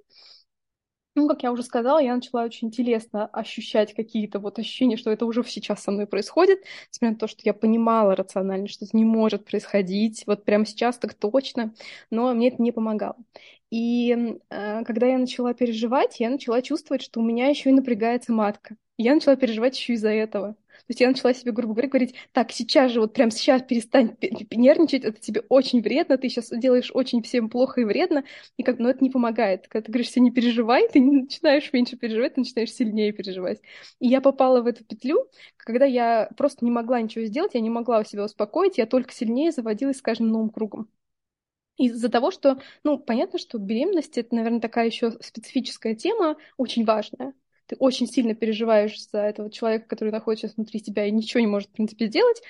Ну, 1.16 1.28
как 1.28 1.42
я 1.42 1.50
уже 1.50 1.64
сказала, 1.64 1.98
я 1.98 2.14
начала 2.14 2.44
очень 2.44 2.70
телесно 2.70 3.26
ощущать 3.26 3.94
какие-то 3.94 4.38
вот 4.38 4.58
ощущения, 4.60 4.96
что 4.96 5.10
это 5.10 5.26
уже 5.26 5.42
сейчас 5.44 5.82
со 5.82 5.90
мной 5.90 6.06
происходит, 6.06 6.60
несмотря 6.90 7.10
на 7.14 7.18
то, 7.18 7.26
что 7.26 7.40
я 7.44 7.52
понимала 7.52 8.14
рационально, 8.14 8.68
что 8.68 8.84
это 8.84 8.96
не 8.96 9.04
может 9.04 9.44
происходить, 9.44 10.22
вот 10.26 10.44
прямо 10.44 10.64
сейчас 10.64 10.98
так 10.98 11.14
точно, 11.14 11.74
но 12.10 12.32
мне 12.32 12.48
это 12.48 12.62
не 12.62 12.70
помогало. 12.70 13.16
И 13.70 14.38
э, 14.50 14.84
когда 14.84 15.06
я 15.08 15.18
начала 15.18 15.52
переживать, 15.52 16.20
я 16.20 16.30
начала 16.30 16.62
чувствовать, 16.62 17.02
что 17.02 17.20
у 17.20 17.24
меня 17.24 17.48
еще 17.48 17.70
и 17.70 17.72
напрягается 17.72 18.32
матка. 18.32 18.76
Я 18.96 19.14
начала 19.14 19.34
переживать 19.36 19.76
еще 19.76 19.94
из-за 19.94 20.10
этого. 20.10 20.56
То 20.90 20.92
есть 20.92 21.00
я 21.02 21.08
начала 21.08 21.32
себе, 21.32 21.52
грубо 21.52 21.74
говоря, 21.74 21.88
говорить, 21.88 22.16
так, 22.32 22.50
сейчас 22.50 22.90
же, 22.90 23.00
вот 23.00 23.12
прям 23.12 23.30
сейчас 23.30 23.62
перестань 23.62 24.16
нервничать, 24.50 25.04
это 25.04 25.20
тебе 25.20 25.44
очень 25.48 25.82
вредно, 25.82 26.18
ты 26.18 26.28
сейчас 26.28 26.50
делаешь 26.50 26.90
очень 26.92 27.22
всем 27.22 27.48
плохо 27.48 27.82
и 27.82 27.84
вредно, 27.84 28.24
и 28.56 28.64
как, 28.64 28.80
но 28.80 28.90
это 28.90 29.04
не 29.04 29.10
помогает. 29.10 29.68
Когда 29.68 29.86
ты 29.86 29.92
говоришь 29.92 30.10
себе 30.10 30.22
не 30.22 30.32
переживай, 30.32 30.88
ты 30.88 30.98
не 30.98 31.20
начинаешь 31.22 31.72
меньше 31.72 31.96
переживать, 31.96 32.34
ты 32.34 32.40
начинаешь 32.40 32.72
сильнее 32.72 33.12
переживать. 33.12 33.60
И 34.00 34.08
я 34.08 34.20
попала 34.20 34.62
в 34.62 34.66
эту 34.66 34.84
петлю, 34.84 35.28
когда 35.58 35.84
я 35.84 36.28
просто 36.36 36.64
не 36.64 36.72
могла 36.72 37.00
ничего 37.00 37.24
сделать, 37.24 37.54
я 37.54 37.60
не 37.60 37.70
могла 37.70 38.02
себя 38.02 38.24
успокоить, 38.24 38.76
я 38.76 38.86
только 38.86 39.12
сильнее 39.12 39.52
заводилась 39.52 39.98
с 39.98 40.02
каждым 40.02 40.26
новым 40.30 40.50
кругом. 40.50 40.88
Из-за 41.76 42.08
того, 42.08 42.32
что, 42.32 42.60
ну, 42.82 42.98
понятно, 42.98 43.38
что 43.38 43.58
беременность 43.58 44.18
это, 44.18 44.34
наверное, 44.34 44.60
такая 44.60 44.86
еще 44.86 45.12
специфическая 45.20 45.94
тема, 45.94 46.36
очень 46.56 46.84
важная 46.84 47.32
ты 47.70 47.76
очень 47.76 48.08
сильно 48.08 48.34
переживаешь 48.34 49.00
за 49.10 49.20
этого 49.20 49.48
человека, 49.48 49.86
который 49.88 50.10
находится 50.10 50.52
внутри 50.56 50.80
тебя 50.80 51.06
и 51.06 51.12
ничего 51.12 51.40
не 51.40 51.46
может, 51.46 51.68
в 51.68 51.72
принципе, 51.72 52.08
сделать. 52.08 52.42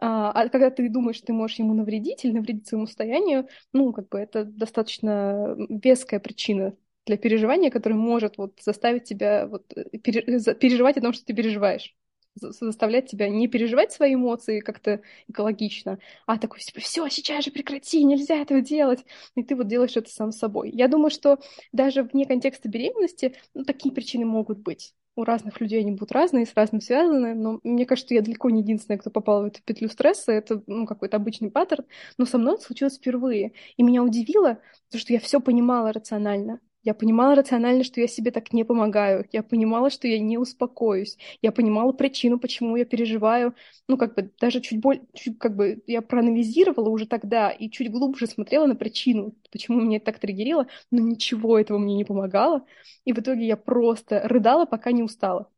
А, 0.00 0.32
а 0.32 0.48
когда 0.48 0.70
ты 0.70 0.88
думаешь, 0.88 1.16
что 1.16 1.26
ты 1.26 1.32
можешь 1.34 1.58
ему 1.58 1.74
навредить 1.74 2.24
или 2.24 2.32
навредить 2.32 2.66
своему 2.66 2.86
состоянию, 2.86 3.48
ну, 3.74 3.92
как 3.92 4.08
бы 4.08 4.18
это 4.18 4.44
достаточно 4.44 5.54
веская 5.68 6.20
причина 6.20 6.74
для 7.04 7.18
переживания, 7.18 7.70
которая 7.70 7.98
может 7.98 8.38
вот 8.38 8.60
заставить 8.62 9.04
тебя 9.04 9.46
вот 9.46 9.68
переживать 9.68 10.96
о 10.96 11.02
том, 11.02 11.12
что 11.12 11.26
ты 11.26 11.34
переживаешь 11.34 11.94
заставлять 12.34 13.10
тебя 13.10 13.28
не 13.28 13.48
переживать 13.48 13.92
свои 13.92 14.14
эмоции 14.14 14.60
как-то 14.60 15.02
экологично, 15.28 15.98
а 16.26 16.38
такой, 16.38 16.60
типа, 16.60 16.80
все, 16.80 17.08
сейчас 17.08 17.44
же 17.44 17.50
прекрати, 17.50 18.02
нельзя 18.04 18.36
этого 18.36 18.60
делать. 18.60 19.04
И 19.34 19.42
ты 19.42 19.54
вот 19.54 19.68
делаешь 19.68 19.96
это 19.96 20.10
сам 20.10 20.32
собой. 20.32 20.70
Я 20.70 20.88
думаю, 20.88 21.10
что 21.10 21.38
даже 21.72 22.02
вне 22.02 22.26
контекста 22.26 22.68
беременности 22.68 23.36
ну, 23.54 23.64
такие 23.64 23.94
причины 23.94 24.24
могут 24.24 24.58
быть. 24.58 24.94
У 25.14 25.24
разных 25.24 25.60
людей 25.60 25.80
они 25.80 25.92
будут 25.92 26.12
разные, 26.12 26.46
с 26.46 26.54
разным 26.54 26.80
связаны, 26.80 27.34
но 27.34 27.60
мне 27.64 27.84
кажется, 27.84 28.08
что 28.08 28.14
я 28.14 28.22
далеко 28.22 28.48
не 28.48 28.62
единственная, 28.62 28.98
кто 28.98 29.10
попал 29.10 29.42
в 29.42 29.46
эту 29.46 29.62
петлю 29.62 29.90
стресса. 29.90 30.32
Это 30.32 30.62
ну, 30.66 30.86
какой-то 30.86 31.18
обычный 31.18 31.50
паттерн, 31.50 31.84
но 32.16 32.24
со 32.24 32.38
мной 32.38 32.54
это 32.54 32.62
случилось 32.64 32.96
впервые. 32.96 33.52
И 33.76 33.82
меня 33.82 34.02
удивило, 34.02 34.58
потому 34.86 35.00
что 35.00 35.12
я 35.12 35.20
все 35.20 35.40
понимала 35.40 35.92
рационально. 35.92 36.60
Я 36.82 36.94
понимала 36.94 37.36
рационально, 37.36 37.84
что 37.84 38.00
я 38.00 38.08
себе 38.08 38.30
так 38.32 38.52
не 38.52 38.64
помогаю. 38.64 39.26
Я 39.32 39.42
понимала, 39.44 39.88
что 39.90 40.08
я 40.08 40.18
не 40.18 40.36
успокоюсь. 40.38 41.16
Я 41.40 41.52
понимала 41.52 41.92
причину, 41.92 42.38
почему 42.40 42.76
я 42.76 42.84
переживаю. 42.84 43.54
Ну, 43.88 43.96
как 43.96 44.14
бы 44.16 44.32
даже 44.40 44.60
чуть 44.60 44.80
более, 44.80 45.04
чуть, 45.14 45.38
как 45.38 45.54
бы 45.56 45.82
я 45.86 46.02
проанализировала 46.02 46.88
уже 46.88 47.06
тогда 47.06 47.50
и 47.50 47.70
чуть 47.70 47.90
глубже 47.90 48.26
смотрела 48.26 48.66
на 48.66 48.74
причину, 48.74 49.34
почему 49.52 49.80
меня 49.80 49.98
это 49.98 50.06
так 50.06 50.18
триггерило, 50.18 50.66
но 50.90 51.00
ничего 51.00 51.58
этого 51.58 51.78
мне 51.78 51.94
не 51.94 52.04
помогало. 52.04 52.66
И 53.04 53.12
в 53.12 53.18
итоге 53.18 53.46
я 53.46 53.56
просто 53.56 54.20
рыдала, 54.28 54.66
пока 54.66 54.90
не 54.92 55.02
устала. 55.04 55.48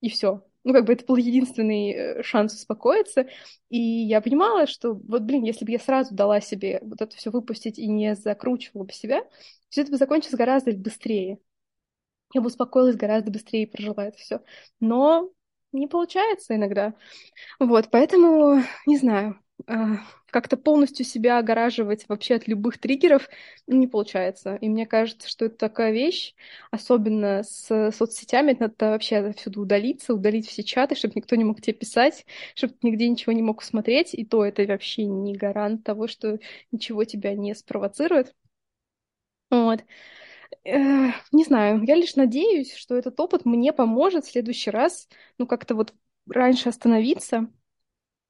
И 0.00 0.10
все. 0.10 0.47
Ну, 0.68 0.74
как 0.74 0.84
бы 0.84 0.92
это 0.92 1.06
был 1.06 1.16
единственный 1.16 1.92
э, 1.92 2.22
шанс 2.22 2.52
успокоиться. 2.52 3.26
И 3.70 3.78
я 3.78 4.20
понимала, 4.20 4.66
что 4.66 4.92
вот, 4.92 5.22
блин, 5.22 5.42
если 5.42 5.64
бы 5.64 5.72
я 5.72 5.78
сразу 5.78 6.14
дала 6.14 6.42
себе 6.42 6.78
вот 6.82 7.00
это 7.00 7.16
все 7.16 7.30
выпустить 7.30 7.78
и 7.78 7.88
не 7.88 8.14
закручивала 8.14 8.84
бы 8.84 8.92
себя, 8.92 9.22
все 9.70 9.80
это 9.80 9.92
бы 9.92 9.96
закончилось 9.96 10.34
гораздо 10.34 10.72
быстрее. 10.74 11.38
Я 12.34 12.42
бы 12.42 12.48
успокоилась 12.48 12.96
гораздо 12.96 13.30
быстрее 13.30 13.62
и 13.62 13.66
прожила 13.66 14.04
это 14.04 14.18
все. 14.18 14.42
Но 14.78 15.32
не 15.72 15.86
получается 15.86 16.54
иногда. 16.54 16.92
Вот, 17.58 17.88
поэтому, 17.90 18.62
не 18.86 18.98
знаю, 18.98 19.40
а, 19.66 20.00
как-то 20.30 20.56
полностью 20.56 21.04
себя 21.06 21.38
огораживать 21.38 22.08
вообще 22.08 22.34
от 22.34 22.46
любых 22.46 22.78
триггеров 22.78 23.28
не 23.66 23.86
получается. 23.86 24.56
И 24.56 24.68
мне 24.68 24.86
кажется, 24.86 25.28
что 25.28 25.46
это 25.46 25.56
такая 25.56 25.92
вещь, 25.92 26.34
особенно 26.70 27.42
с 27.42 27.92
соцсетями, 27.92 28.56
надо 28.58 28.74
вообще 28.90 29.16
отсюда 29.16 29.60
удалиться, 29.60 30.14
удалить 30.14 30.48
все 30.48 30.62
чаты, 30.62 30.94
чтобы 30.94 31.14
никто 31.16 31.36
не 31.36 31.44
мог 31.44 31.60
тебе 31.60 31.74
писать, 31.74 32.26
чтобы 32.54 32.74
ты 32.74 32.86
нигде 32.86 33.08
ничего 33.08 33.32
не 33.32 33.42
мог 33.42 33.62
смотреть. 33.62 34.14
И 34.14 34.24
то 34.24 34.44
это 34.44 34.64
вообще 34.66 35.04
не 35.04 35.34
гарант 35.34 35.84
того, 35.84 36.08
что 36.08 36.38
ничего 36.72 37.04
тебя 37.04 37.34
не 37.34 37.54
спровоцирует. 37.54 38.34
Вот. 39.50 39.84
Не 40.64 41.44
знаю, 41.44 41.82
я 41.84 41.94
лишь 41.94 42.16
надеюсь, 42.16 42.74
что 42.74 42.96
этот 42.96 43.18
опыт 43.20 43.44
мне 43.46 43.72
поможет 43.72 44.26
в 44.26 44.30
следующий 44.30 44.70
раз, 44.70 45.08
ну, 45.38 45.46
как-то 45.46 45.74
вот 45.74 45.94
раньше 46.28 46.68
остановиться, 46.68 47.48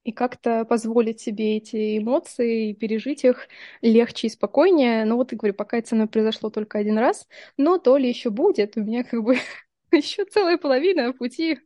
и 0.03 0.11
как-то 0.11 0.65
позволить 0.65 1.19
себе 1.21 1.57
эти 1.57 1.97
эмоции 1.97 2.69
и 2.69 2.73
пережить 2.73 3.23
их 3.23 3.47
легче 3.81 4.27
и 4.27 4.29
спокойнее. 4.29 5.05
Но 5.05 5.17
вот, 5.17 5.31
я 5.31 5.37
говорю, 5.37 5.53
пока 5.53 5.77
это 5.77 5.89
со 5.89 5.95
мной 5.95 6.07
произошло 6.07 6.49
только 6.49 6.77
один 6.79 6.97
раз, 6.97 7.27
но 7.57 7.77
то 7.77 7.97
ли 7.97 8.07
еще 8.09 8.29
будет, 8.29 8.77
у 8.77 8.81
меня 8.81 9.03
как 9.03 9.23
бы 9.23 9.37
еще 9.91 10.25
целая 10.25 10.57
половина 10.57 11.13
пути, 11.13 11.59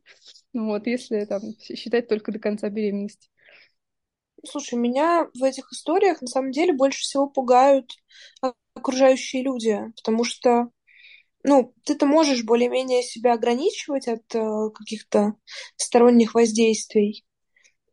вот, 0.52 0.86
если 0.86 1.24
там 1.24 1.42
считать 1.60 2.08
только 2.08 2.32
до 2.32 2.38
конца 2.38 2.68
беременности. 2.68 3.28
Слушай, 4.46 4.78
меня 4.78 5.28
в 5.34 5.42
этих 5.42 5.72
историях 5.72 6.20
на 6.20 6.28
самом 6.28 6.50
деле 6.50 6.74
больше 6.74 7.00
всего 7.00 7.26
пугают 7.28 7.90
окружающие 8.74 9.42
люди, 9.42 9.80
потому 9.96 10.24
что 10.24 10.68
ну, 11.44 11.74
ты-то 11.84 12.06
можешь 12.06 12.42
более-менее 12.44 13.02
себя 13.02 13.34
ограничивать 13.34 14.08
от 14.08 14.34
э, 14.34 14.70
каких-то 14.74 15.34
сторонних 15.76 16.34
воздействий, 16.34 17.24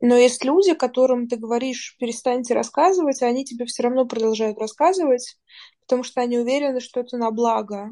но 0.01 0.15
есть 0.15 0.43
люди, 0.43 0.73
которым 0.73 1.27
ты 1.27 1.37
говоришь, 1.37 1.95
перестаньте 1.99 2.53
рассказывать, 2.53 3.21
а 3.21 3.27
они 3.27 3.45
тебе 3.45 3.65
все 3.65 3.83
равно 3.83 4.05
продолжают 4.05 4.59
рассказывать, 4.59 5.37
потому 5.81 6.03
что 6.03 6.21
они 6.21 6.37
уверены, 6.39 6.79
что 6.81 6.99
это 7.01 7.17
на 7.17 7.31
благо. 7.31 7.91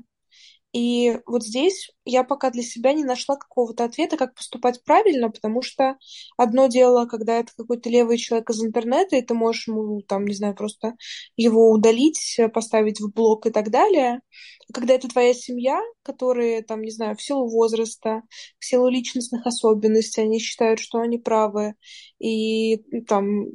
И 0.71 1.17
вот 1.25 1.43
здесь 1.43 1.89
я 2.05 2.23
пока 2.23 2.51
для 2.51 2.61
себя 2.61 2.93
не 2.93 3.03
нашла 3.03 3.35
какого-то 3.35 3.85
ответа, 3.85 4.17
как 4.17 4.35
поступать 4.35 4.83
правильно, 4.83 5.31
потому 5.31 5.63
что 5.63 5.97
одно 6.37 6.67
дело, 6.67 7.05
когда 7.05 7.39
это 7.39 7.51
какой-то 7.57 7.89
левый 7.89 8.17
человек 8.17 8.51
из 8.51 8.63
интернета, 8.63 9.15
и 9.15 9.23
ты 9.23 9.33
можешь 9.33 9.67
ему, 9.67 10.01
там, 10.01 10.25
не 10.25 10.35
знаю, 10.35 10.55
просто 10.55 10.95
его 11.35 11.71
удалить, 11.71 12.39
поставить 12.53 13.01
в 13.01 13.11
блок 13.11 13.47
и 13.47 13.49
так 13.49 13.71
далее. 13.71 14.21
Когда 14.71 14.93
это 14.93 15.07
твоя 15.07 15.33
семья, 15.33 15.81
которые, 16.03 16.61
там, 16.61 16.83
не 16.83 16.91
знаю, 16.91 17.15
в 17.15 17.21
силу 17.21 17.49
возраста, 17.49 18.21
в 18.59 18.65
силу 18.65 18.89
личностных 18.89 19.47
особенностей, 19.47 20.21
они 20.21 20.37
считают, 20.37 20.79
что 20.79 20.99
они 20.99 21.17
правы, 21.17 21.73
и 22.19 22.77
там 23.07 23.45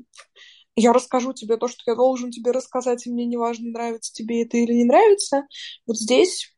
я 0.75 0.93
расскажу 0.93 1.33
тебе 1.33 1.57
то, 1.57 1.69
что 1.69 1.83
я 1.87 1.95
должен 1.95 2.33
тебе 2.33 2.51
рассказать, 2.51 3.07
и 3.07 3.11
мне 3.13 3.27
не 3.27 3.37
важно, 3.37 3.71
нравится 3.71 4.13
тебе 4.13 4.43
это 4.43 4.57
или 4.57 4.73
не 4.73 4.85
нравится. 4.85 5.47
Вот 5.87 5.97
здесь 5.97 6.51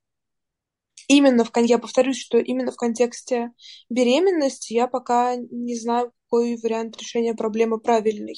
именно 1.08 1.44
в, 1.44 1.50
я 1.56 1.78
повторюсь, 1.78 2.18
что 2.18 2.38
именно 2.38 2.72
в 2.72 2.76
контексте 2.76 3.52
беременности 3.88 4.72
я 4.72 4.86
пока 4.86 5.36
не 5.36 5.78
знаю, 5.78 6.12
какой 6.24 6.56
вариант 6.56 6.96
решения 7.00 7.34
проблемы 7.34 7.78
правильный. 7.78 8.36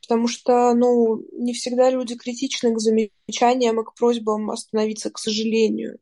Потому 0.00 0.28
что, 0.28 0.72
ну, 0.74 1.22
не 1.32 1.52
всегда 1.52 1.90
люди 1.90 2.16
критичны 2.16 2.74
к 2.74 2.78
замечаниям 2.78 3.80
и 3.80 3.84
к 3.84 3.94
просьбам 3.94 4.50
остановиться, 4.50 5.10
к 5.10 5.18
сожалению. 5.18 5.98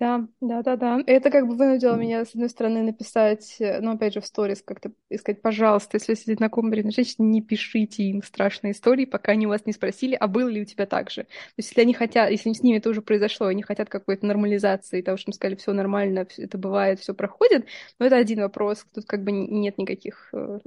Да, 0.00 0.26
да, 0.40 0.62
да, 0.62 0.76
да. 0.76 0.98
Это 1.06 1.30
как 1.30 1.46
бы 1.46 1.54
вынудило 1.56 1.94
меня, 1.94 2.24
с 2.24 2.30
одной 2.30 2.48
стороны, 2.48 2.82
написать, 2.82 3.56
э, 3.60 3.80
ну, 3.82 3.92
опять 3.92 4.14
же, 4.14 4.22
в 4.22 4.26
сторис 4.26 4.62
как-то 4.62 4.92
искать, 5.10 5.42
пожалуйста, 5.42 5.98
если 5.98 6.14
сидит 6.14 6.40
на 6.40 6.48
женщине, 6.90 7.28
не 7.28 7.42
пишите 7.42 8.04
им 8.04 8.22
страшные 8.22 8.72
истории, 8.72 9.04
пока 9.04 9.32
они 9.32 9.46
вас 9.46 9.66
не 9.66 9.74
спросили, 9.74 10.14
а 10.14 10.26
было 10.26 10.48
ли 10.48 10.62
у 10.62 10.64
тебя 10.64 10.86
так 10.86 11.10
же. 11.10 11.24
То 11.24 11.28
есть, 11.58 11.68
если 11.68 11.82
они 11.82 11.92
хотят, 11.92 12.30
если 12.30 12.50
с 12.50 12.62
ними 12.62 12.78
это 12.78 12.88
уже 12.88 13.02
произошло, 13.02 13.48
они 13.48 13.62
хотят 13.62 13.90
какой-то 13.90 14.24
нормализации, 14.24 15.02
того, 15.02 15.18
что 15.18 15.28
им 15.30 15.34
сказали, 15.34 15.56
все 15.56 15.74
нормально, 15.74 16.26
это 16.38 16.56
бывает, 16.56 17.00
все 17.00 17.12
проходит, 17.12 17.66
но 17.98 18.06
это 18.06 18.16
один 18.16 18.40
вопрос, 18.40 18.86
тут 18.94 19.04
как 19.04 19.22
бы 19.22 19.32
нет 19.32 19.76
никаких 19.76 20.30
э, 20.32 20.60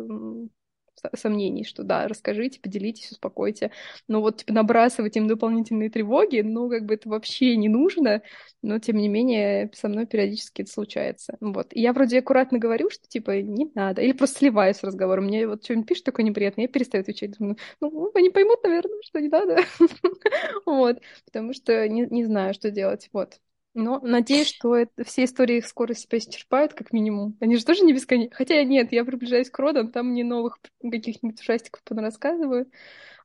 сомнений, 1.16 1.64
что 1.64 1.84
да, 1.84 2.08
расскажите, 2.08 2.60
поделитесь, 2.60 3.12
успокойте. 3.12 3.72
Но 4.08 4.22
вот, 4.22 4.38
типа, 4.38 4.54
набрасывать 4.54 5.18
им 5.18 5.28
дополнительные 5.28 5.90
тревоги, 5.90 6.42
ну, 6.42 6.70
как 6.70 6.86
бы 6.86 6.96
это 6.96 7.10
вообще 7.10 7.56
не 7.56 7.70
нужно, 7.70 8.22
но, 8.62 8.80
тем 8.80 8.98
не 8.98 9.10
менее, 9.10 9.70
со 9.74 9.90
мной 9.90 10.06
периодически 10.06 10.62
это 10.62 10.72
случается. 10.72 11.38
Вот. 11.42 11.68
И 11.72 11.82
я 11.82 11.94
вроде 11.94 12.20
аккуратно 12.20 12.60
говорю, 12.60 12.90
что, 12.90 13.08
типа, 13.08 13.42
не 13.42 13.72
надо, 13.76 14.02
или 14.02 14.14
просто 14.14 14.40
сливаюсь 14.40 14.78
с 14.78 14.84
разговором. 14.84 15.26
Мне 15.26 15.48
вот 15.48 15.64
что-нибудь 15.64 15.88
пишет 15.88 16.06
такое 16.06 16.26
неприятное, 16.26 16.66
я 16.66 16.70
перестаю 16.70 17.02
отвечать. 17.02 17.38
Думаю, 17.38 17.58
ну, 17.82 18.12
они 18.16 18.30
поймут, 18.30 18.64
наверное, 18.64 19.02
что 19.04 19.20
не 19.20 19.30
надо. 19.30 19.58
Вот. 20.66 21.02
Потому 21.26 21.54
что 21.54 21.88
не, 21.88 22.24
знаю, 22.26 22.54
что 22.54 22.72
делать. 22.72 23.10
Вот. 23.14 23.40
Но 23.74 24.00
надеюсь, 24.00 24.50
что 24.50 24.76
это, 24.76 25.04
все 25.04 25.24
истории 25.24 25.58
их 25.58 25.68
скоро 25.68 25.94
себя 25.94 26.20
исчерпают, 26.20 26.74
как 26.74 26.94
минимум. 26.94 27.36
Они 27.40 27.56
же 27.56 27.66
тоже 27.66 27.84
не 27.84 27.94
бесконечны. 27.94 28.36
Хотя 28.36 28.64
нет, 28.64 28.92
я 28.92 29.04
приближаюсь 29.04 29.50
к 29.50 29.58
родам, 29.58 29.92
там 29.92 30.10
мне 30.10 30.24
новых 30.24 30.60
каких-нибудь 30.82 31.40
ужастиков 31.40 31.82
рассказываю. 31.90 32.70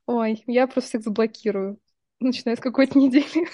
Ой, 0.07 0.43
я 0.47 0.65
просто 0.65 0.89
всех 0.89 1.03
заблокирую. 1.03 1.79
Начиная 2.19 2.55
с 2.55 2.59
какой-то 2.59 2.97
недели. 2.97 3.47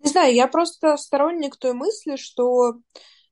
Не 0.00 0.10
знаю, 0.10 0.34
я 0.34 0.48
просто 0.48 0.96
сторонник 0.96 1.56
той 1.56 1.72
мысли, 1.72 2.16
что 2.16 2.80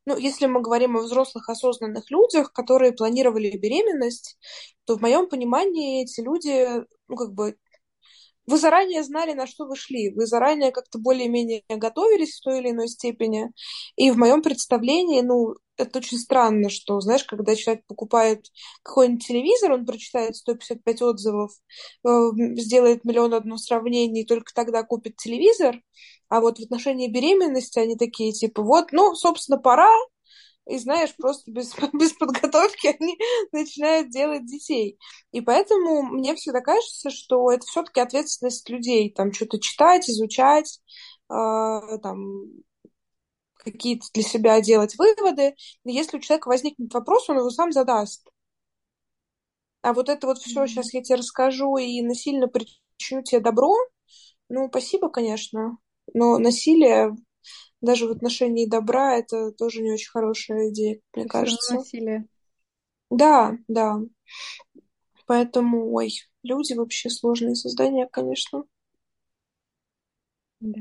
ну, 0.06 0.16
если 0.16 0.46
мы 0.46 0.60
говорим 0.60 0.96
о 0.96 1.02
взрослых 1.02 1.48
осознанных 1.48 2.10
людях, 2.10 2.52
которые 2.52 2.92
планировали 2.92 3.56
беременность, 3.56 4.38
то 4.84 4.96
в 4.96 5.00
моем 5.00 5.28
понимании 5.28 6.02
эти 6.02 6.20
люди, 6.20 6.84
ну, 7.08 7.16
как 7.16 7.32
бы 7.32 7.56
вы 8.46 8.58
заранее 8.58 9.02
знали, 9.02 9.32
на 9.32 9.46
что 9.46 9.66
вы 9.66 9.76
шли, 9.76 10.12
вы 10.14 10.26
заранее 10.26 10.72
как-то 10.72 10.98
более-менее 10.98 11.62
готовились 11.68 12.36
в 12.36 12.42
той 12.42 12.60
или 12.60 12.70
иной 12.70 12.88
степени. 12.88 13.50
И 13.96 14.10
в 14.10 14.16
моем 14.16 14.42
представлении, 14.42 15.20
ну, 15.22 15.54
это 15.76 15.98
очень 15.98 16.18
странно, 16.18 16.70
что, 16.70 17.00
знаешь, 17.00 17.24
когда 17.24 17.56
человек 17.56 17.84
покупает 17.86 18.46
какой-нибудь 18.82 19.26
телевизор, 19.26 19.72
он 19.72 19.86
прочитает 19.86 20.36
155 20.36 21.02
отзывов, 21.02 21.52
э, 22.06 22.08
сделает 22.56 23.04
миллион 23.04 23.34
одно 23.34 23.56
сравнений, 23.56 24.22
и 24.22 24.26
только 24.26 24.52
тогда 24.54 24.82
купит 24.82 25.16
телевизор, 25.16 25.80
а 26.28 26.40
вот 26.40 26.58
в 26.58 26.62
отношении 26.62 27.08
беременности 27.08 27.78
они 27.78 27.96
такие, 27.96 28.32
типа, 28.32 28.62
вот, 28.62 28.92
ну, 28.92 29.14
собственно, 29.14 29.58
пора, 29.58 29.90
и 30.66 30.78
знаешь, 30.78 31.14
просто 31.16 31.50
без, 31.50 31.74
без 31.92 32.12
подготовки 32.14 32.86
они 33.00 33.18
начинают 33.52 34.10
делать 34.10 34.46
детей. 34.46 34.98
И 35.32 35.40
поэтому 35.40 36.02
мне 36.02 36.34
всегда 36.34 36.60
кажется, 36.60 37.10
что 37.10 37.50
это 37.50 37.66
все-таки 37.66 38.00
ответственность 38.00 38.68
людей, 38.68 39.12
там 39.12 39.32
что-то 39.32 39.58
читать, 39.58 40.08
изучать, 40.08 40.80
э, 41.30 41.98
там 42.02 42.46
какие-то 43.54 44.06
для 44.12 44.22
себя 44.22 44.60
делать 44.60 44.96
выводы. 44.96 45.54
И 45.84 45.92
если 45.92 46.18
у 46.18 46.20
человека 46.20 46.48
возникнет 46.48 46.92
вопрос, 46.92 47.28
он 47.28 47.38
его 47.38 47.50
сам 47.50 47.72
задаст. 47.72 48.28
А 49.82 49.92
вот 49.92 50.08
это 50.08 50.26
вот 50.26 50.38
все, 50.38 50.66
сейчас 50.66 50.94
я 50.94 51.02
тебе 51.02 51.16
расскажу 51.16 51.76
и 51.76 52.00
насильно 52.00 52.48
причиню 52.48 53.22
тебе 53.22 53.40
добро, 53.40 53.74
ну, 54.48 54.68
спасибо, 54.68 55.10
конечно, 55.10 55.78
но 56.12 56.38
насилие 56.38 57.14
даже 57.84 58.06
в 58.06 58.12
отношении 58.12 58.66
добра 58.66 59.16
это 59.16 59.52
тоже 59.52 59.82
не 59.82 59.92
очень 59.92 60.10
хорошая 60.10 60.70
идея, 60.70 61.00
мне 61.14 61.26
кажется. 61.26 61.74
насилие. 61.74 62.26
Да, 63.10 63.56
да. 63.68 64.00
Поэтому, 65.26 65.92
ой, 65.92 66.12
люди 66.42 66.74
вообще 66.74 67.10
сложные 67.10 67.54
создания, 67.54 68.08
конечно. 68.10 68.64
Да. 70.60 70.80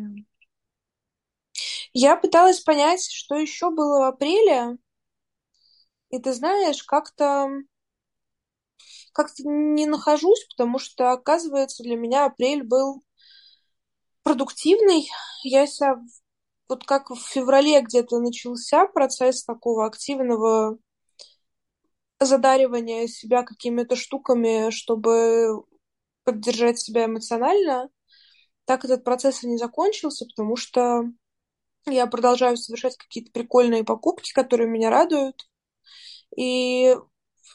Я 1.94 2.16
пыталась 2.16 2.62
понять, 2.62 3.08
что 3.12 3.36
еще 3.36 3.70
было 3.70 4.00
в 4.00 4.04
апреле, 4.04 4.78
и 6.10 6.20
ты 6.20 6.34
знаешь, 6.34 6.84
как-то 6.84 7.50
как-то 9.14 9.44
не 9.46 9.86
нахожусь, 9.86 10.46
потому 10.50 10.80
что, 10.80 11.12
оказывается, 11.12 11.84
для 11.84 11.96
меня 11.96 12.26
апрель 12.26 12.64
был 12.64 13.04
продуктивный. 14.24 15.08
Я 15.44 15.68
себя 15.68 16.02
вот 16.70 16.86
как 16.86 17.10
в 17.10 17.20
феврале 17.20 17.82
где-то 17.82 18.20
начался 18.20 18.88
процесс 18.88 19.44
такого 19.44 19.86
активного 19.86 20.78
задаривания 22.20 23.08
себя 23.08 23.44
какими-то 23.44 23.96
штуками, 23.96 24.70
чтобы 24.72 25.64
поддержать 26.24 26.80
себя 26.80 27.06
эмоционально, 27.06 27.90
так 28.66 28.86
этот 28.86 29.04
процесс 29.04 29.44
и 29.44 29.48
не 29.48 29.58
закончился, 29.58 30.26
потому 30.26 30.56
что 30.56 31.04
я 31.86 32.08
продолжаю 32.08 32.58
совершать 32.58 32.98
какие-то 32.98 33.32
прикольные 33.32 33.84
покупки, 33.84 34.32
которые 34.34 34.70
меня 34.70 34.90
радуют. 34.90 35.50
И, 36.36 36.96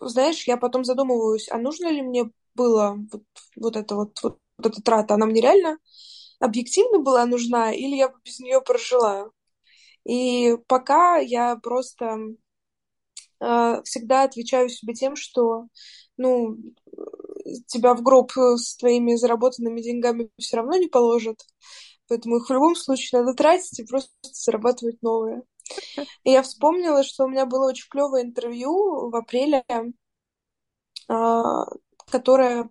знаешь, 0.00 0.46
я 0.46 0.56
потом 0.56 0.84
задумываюсь, 0.84 1.48
а 1.50 1.58
нужно 1.58 1.88
ли 1.88 2.02
мне 2.02 2.30
было 2.54 2.98
вот, 3.10 3.24
вот 3.56 3.76
это 3.76 3.94
вот, 3.94 4.18
вот, 4.22 4.38
эта 4.62 4.82
трата, 4.82 5.14
она 5.14 5.26
мне 5.26 5.40
реально 5.40 5.78
объективно 6.40 6.98
была 6.98 7.26
нужна, 7.26 7.72
или 7.72 7.96
я 7.96 8.08
бы 8.08 8.18
без 8.24 8.40
нее 8.40 8.60
прожила. 8.60 9.30
И 10.04 10.56
пока 10.66 11.18
я 11.18 11.56
просто 11.56 12.18
э, 13.40 13.82
всегда 13.84 14.22
отвечаю 14.22 14.68
себе 14.68 14.94
тем, 14.94 15.16
что 15.16 15.66
ну, 16.16 16.56
тебя 17.66 17.94
в 17.94 18.02
гроб 18.02 18.32
с 18.32 18.76
твоими 18.76 19.14
заработанными 19.14 19.80
деньгами 19.80 20.30
все 20.38 20.56
равно 20.56 20.76
не 20.76 20.88
положат. 20.88 21.40
Поэтому 22.08 22.36
их 22.36 22.48
в 22.48 22.52
любом 22.52 22.74
случае 22.74 23.20
надо 23.20 23.34
тратить 23.34 23.78
и 23.78 23.84
просто 23.84 24.10
зарабатывать 24.22 25.02
новые. 25.02 25.42
И 26.24 26.30
я 26.30 26.42
вспомнила, 26.42 27.02
что 27.04 27.24
у 27.24 27.28
меня 27.28 27.44
было 27.46 27.68
очень 27.68 27.88
клевое 27.90 28.24
интервью 28.24 29.10
в 29.10 29.16
апреле, 29.16 29.62
а, 31.08 31.64
которое 32.10 32.70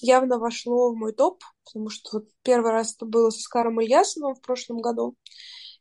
явно 0.00 0.38
вошло 0.38 0.92
в 0.92 0.96
мой 0.96 1.12
топ, 1.12 1.42
потому 1.64 1.90
что 1.90 2.18
вот 2.18 2.28
первый 2.42 2.72
раз 2.72 2.94
это 2.94 3.06
было 3.06 3.30
со 3.30 3.40
Скаром 3.40 3.80
Ильясовым 3.80 4.34
в 4.34 4.40
прошлом 4.40 4.80
году, 4.80 5.16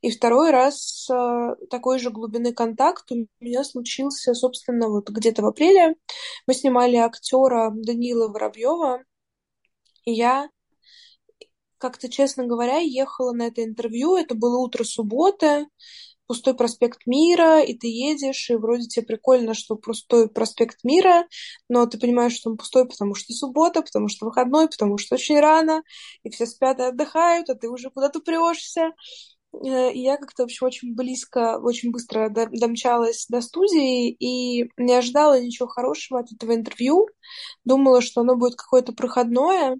и 0.02 0.12
второй 0.12 0.52
раз 0.52 1.10
э, 1.10 1.56
такой 1.70 2.00
же 2.00 2.10
глубины 2.10 2.54
контакт 2.54 3.12
у 3.12 3.28
меня 3.42 3.64
случился, 3.64 4.34
собственно, 4.34 4.88
вот 4.88 5.10
где-то 5.10 5.42
в 5.42 5.48
апреле. 5.48 5.96
Мы 6.48 6.54
снимали 6.54 6.96
актера 6.96 7.72
Данила 7.74 8.30
Воробьева, 8.30 9.04
и 10.06 10.14
я 10.14 10.50
как-то, 11.78 12.10
честно 12.10 12.46
говоря, 12.46 12.78
ехала 12.78 13.34
на 13.34 13.48
это 13.48 13.64
интервью. 13.64 14.16
Это 14.16 14.36
было 14.36 14.60
утро 14.60 14.84
субботы, 14.84 15.68
пустой 16.30 16.54
проспект 16.54 17.08
Мира, 17.08 17.60
и 17.60 17.74
ты 17.74 17.88
едешь, 17.88 18.52
и 18.52 18.56
вроде 18.56 18.86
тебе 18.88 19.04
прикольно, 19.04 19.56
что 19.56 19.76
пустой 19.76 20.30
проспект 20.30 20.84
Мира, 20.84 21.28
но 21.70 21.88
ты 21.88 21.98
понимаешь, 21.98 22.34
что 22.34 22.52
он 22.52 22.58
пустой, 22.58 22.88
потому 22.88 23.16
что 23.16 23.34
суббота, 23.34 23.82
потому 23.82 24.10
что 24.10 24.28
выходной, 24.28 24.68
потому 24.70 25.00
что 25.00 25.16
очень 25.16 25.40
рано, 25.40 25.82
и 26.22 26.30
все 26.30 26.46
спят 26.46 26.78
и 26.80 26.84
отдыхают, 26.84 27.50
а 27.50 27.56
ты 27.56 27.68
уже 27.68 27.90
куда-то 27.90 28.20
прешься. 28.20 28.92
Э, 29.54 29.92
и 29.92 30.02
я 30.02 30.18
как-то, 30.18 30.44
в 30.44 30.46
общем, 30.46 30.68
очень 30.68 30.94
близко, 30.96 31.58
очень 31.60 31.92
быстро 31.92 32.30
домчалась 32.30 33.26
до 33.28 33.42
студии 33.42 34.12
и 34.12 34.70
не 34.78 34.94
ожидала 34.94 35.42
ничего 35.42 35.68
хорошего 35.68 36.20
от 36.20 36.32
этого 36.32 36.54
интервью. 36.54 37.08
Думала, 37.66 38.02
что 38.02 38.22
оно 38.22 38.36
будет 38.36 38.56
какое-то 38.56 38.94
проходное. 38.94 39.80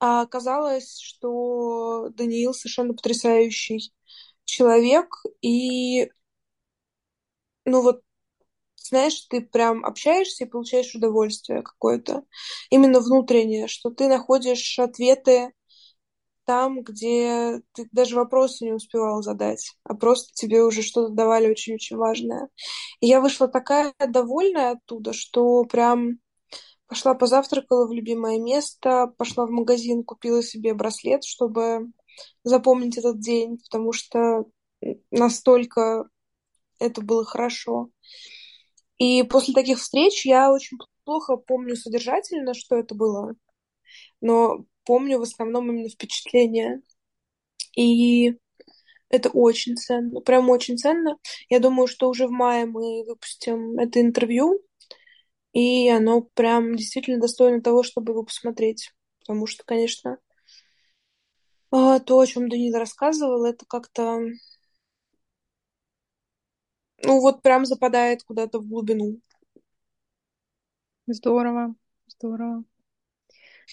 А 0.00 0.20
оказалось, 0.20 0.98
что 1.00 2.10
Даниил 2.10 2.52
совершенно 2.54 2.92
потрясающий 2.94 3.92
человек. 4.48 5.08
И, 5.42 6.10
ну 7.64 7.82
вот, 7.82 8.02
знаешь, 8.76 9.20
ты 9.30 9.40
прям 9.42 9.84
общаешься 9.84 10.44
и 10.44 10.48
получаешь 10.48 10.94
удовольствие 10.94 11.62
какое-то. 11.62 12.24
Именно 12.70 13.00
внутреннее, 13.00 13.68
что 13.68 13.90
ты 13.90 14.08
находишь 14.08 14.78
ответы 14.78 15.52
там, 16.46 16.82
где 16.82 17.60
ты 17.74 17.88
даже 17.92 18.16
вопросы 18.16 18.64
не 18.64 18.72
успевал 18.72 19.22
задать, 19.22 19.76
а 19.84 19.94
просто 19.94 20.32
тебе 20.34 20.62
уже 20.62 20.82
что-то 20.82 21.12
давали 21.12 21.50
очень-очень 21.50 21.96
важное. 21.96 22.48
И 23.00 23.06
я 23.08 23.20
вышла 23.20 23.48
такая 23.48 23.94
довольная 23.98 24.72
оттуда, 24.72 25.12
что 25.12 25.64
прям 25.64 26.20
пошла 26.86 27.14
позавтракала 27.14 27.86
в 27.86 27.92
любимое 27.92 28.38
место, 28.40 29.12
пошла 29.18 29.46
в 29.46 29.50
магазин, 29.50 30.04
купила 30.04 30.42
себе 30.42 30.74
браслет, 30.74 31.24
чтобы 31.24 31.88
запомнить 32.44 32.98
этот 32.98 33.20
день, 33.20 33.58
потому 33.58 33.92
что 33.92 34.46
настолько 35.10 36.08
это 36.80 37.00
было 37.02 37.24
хорошо. 37.24 37.90
И 38.98 39.22
после 39.22 39.54
таких 39.54 39.78
встреч 39.78 40.26
я 40.26 40.52
очень 40.52 40.78
плохо 41.04 41.36
помню 41.36 41.76
содержательно, 41.76 42.54
что 42.54 42.76
это 42.76 42.94
было, 42.94 43.34
но 44.20 44.64
помню 44.84 45.18
в 45.18 45.22
основном 45.22 45.70
именно 45.70 45.88
впечатления. 45.88 46.82
И 47.76 48.34
Это 49.10 49.30
очень 49.30 49.76
ценно, 49.76 50.20
прям 50.20 50.50
очень 50.50 50.78
ценно. 50.78 51.18
Я 51.48 51.60
думаю, 51.60 51.86
что 51.88 52.08
уже 52.10 52.26
в 52.26 52.30
мае 52.30 52.66
мы 52.66 53.04
выпустим 53.06 53.78
это 53.78 54.00
интервью, 54.00 54.60
и 55.52 55.88
оно 55.90 56.22
прям 56.34 56.76
действительно 56.76 57.20
достойно 57.20 57.62
того, 57.62 57.82
чтобы 57.82 58.12
его 58.12 58.22
посмотреть. 58.24 58.92
Потому 59.20 59.46
что, 59.46 59.64
конечно, 59.64 60.18
а, 61.70 61.98
то, 62.00 62.18
о 62.20 62.26
чем 62.26 62.48
Данил 62.50 62.76
рассказывал, 62.76 63.44
это 63.46 63.64
как-то, 63.66 64.20
ну 67.02 67.20
вот 67.20 67.42
прям 67.42 67.66
западает 67.66 68.22
куда-то 68.22 68.60
в 68.60 68.68
глубину. 68.68 69.18
Здорово, 71.08 71.74
здорово. 72.06 72.62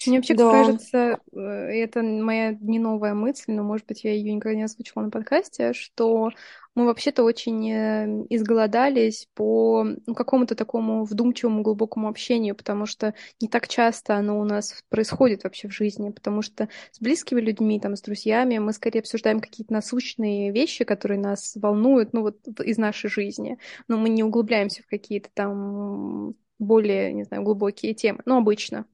Мне 0.04 0.18
вообще 0.18 0.34
Да. 0.34 0.46
кажется, 0.46 1.18
э, 1.32 1.38
это 1.38 2.02
моя 2.02 2.52
не 2.60 2.78
новая 2.78 3.14
мысль, 3.14 3.52
но, 3.52 3.62
может 3.62 3.86
быть, 3.86 4.04
я 4.04 4.12
ее 4.12 4.32
никогда 4.32 4.56
не 4.56 4.62
озвучила 4.64 5.02
на 5.02 5.10
подкасте, 5.10 5.72
что 5.72 6.30
мы 6.74 6.84
вообще-то 6.84 7.22
очень 7.24 7.70
э, 7.72 8.26
изголодались 8.28 9.26
по 9.34 9.84
ну, 10.06 10.14
какому-то 10.14 10.54
такому 10.54 11.04
вдумчивому, 11.04 11.62
глубокому 11.62 12.08
общению, 12.08 12.54
потому 12.54 12.86
что 12.86 13.14
не 13.40 13.48
так 13.48 13.66
часто 13.68 14.16
оно 14.16 14.38
у 14.38 14.44
нас 14.44 14.84
происходит 14.90 15.44
вообще 15.44 15.68
в 15.68 15.72
жизни, 15.72 16.10
потому 16.10 16.42
что 16.42 16.68
с 16.92 17.00
близкими 17.00 17.40
людьми, 17.40 17.80
там, 17.80 17.96
с 17.96 18.02
друзьями 18.02 18.58
мы 18.58 18.72
скорее 18.74 19.00
обсуждаем 19.00 19.40
какие-то 19.40 19.72
насущные 19.72 20.52
вещи, 20.52 20.84
которые 20.84 21.18
нас 21.18 21.54
волнуют, 21.56 22.12
ну, 22.12 22.20
вот 22.22 22.38
из 22.60 22.76
нашей 22.78 23.08
жизни, 23.10 23.58
но 23.88 23.96
мы 23.96 24.10
не 24.10 24.22
углубляемся 24.22 24.82
в 24.82 24.86
какие-то 24.86 25.30
там 25.34 26.34
более, 26.58 27.12
не 27.12 27.24
знаю, 27.24 27.42
глубокие 27.42 27.94
темы, 27.94 28.20
ну, 28.26 28.36
обычно. 28.38 28.86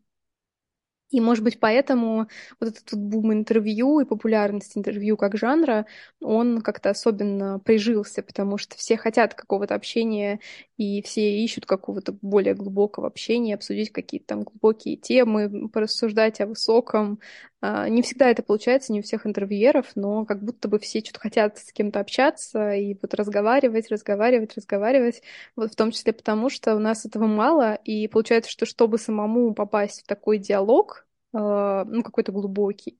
И, 1.13 1.21
может 1.21 1.45
быть, 1.45 1.61
поэтому 1.61 2.27
вот 2.59 2.71
этот 2.71 2.91
вот 2.93 3.01
бум 3.01 3.33
интервью 3.35 4.01
и 4.01 4.05
популярность 4.07 4.77
интервью 4.77 5.17
как 5.17 5.37
жанра, 5.37 5.87
он 6.21 6.63
как-то 6.63 6.91
особенно 6.91 7.61
прижился, 7.61 8.23
потому 8.23 8.59
что 8.59 8.77
все 8.77 8.97
хотят 8.97 9.35
какого-то 9.35 9.75
общения, 9.75 10.41
и 10.79 11.03
все 11.03 11.45
ищут 11.45 11.67
какого-то 11.67 12.17
более 12.23 12.55
глубокого 12.55 13.07
общения, 13.07 13.55
обсудить 13.55 13.93
какие-то 13.93 14.27
там 14.29 14.43
глубокие 14.45 14.97
темы, 14.97 15.69
порассуждать 15.69 16.41
о 16.41 16.47
высоком. 16.47 17.21
А, 17.65 17.89
не 17.89 18.03
всегда 18.03 18.29
это 18.29 18.43
получается, 18.43 18.93
не 18.93 18.99
у 18.99 19.03
всех 19.05 19.25
интервьюеров, 19.25 19.87
но 19.95 20.27
как 20.27 20.43
будто 20.43 20.67
бы 20.69 20.81
все 20.81 20.99
что-то 21.01 21.21
хотят 21.21 21.59
с 21.59 21.73
кем-то 21.73 22.01
общаться 22.01 22.73
и 22.75 22.97
вот 23.01 23.15
разговаривать, 23.15 23.89
разговаривать, 23.89 24.57
разговаривать, 24.57 25.23
вот 25.55 25.73
в 25.73 25.77
том 25.77 25.93
числе 25.93 26.13
потому, 26.13 26.51
что 26.51 26.75
у 26.75 26.81
нас 26.81 27.07
этого 27.07 27.27
мало, 27.27 27.75
и 27.77 28.09
получается, 28.09 28.51
что 28.51 28.67
чтобы 28.67 28.99
самому 28.99 29.55
попасть 29.55 30.03
в 30.03 30.07
такой 30.09 30.39
диалог, 30.39 31.07
а, 31.33 31.85
ну, 31.85 32.03
какой-то 32.03 32.33
глубокий, 32.33 32.99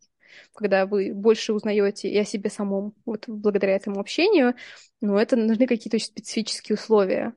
когда 0.55 0.87
вы 0.87 1.13
больше 1.13 1.53
узнаете 1.53 2.09
и 2.09 2.17
о 2.17 2.25
себе 2.25 2.49
самом, 2.49 2.95
вот 3.05 3.25
благодаря 3.27 3.75
этому 3.75 3.99
общению, 3.99 4.55
но 5.01 5.21
это 5.21 5.35
нужны 5.37 5.67
какие-то 5.67 5.97
очень 5.97 6.07
специфические 6.07 6.77
условия 6.77 7.35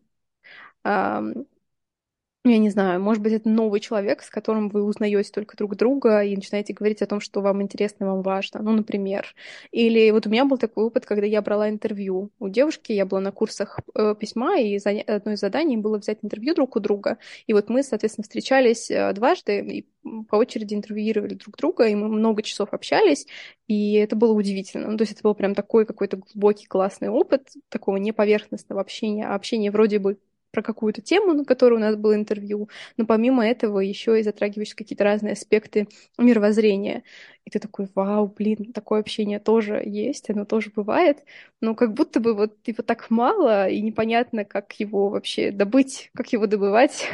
я 2.49 2.57
не 2.57 2.69
знаю, 2.69 3.01
может 3.01 3.21
быть, 3.21 3.33
это 3.33 3.49
новый 3.49 3.79
человек, 3.79 4.21
с 4.21 4.29
которым 4.29 4.69
вы 4.69 4.83
узнаете 4.83 5.31
только 5.31 5.57
друг 5.57 5.75
друга 5.75 6.21
и 6.23 6.35
начинаете 6.35 6.73
говорить 6.73 7.01
о 7.01 7.07
том, 7.07 7.19
что 7.19 7.41
вам 7.41 7.61
интересно, 7.61 8.05
вам 8.05 8.21
важно. 8.21 8.61
Ну, 8.61 8.71
например. 8.71 9.35
Или 9.71 10.11
вот 10.11 10.27
у 10.27 10.29
меня 10.29 10.45
был 10.45 10.57
такой 10.57 10.85
опыт, 10.85 11.05
когда 11.05 11.25
я 11.25 11.41
брала 11.41 11.69
интервью 11.69 12.31
у 12.39 12.49
девушки, 12.49 12.91
я 12.91 13.05
была 13.05 13.21
на 13.21 13.31
курсах 13.31 13.79
э, 13.93 14.15
письма, 14.19 14.59
и 14.59 14.77
одно 14.77 15.33
из 15.33 15.39
заданий 15.39 15.77
было 15.77 15.97
взять 15.97 16.19
интервью 16.21 16.55
друг 16.55 16.75
у 16.75 16.79
друга. 16.79 17.17
И 17.47 17.53
вот 17.53 17.69
мы, 17.69 17.83
соответственно, 17.83 18.23
встречались 18.23 18.89
э, 18.91 19.13
дважды 19.13 19.59
и 19.59 19.85
по 20.29 20.35
очереди 20.35 20.73
интервьюировали 20.73 21.33
друг 21.33 21.57
друга, 21.57 21.87
и 21.87 21.95
мы 21.95 22.07
много 22.07 22.43
часов 22.43 22.69
общались, 22.73 23.25
и 23.67 23.93
это 23.93 24.15
было 24.15 24.33
удивительно. 24.33 24.89
Ну, 24.91 24.97
то 24.97 25.01
есть 25.01 25.13
это 25.13 25.23
был 25.23 25.33
прям 25.33 25.55
такой 25.55 25.85
какой-то 25.85 26.17
глубокий, 26.17 26.67
классный 26.67 27.09
опыт 27.09 27.49
такого 27.69 27.97
неповерхностного 27.97 28.81
общения, 28.81 29.25
а 29.25 29.35
общение 29.35 29.71
вроде 29.71 29.99
бы 29.99 30.19
про 30.55 30.61
какую-то 30.61 31.01
тему, 31.01 31.33
на 31.33 31.43
которую 31.43 31.79
у 31.79 31.83
нас 31.83 31.97
было 31.97 32.15
интервью, 32.15 32.69
но 32.95 33.05
помимо 33.05 33.45
этого 33.45 33.81
еще 33.81 34.17
и 34.17 34.23
затрагиваешь 34.23 34.73
какие-то 34.73 35.03
разные 35.03 35.33
аспекты 35.33 35.89
мировоззрения. 36.17 37.03
И 37.43 37.49
ты 37.49 37.59
такой, 37.59 37.89
вау, 37.93 38.27
блин, 38.27 38.71
такое 38.71 39.01
общение 39.01 39.39
тоже 39.39 39.83
есть, 39.85 40.29
оно 40.29 40.45
тоже 40.45 40.71
бывает, 40.73 41.25
но 41.59 41.75
как 41.75 41.93
будто 41.93 42.21
бы 42.21 42.33
вот 42.33 42.55
его 42.65 42.83
так 42.83 43.09
мало, 43.09 43.67
и 43.67 43.81
непонятно, 43.81 44.45
как 44.45 44.71
его 44.79 45.09
вообще 45.09 45.51
добыть, 45.51 46.09
как 46.15 46.31
его 46.31 46.47
добывать, 46.47 47.09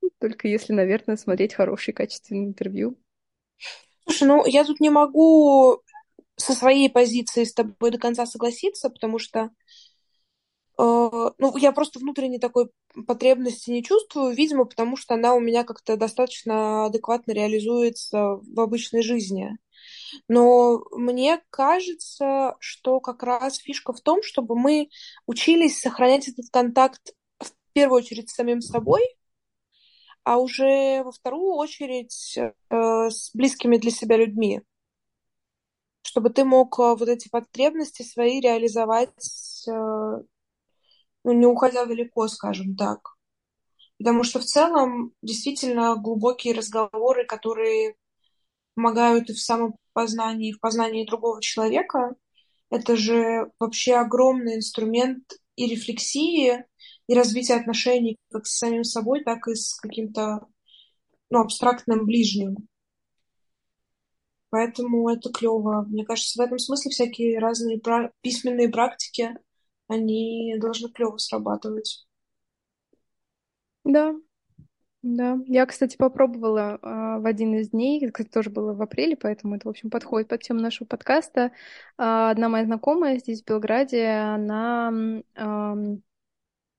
только 0.18 0.48
если, 0.48 0.72
наверное, 0.72 1.16
смотреть 1.16 1.54
хорошие 1.54 1.94
качественные 1.94 2.46
интервью. 2.46 2.96
Слушай, 4.04 4.26
ну 4.26 4.44
я 4.44 4.64
тут 4.64 4.80
не 4.80 4.90
могу 4.90 5.80
со 6.36 6.52
своей 6.52 6.90
позиции 6.90 7.44
с 7.44 7.54
тобой 7.54 7.92
до 7.92 7.98
конца 7.98 8.26
согласиться, 8.26 8.90
потому 8.90 9.20
что 9.20 9.50
ну, 10.78 11.56
я 11.56 11.72
просто 11.72 11.98
внутренней 11.98 12.38
такой 12.38 12.70
потребности 13.06 13.70
не 13.70 13.82
чувствую, 13.82 14.34
видимо, 14.34 14.64
потому 14.66 14.96
что 14.96 15.14
она 15.14 15.34
у 15.34 15.40
меня 15.40 15.64
как-то 15.64 15.96
достаточно 15.96 16.86
адекватно 16.86 17.32
реализуется 17.32 18.40
в 18.42 18.60
обычной 18.60 19.02
жизни. 19.02 19.56
Но 20.28 20.84
мне 20.92 21.42
кажется, 21.50 22.56
что 22.60 23.00
как 23.00 23.22
раз 23.22 23.56
фишка 23.56 23.92
в 23.92 24.00
том, 24.00 24.22
чтобы 24.22 24.56
мы 24.56 24.88
учились 25.26 25.80
сохранять 25.80 26.28
этот 26.28 26.46
контакт 26.50 27.12
в 27.38 27.50
первую 27.72 28.02
очередь 28.02 28.30
с 28.30 28.34
самим 28.34 28.60
собой, 28.60 29.02
а 30.24 30.38
уже 30.38 31.02
во 31.04 31.12
вторую 31.12 31.54
очередь 31.54 32.36
э, 32.36 33.10
с 33.10 33.30
близкими 33.32 33.76
для 33.76 33.90
себя 33.90 34.16
людьми. 34.16 34.62
Чтобы 36.02 36.30
ты 36.30 36.44
мог 36.44 36.78
э, 36.78 36.96
вот 36.96 37.08
эти 37.08 37.28
потребности 37.28 38.02
свои 38.02 38.40
реализовать 38.40 39.68
э, 39.68 40.22
ну, 41.26 41.32
не 41.32 41.44
уходя 41.44 41.86
далеко, 41.86 42.28
скажем 42.28 42.76
так. 42.76 43.00
Потому 43.98 44.22
что 44.22 44.38
в 44.38 44.44
целом 44.44 45.12
действительно 45.22 45.96
глубокие 45.96 46.54
разговоры, 46.54 47.26
которые 47.26 47.96
помогают 48.76 49.28
и 49.28 49.32
в 49.32 49.40
самопознании, 49.40 50.50
и 50.50 50.52
в 50.52 50.60
познании 50.60 51.04
другого 51.04 51.42
человека, 51.42 52.14
это 52.70 52.96
же 52.96 53.50
вообще 53.58 53.94
огромный 53.96 54.54
инструмент 54.54 55.24
и 55.56 55.66
рефлексии, 55.66 56.64
и 57.08 57.14
развития 57.14 57.54
отношений 57.54 58.18
как 58.30 58.46
с 58.46 58.58
самим 58.58 58.84
собой, 58.84 59.24
так 59.24 59.48
и 59.48 59.56
с 59.56 59.74
каким-то 59.74 60.46
ну, 61.28 61.40
абстрактным 61.40 62.06
ближним. 62.06 62.68
Поэтому 64.50 65.08
это 65.08 65.32
клево. 65.32 65.86
Мне 65.88 66.04
кажется, 66.04 66.40
в 66.40 66.44
этом 66.46 66.60
смысле 66.60 66.92
всякие 66.92 67.40
разные 67.40 67.80
письменные 68.20 68.68
практики 68.68 69.36
они 69.88 70.56
должны 70.60 70.90
клево 70.90 71.16
срабатывать. 71.18 72.06
Да, 73.84 74.14
да. 75.02 75.38
Я, 75.46 75.66
кстати, 75.66 75.96
попробовала 75.96 76.78
э, 76.82 77.20
в 77.20 77.26
один 77.26 77.54
из 77.54 77.70
дней, 77.70 78.10
кстати, 78.10 78.28
тоже 78.28 78.50
было 78.50 78.72
в 78.74 78.82
апреле, 78.82 79.16
поэтому 79.16 79.54
это, 79.56 79.68
в 79.68 79.70
общем, 79.70 79.90
подходит 79.90 80.28
под 80.28 80.42
тему 80.42 80.60
нашего 80.60 80.88
подкаста. 80.88 81.52
Э, 81.98 82.30
одна 82.30 82.48
моя 82.48 82.64
знакомая 82.64 83.18
здесь, 83.18 83.42
в 83.42 83.46
Белграде, 83.46 84.06
она 84.08 84.92
э, 85.36 85.96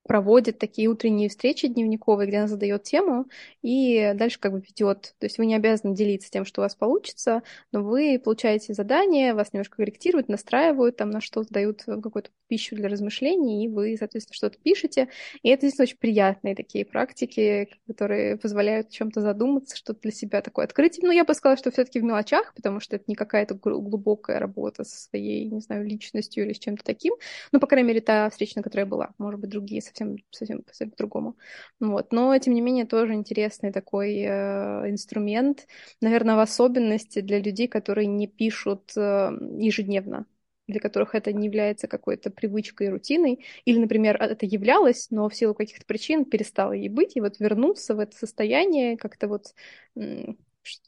проводит 0.08 0.58
такие 0.58 0.88
утренние 0.88 1.30
встречи 1.30 1.68
дневниковые, 1.68 2.28
где 2.28 2.38
она 2.38 2.47
задает 2.47 2.84
тему 2.84 3.26
и 3.62 4.14
дальше 4.16 4.39
как 4.39 4.53
бы 4.53 4.62
ведет. 4.68 5.14
То 5.20 5.26
есть 5.26 5.38
вы 5.38 5.45
не 5.45 5.55
обязаны 5.55 5.95
делиться 5.95 6.32
тем, 6.32 6.45
что 6.45 6.62
у 6.62 6.64
вас 6.64 6.76
получится, 6.76 7.43
но 7.72 7.84
вы 7.84 8.20
получаете 8.24 8.74
задание, 8.74 9.34
вас 9.34 9.53
немножко 9.53 9.78
корректируют, 9.78 10.30
настраивают, 10.30 10.97
там 10.97 11.10
на 11.10 11.22
что-то 11.22 11.53
дают 11.53 11.84
какую-то 11.84 12.30
пищу 12.47 12.76
для 12.76 12.88
размышлений, 12.88 13.66
и 13.66 13.68
вы, 13.68 13.97
соответственно, 13.97 14.36
что-то 14.36 14.58
пишете. 14.60 15.10
И 15.43 15.49
это 15.49 15.64
действительно 15.64 15.84
очень 15.84 15.97
приятные 15.97 16.55
такие 16.55 16.86
практики, 16.86 17.70
которые 17.88 18.38
позволяют 18.38 18.89
чем-то 18.89 19.20
задуматься, 19.20 19.76
что-то 19.76 20.01
для 20.01 20.12
себя 20.12 20.41
такое 20.41 20.66
открыть. 20.66 20.99
Ну, 21.01 21.12
я 21.12 21.26
бы 21.26 21.34
сказала, 21.34 21.58
что 21.58 21.72
все-таки 21.72 21.99
в 21.99 22.03
мелочах, 22.03 22.53
потому 22.55 22.80
что 22.80 22.95
это 22.95 23.05
не 23.08 23.16
какая-то 23.16 23.55
глубокая 23.55 24.39
работа 24.39 24.84
со 24.84 24.97
своей, 25.10 25.49
не 25.49 25.60
знаю, 25.60 25.86
личностью 25.86 26.45
или 26.45 26.53
с 26.53 26.60
чем-то 26.60 26.84
таким. 26.86 27.16
Ну, 27.51 27.60
по 27.60 27.68
крайней 27.68 27.88
мере, 27.88 28.01
та 28.01 28.30
встреча, 28.30 28.53
на 28.55 28.64
которой 28.64 28.82
я 28.82 28.86
была. 28.86 29.14
Может 29.18 29.41
быть, 29.41 29.49
другие 29.49 29.82
совсем 29.82 29.97
совсем, 29.98 30.18
совсем, 30.32 30.64
совсем 30.68 30.91
по-другому. 30.91 31.38
Вот. 31.80 32.12
Но, 32.12 32.38
тем 32.38 32.54
не 32.54 32.62
менее, 32.62 32.86
тоже 32.86 33.14
интересный 33.14 33.72
такой 33.72 34.16
э, 34.20 34.89
инструмент, 34.89 35.68
наверное, 36.02 36.36
в 36.36 36.39
особенности 36.39 37.22
для 37.22 37.39
людей, 37.39 37.68
которые 37.68 38.08
не 38.08 38.28
пишут 38.28 38.91
э, 38.95 39.32
ежедневно 39.60 40.26
для 40.68 40.82
которых 40.82 41.16
это 41.16 41.32
не 41.32 41.45
является 41.45 41.88
какой-то 41.88 42.30
привычкой 42.30 42.88
и 42.88 42.89
рутиной, 42.89 43.45
или, 43.64 43.80
например, 43.80 44.22
это 44.22 44.45
являлось, 44.45 45.08
но 45.12 45.30
в 45.30 45.34
силу 45.34 45.54
каких-то 45.54 45.86
причин 45.86 46.26
перестало 46.26 46.74
ей 46.74 46.89
быть, 46.89 47.16
и 47.16 47.22
вот 47.22 47.39
вернуться 47.39 47.95
в 47.95 48.00
это 48.00 48.18
состояние 48.18 48.98
как-то 48.98 49.30
вот 49.30 49.54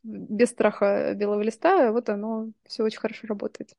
без 0.03 0.49
страха 0.49 1.13
белого 1.15 1.41
листа, 1.41 1.91
вот 1.91 2.09
оно 2.09 2.51
все 2.65 2.83
очень 2.83 2.99
хорошо 2.99 3.27
работает. 3.27 3.73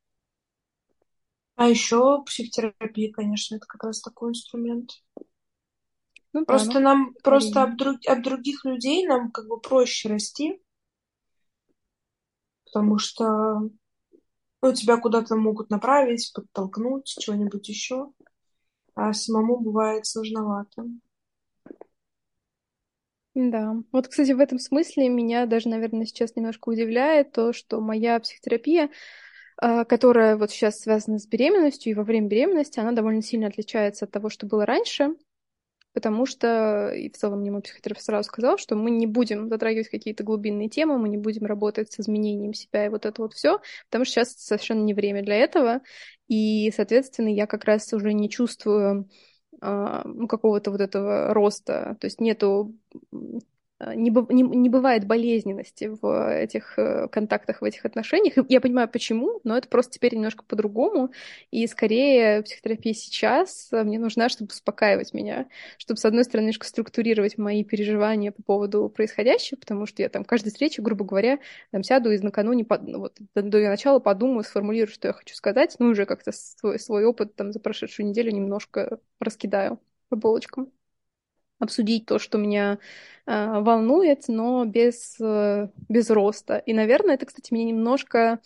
А 1.60 1.68
еще 1.68 2.24
психотерапия, 2.24 3.12
конечно, 3.12 3.54
это 3.54 3.66
как 3.66 3.84
раз 3.84 4.00
такой 4.00 4.30
инструмент. 4.30 4.90
Ну, 6.32 6.44
просто 6.44 6.72
да, 6.72 6.80
ну, 6.80 6.84
нам, 6.86 7.14
просто 7.22 7.62
об, 7.62 7.76
друг, 7.76 7.98
об 8.08 8.22
других 8.22 8.64
людей 8.64 9.06
нам 9.06 9.30
как 9.30 9.46
бы 9.46 9.60
проще 9.60 10.08
расти, 10.08 10.60
потому 12.64 12.98
что 12.98 13.70
Ну, 14.62 14.72
тебя 14.74 14.96
куда-то 14.98 15.36
могут 15.36 15.70
направить, 15.70 16.32
подтолкнуть, 16.34 17.06
чего-нибудь 17.06 17.68
еще. 17.68 18.12
А 18.94 19.12
самому 19.14 19.58
бывает 19.60 20.06
сложновато. 20.06 20.84
Да. 23.34 23.76
Вот, 23.92 24.08
кстати, 24.08 24.32
в 24.32 24.40
этом 24.40 24.58
смысле 24.58 25.08
меня 25.08 25.46
даже, 25.46 25.68
наверное, 25.68 26.04
сейчас 26.04 26.34
немножко 26.34 26.68
удивляет 26.68 27.32
то, 27.32 27.52
что 27.52 27.80
моя 27.80 28.18
психотерапия, 28.18 28.90
которая 29.60 30.36
вот 30.36 30.50
сейчас 30.50 30.80
связана 30.80 31.18
с 31.18 31.26
беременностью 31.26 31.92
и 31.92 31.94
во 31.94 32.02
время 32.02 32.28
беременности, 32.28 32.80
она 32.80 32.92
довольно 32.92 33.22
сильно 33.22 33.48
отличается 33.48 34.06
от 34.06 34.10
того, 34.10 34.30
что 34.30 34.46
было 34.46 34.64
раньше 34.64 35.14
потому 35.92 36.26
что, 36.26 36.92
и 36.92 37.10
в 37.10 37.16
целом 37.16 37.40
мне 37.40 37.50
мой 37.50 37.62
психотерапевт 37.62 38.04
сразу 38.04 38.28
сказал, 38.28 38.58
что 38.58 38.76
мы 38.76 38.90
не 38.90 39.06
будем 39.06 39.48
затрагивать 39.48 39.88
какие-то 39.88 40.22
глубинные 40.22 40.68
темы, 40.68 40.98
мы 40.98 41.08
не 41.08 41.16
будем 41.16 41.46
работать 41.46 41.92
с 41.92 42.00
изменением 42.00 42.54
себя 42.54 42.86
и 42.86 42.88
вот 42.88 43.06
это 43.06 43.22
вот 43.22 43.34
все, 43.34 43.60
потому 43.86 44.04
что 44.04 44.14
сейчас 44.14 44.34
совершенно 44.36 44.82
не 44.82 44.94
время 44.94 45.22
для 45.22 45.36
этого, 45.36 45.80
и, 46.28 46.72
соответственно, 46.74 47.28
я 47.28 47.46
как 47.46 47.64
раз 47.64 47.92
уже 47.92 48.12
не 48.12 48.30
чувствую 48.30 49.08
а, 49.60 50.02
ну, 50.06 50.28
какого-то 50.28 50.70
вот 50.70 50.80
этого 50.80 51.34
роста, 51.34 51.96
то 52.00 52.06
есть 52.06 52.20
нету 52.20 52.74
не, 53.94 54.10
не, 54.42 54.68
бывает 54.68 55.06
болезненности 55.06 55.90
в 56.00 56.32
этих 56.34 56.78
э, 56.78 57.08
контактах, 57.08 57.62
в 57.62 57.64
этих 57.64 57.86
отношениях. 57.86 58.34
Я 58.48 58.60
понимаю, 58.60 58.88
почему, 58.88 59.40
но 59.42 59.56
это 59.56 59.68
просто 59.68 59.92
теперь 59.92 60.14
немножко 60.14 60.44
по-другому. 60.44 61.12
И 61.50 61.66
скорее 61.66 62.42
психотерапия 62.42 62.92
сейчас 62.92 63.68
э, 63.72 63.82
мне 63.82 63.98
нужна, 63.98 64.28
чтобы 64.28 64.50
успокаивать 64.50 65.14
меня, 65.14 65.48
чтобы, 65.78 65.98
с 65.98 66.04
одной 66.04 66.24
стороны, 66.24 66.46
немножко 66.46 66.66
структурировать 66.66 67.38
мои 67.38 67.64
переживания 67.64 68.32
по 68.32 68.42
поводу 68.42 68.90
происходящего, 68.90 69.58
потому 69.58 69.86
что 69.86 70.02
я 70.02 70.10
там 70.10 70.24
каждой 70.24 70.50
встрече, 70.50 70.82
грубо 70.82 71.06
говоря, 71.06 71.38
там 71.70 71.82
сяду 71.82 72.10
и 72.10 72.18
накануне, 72.18 72.66
ну, 72.82 72.98
вот, 72.98 73.16
до 73.34 73.58
начала 73.68 73.98
подумаю, 73.98 74.44
сформулирую, 74.44 74.92
что 74.92 75.08
я 75.08 75.14
хочу 75.14 75.34
сказать, 75.34 75.76
ну, 75.78 75.88
уже 75.88 76.04
как-то 76.04 76.32
свой, 76.32 76.78
свой 76.78 77.04
опыт 77.06 77.34
там 77.34 77.52
за 77.52 77.60
прошедшую 77.60 78.06
неделю 78.06 78.30
немножко 78.30 78.98
раскидаю 79.20 79.80
по 80.10 80.16
полочкам 80.16 80.70
обсудить 81.60 82.06
то, 82.06 82.18
что 82.18 82.38
меня 82.38 82.78
э, 83.26 83.60
волнует, 83.60 84.24
но 84.28 84.64
без, 84.64 85.16
э, 85.20 85.68
без 85.88 86.10
роста. 86.10 86.58
И, 86.58 86.72
наверное, 86.74 87.14
это, 87.14 87.26
кстати, 87.26 87.52
меня 87.54 87.66
немножко, 87.66 88.40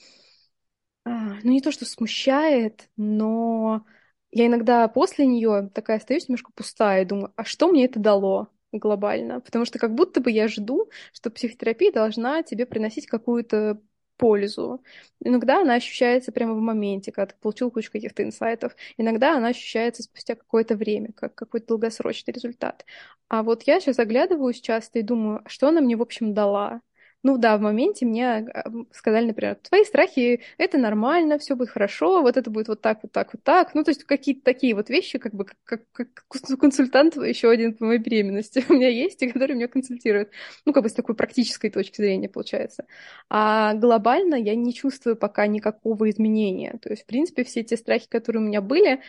э, 1.06 1.10
ну 1.10 1.50
не 1.50 1.60
то, 1.60 1.72
что 1.72 1.84
смущает, 1.84 2.88
но 2.96 3.86
я 4.30 4.46
иногда 4.46 4.88
после 4.88 5.26
нее 5.26 5.70
такая 5.74 5.98
остаюсь 5.98 6.28
немножко 6.28 6.52
пустая 6.54 7.02
и 7.02 7.06
думаю, 7.06 7.32
а 7.36 7.44
что 7.44 7.68
мне 7.68 7.84
это 7.86 7.98
дало? 8.00 8.48
глобально, 8.78 9.40
потому 9.40 9.64
что 9.64 9.78
как 9.78 9.94
будто 9.94 10.20
бы 10.20 10.32
я 10.32 10.48
жду, 10.48 10.90
что 11.12 11.30
психотерапия 11.30 11.92
должна 11.92 12.42
тебе 12.42 12.66
приносить 12.66 13.06
какую-то 13.06 13.80
пользу. 14.16 14.82
Иногда 15.20 15.60
она 15.62 15.74
ощущается 15.74 16.32
прямо 16.32 16.54
в 16.54 16.58
моменте, 16.60 17.12
когда 17.12 17.26
ты 17.34 17.40
получил 17.40 17.70
кучу 17.70 17.90
каких-то 17.92 18.22
инсайтов. 18.22 18.76
Иногда 18.96 19.36
она 19.36 19.48
ощущается 19.48 20.02
спустя 20.02 20.34
какое-то 20.34 20.76
время, 20.76 21.12
как 21.12 21.34
какой-то 21.34 21.68
долгосрочный 21.68 22.32
результат. 22.32 22.84
А 23.28 23.42
вот 23.42 23.62
я 23.64 23.80
сейчас 23.80 23.98
оглядываюсь 23.98 24.60
часто 24.60 24.98
и 25.00 25.02
думаю, 25.02 25.42
а 25.44 25.48
что 25.48 25.68
она 25.68 25.80
мне, 25.80 25.96
в 25.96 26.02
общем, 26.02 26.34
дала? 26.34 26.80
Ну 27.24 27.38
да, 27.38 27.56
в 27.56 27.62
моменте 27.62 28.04
мне 28.04 28.26
а, 28.36 28.70
сказали, 28.92 29.24
например, 29.28 29.54
твои 29.56 29.84
страхи— 29.84 30.42
это 30.58 30.76
нормально, 30.76 31.38
все 31.38 31.56
будет 31.56 31.70
хорошо, 31.70 32.20
вот 32.20 32.36
это 32.36 32.50
будет 32.50 32.68
вот 32.68 32.82
так, 32.82 32.98
вот 33.02 33.12
так, 33.12 33.32
вот 33.32 33.42
так. 33.42 33.74
Ну, 33.74 33.82
то 33.82 33.92
есть 33.92 34.04
какие-то 34.04 34.42
такие 34.44 34.74
вот 34.74 34.90
вещи, 34.90 35.18
как 35.18 35.32
бы 35.32 35.46
как, 35.46 35.56
как, 35.64 35.80
как 36.12 36.26
консультант 36.60 37.16
еще 37.16 37.48
один 37.48 37.72
по 37.72 37.86
моей 37.86 37.98
беременности 37.98 38.62
у 38.68 38.74
меня 38.74 38.90
есть, 38.90 39.22
и 39.22 39.30
который 39.30 39.56
меня 39.56 39.68
консультирует. 39.68 40.32
Ну, 40.66 40.74
как 40.74 40.82
бы 40.82 40.90
с 40.90 40.92
такой 40.92 41.14
практической 41.14 41.70
точки 41.70 41.96
зрения 41.96 42.28
получается. 42.28 42.84
А 43.30 43.72
глобально 43.72 44.34
я 44.34 44.54
не 44.54 44.74
чувствую 44.74 45.16
пока 45.16 45.46
никакого 45.46 46.10
изменения. 46.10 46.78
То 46.82 46.90
есть, 46.90 47.04
в 47.04 47.06
принципе, 47.06 47.44
все 47.44 47.64
те 47.64 47.78
страхи, 47.78 48.06
которые 48.06 48.42
у 48.42 48.46
меня 48.46 48.60
были, 48.60 49.00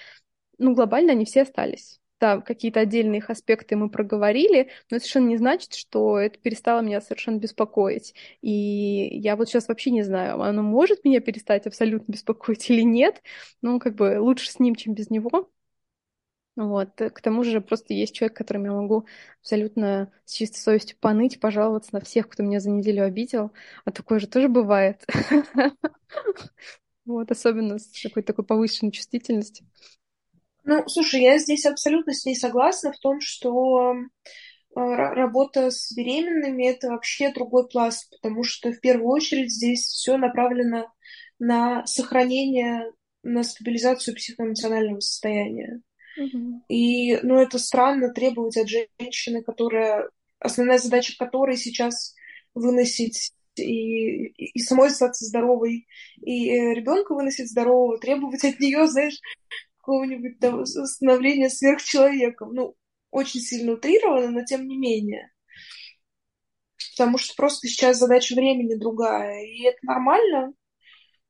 ну, 0.58 0.74
глобально 0.74 1.12
они 1.12 1.26
все 1.26 1.42
остались 1.42 2.00
да, 2.20 2.40
какие-то 2.42 2.80
отдельные 2.80 3.20
их 3.20 3.30
аспекты 3.30 3.76
мы 3.76 3.90
проговорили, 3.90 4.70
но 4.90 4.98
это 4.98 5.00
совершенно 5.06 5.28
не 5.30 5.38
значит, 5.38 5.74
что 5.74 6.18
это 6.18 6.40
перестало 6.40 6.82
меня 6.82 7.02
совершенно 7.02 7.38
беспокоить. 7.38 8.16
И 8.42 8.50
я 9.20 9.36
вот 9.36 9.50
сейчас 9.50 9.68
вообще 9.68 9.92
не 9.92 10.04
знаю, 10.04 10.42
оно 10.42 10.62
может 10.64 11.04
меня 11.04 11.20
перестать 11.22 11.68
абсолютно 11.68 12.12
беспокоить 12.14 12.70
или 12.70 12.82
нет. 12.82 13.22
Ну, 13.62 13.80
как 13.80 13.96
бы 13.96 14.20
лучше 14.20 14.50
с 14.52 14.60
ним, 14.60 14.76
чем 14.76 14.94
без 14.94 15.10
него. 15.10 15.50
Вот. 16.56 16.92
К 16.96 17.20
тому 17.22 17.44
же 17.44 17.60
просто 17.60 17.94
есть 17.94 18.16
человек, 18.16 18.38
которым 18.38 18.64
я 18.66 18.72
могу 18.72 19.06
абсолютно 19.42 20.12
с 20.24 20.34
чистой 20.34 20.60
совестью 20.60 20.98
поныть, 21.02 21.40
пожаловаться 21.42 21.90
на 21.94 22.00
всех, 22.00 22.30
кто 22.30 22.44
меня 22.44 22.62
за 22.62 22.70
неделю 22.70 23.04
обидел. 23.04 23.52
А 23.84 23.92
такое 23.92 24.20
же 24.20 24.28
тоже 24.28 24.48
бывает. 24.48 25.06
Вот, 27.06 27.32
особенно 27.32 27.78
с 27.78 27.88
какой-то 28.02 28.28
такой 28.28 28.46
повышенной 28.46 28.92
чувствительностью. 28.92 29.68
Ну, 30.66 30.84
слушай, 30.88 31.22
я 31.22 31.38
здесь 31.38 31.66
абсолютно 31.66 32.14
с 32.14 32.26
ней 32.26 32.36
согласна 32.36 32.92
в 32.92 32.98
том, 32.98 33.22
что 33.22 33.94
э, 33.94 34.04
работа 34.74 35.70
с 35.70 35.92
беременными 35.96 36.68
это 36.68 36.90
вообще 36.90 37.32
другой 37.32 37.68
пласт, 37.68 38.10
потому 38.10 38.44
что 38.44 38.72
в 38.72 38.80
первую 38.80 39.10
очередь 39.10 39.52
здесь 39.52 39.82
все 39.86 40.18
направлено 40.18 40.92
на 41.38 41.86
сохранение, 41.86 42.92
на 43.22 43.44
стабилизацию 43.44 44.16
психоэмоционального 44.16 45.00
состояния. 45.02 45.82
И, 46.68 47.18
ну, 47.22 47.36
это 47.36 47.60
странно 47.60 48.12
требовать 48.12 48.58
от 48.58 48.68
женщины, 48.68 49.44
которая, 49.44 50.10
основная 50.40 50.80
задача 50.80 51.16
которой 51.18 51.58
сейчас 51.58 52.16
выносить 52.56 53.34
и, 53.56 54.28
и 54.28 54.60
самой 54.60 54.88
остаться 54.88 55.26
здоровой, 55.26 55.88
и 56.22 56.50
э, 56.50 56.74
ребенка 56.74 57.14
выносить 57.14 57.52
здорового, 57.52 58.00
требовать 58.00 58.44
от 58.44 58.60
нее, 58.60 58.88
знаешь, 58.88 59.20
какого-нибудь 59.86 60.40
там 60.40 60.66
становления 60.66 61.50
сверхчеловеком. 61.50 62.54
Ну, 62.54 62.76
очень 63.12 63.40
сильно 63.40 63.74
утрировано, 63.74 64.32
но 64.32 64.44
тем 64.44 64.68
не 64.68 64.78
менее. 64.78 65.32
Потому 66.94 67.18
что 67.18 67.36
просто 67.36 67.68
сейчас 67.68 67.98
задача 67.98 68.34
времени 68.34 68.76
другая. 68.76 69.46
И 69.46 69.64
это 69.64 69.78
нормально. 69.84 70.54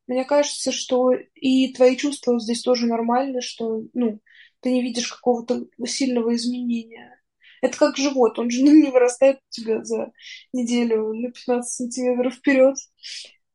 Мне 0.08 0.24
кажется, 0.24 0.72
что 0.72 1.12
и 1.12 1.74
твои 1.74 1.97
чувства 1.97 2.39
здесь 2.39 2.62
тоже 2.62 2.86
нормально, 2.86 3.41
что 3.41 3.84
ну, 3.93 4.22
ты 4.62 4.72
не 4.72 4.82
видишь 4.82 5.12
какого-то 5.12 5.66
сильного 5.86 6.36
изменения. 6.36 7.20
Это 7.62 7.78
как 7.78 7.97
живот, 7.97 8.39
он 8.39 8.49
же 8.51 8.62
не 8.64 8.91
вырастает 8.91 9.38
у 9.38 9.49
тебя 9.49 9.84
за 9.84 10.14
неделю 10.53 11.14
на 11.14 11.32
15 11.32 11.70
сантиметров 11.70 12.36
вперед. 12.36 12.76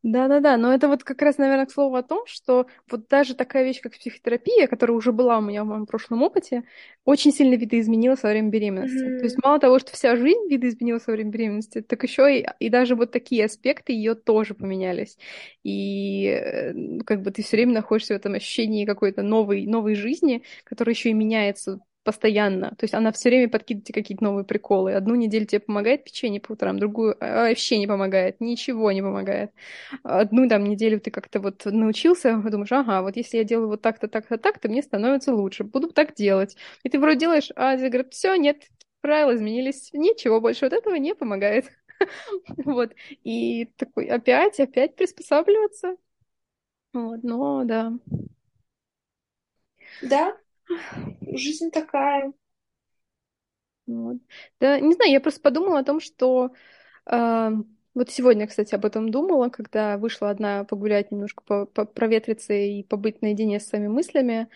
Да-да-да, 0.02 0.56
но 0.56 0.72
это 0.72 0.88
вот 0.88 1.04
как 1.04 1.20
раз, 1.20 1.36
наверное, 1.36 1.66
к 1.66 1.70
слову 1.70 1.96
о 1.96 2.02
том, 2.02 2.24
что 2.26 2.66
вот 2.90 3.08
даже 3.08 3.34
такая 3.34 3.64
вещь, 3.64 3.82
как 3.82 3.92
психотерапия, 3.92 4.66
которая 4.66 4.96
уже 4.96 5.12
была 5.12 5.36
у 5.38 5.42
меня 5.42 5.62
в 5.62 5.66
моем 5.66 5.84
прошлом 5.84 6.22
опыте, 6.22 6.62
очень 7.04 7.32
сильно 7.32 7.54
видоизменилась 7.54 8.22
во 8.22 8.30
время 8.30 8.48
беременности. 8.48 9.04
Mm-hmm. 9.04 9.18
То 9.18 9.24
есть 9.24 9.36
мало 9.42 9.58
того, 9.58 9.78
что 9.78 9.92
вся 9.92 10.16
жизнь 10.16 10.48
видоизменилась 10.48 11.06
во 11.06 11.12
время 11.12 11.30
беременности, 11.30 11.82
так 11.82 12.02
еще 12.02 12.38
и, 12.38 12.46
и 12.60 12.70
даже 12.70 12.96
вот 12.96 13.10
такие 13.12 13.44
аспекты 13.44 13.92
ее 13.92 14.14
тоже 14.14 14.54
поменялись. 14.54 15.18
И 15.64 16.28
э, 16.28 17.02
как 17.04 17.20
бы 17.20 17.30
ты 17.30 17.42
все 17.42 17.58
время 17.58 17.74
находишься 17.74 18.14
в 18.14 18.16
этом 18.16 18.32
ощущении 18.32 18.86
какой-то 18.86 19.20
новой, 19.20 19.66
новой 19.66 19.96
жизни, 19.96 20.44
которая 20.64 20.94
еще 20.94 21.10
и 21.10 21.14
меняется 21.14 21.80
постоянно. 22.04 22.70
То 22.70 22.84
есть 22.84 22.94
она 22.94 23.12
все 23.12 23.28
время 23.28 23.48
подкидывает 23.48 23.86
тебе 23.86 24.02
какие-то 24.02 24.24
новые 24.24 24.44
приколы. 24.44 24.94
Одну 24.94 25.14
неделю 25.14 25.46
тебе 25.46 25.60
помогает 25.60 26.04
печенье 26.04 26.40
по 26.40 26.52
утрам, 26.52 26.78
другую 26.78 27.16
а, 27.20 27.48
вообще 27.48 27.78
не 27.78 27.86
помогает, 27.86 28.40
ничего 28.40 28.90
не 28.92 29.02
помогает. 29.02 29.52
Одну 30.02 30.48
там 30.48 30.64
неделю 30.64 31.00
ты 31.00 31.10
как-то 31.10 31.40
вот 31.40 31.64
научился, 31.66 32.36
думаешь, 32.36 32.72
ага, 32.72 33.02
вот 33.02 33.16
если 33.16 33.38
я 33.38 33.44
делаю 33.44 33.68
вот 33.68 33.82
так-то, 33.82 34.08
так-то, 34.08 34.38
так-то, 34.38 34.68
мне 34.68 34.82
становится 34.82 35.34
лучше, 35.34 35.64
буду 35.64 35.88
так 35.92 36.14
делать. 36.14 36.56
И 36.84 36.88
ты 36.88 36.98
вроде 36.98 37.18
делаешь, 37.20 37.50
а 37.56 37.76
тебе 37.76 37.88
говорят, 37.90 38.12
все, 38.14 38.34
нет, 38.36 38.64
правила 39.00 39.34
изменились, 39.34 39.90
ничего 39.92 40.40
больше 40.40 40.66
вот 40.66 40.72
этого 40.72 40.94
не 40.96 41.14
помогает. 41.14 41.66
Вот. 42.64 42.92
И 43.24 43.66
такой 43.76 44.06
опять, 44.06 44.58
опять 44.60 44.96
приспосабливаться. 44.96 45.96
Вот, 46.92 47.22
но 47.24 47.64
да. 47.64 47.92
Да, 50.00 50.36
жизнь 51.22 51.70
такая. 51.70 52.32
Вот. 53.86 54.18
Да, 54.60 54.78
не 54.80 54.94
знаю, 54.94 55.10
я 55.10 55.20
просто 55.20 55.40
подумала 55.40 55.80
о 55.80 55.84
том, 55.84 56.00
что 56.00 56.52
э, 57.06 57.50
вот 57.94 58.10
сегодня, 58.10 58.46
кстати, 58.46 58.74
об 58.74 58.84
этом 58.84 59.10
думала, 59.10 59.48
когда 59.48 59.98
вышла 59.98 60.30
одна 60.30 60.64
погулять 60.64 61.10
немножко, 61.10 61.66
по, 61.66 61.84
проветриться 61.84 62.52
и 62.54 62.84
побыть 62.84 63.22
наедине 63.22 63.58
с 63.58 63.66
своими 63.68 63.88
мыслями, 63.88 64.48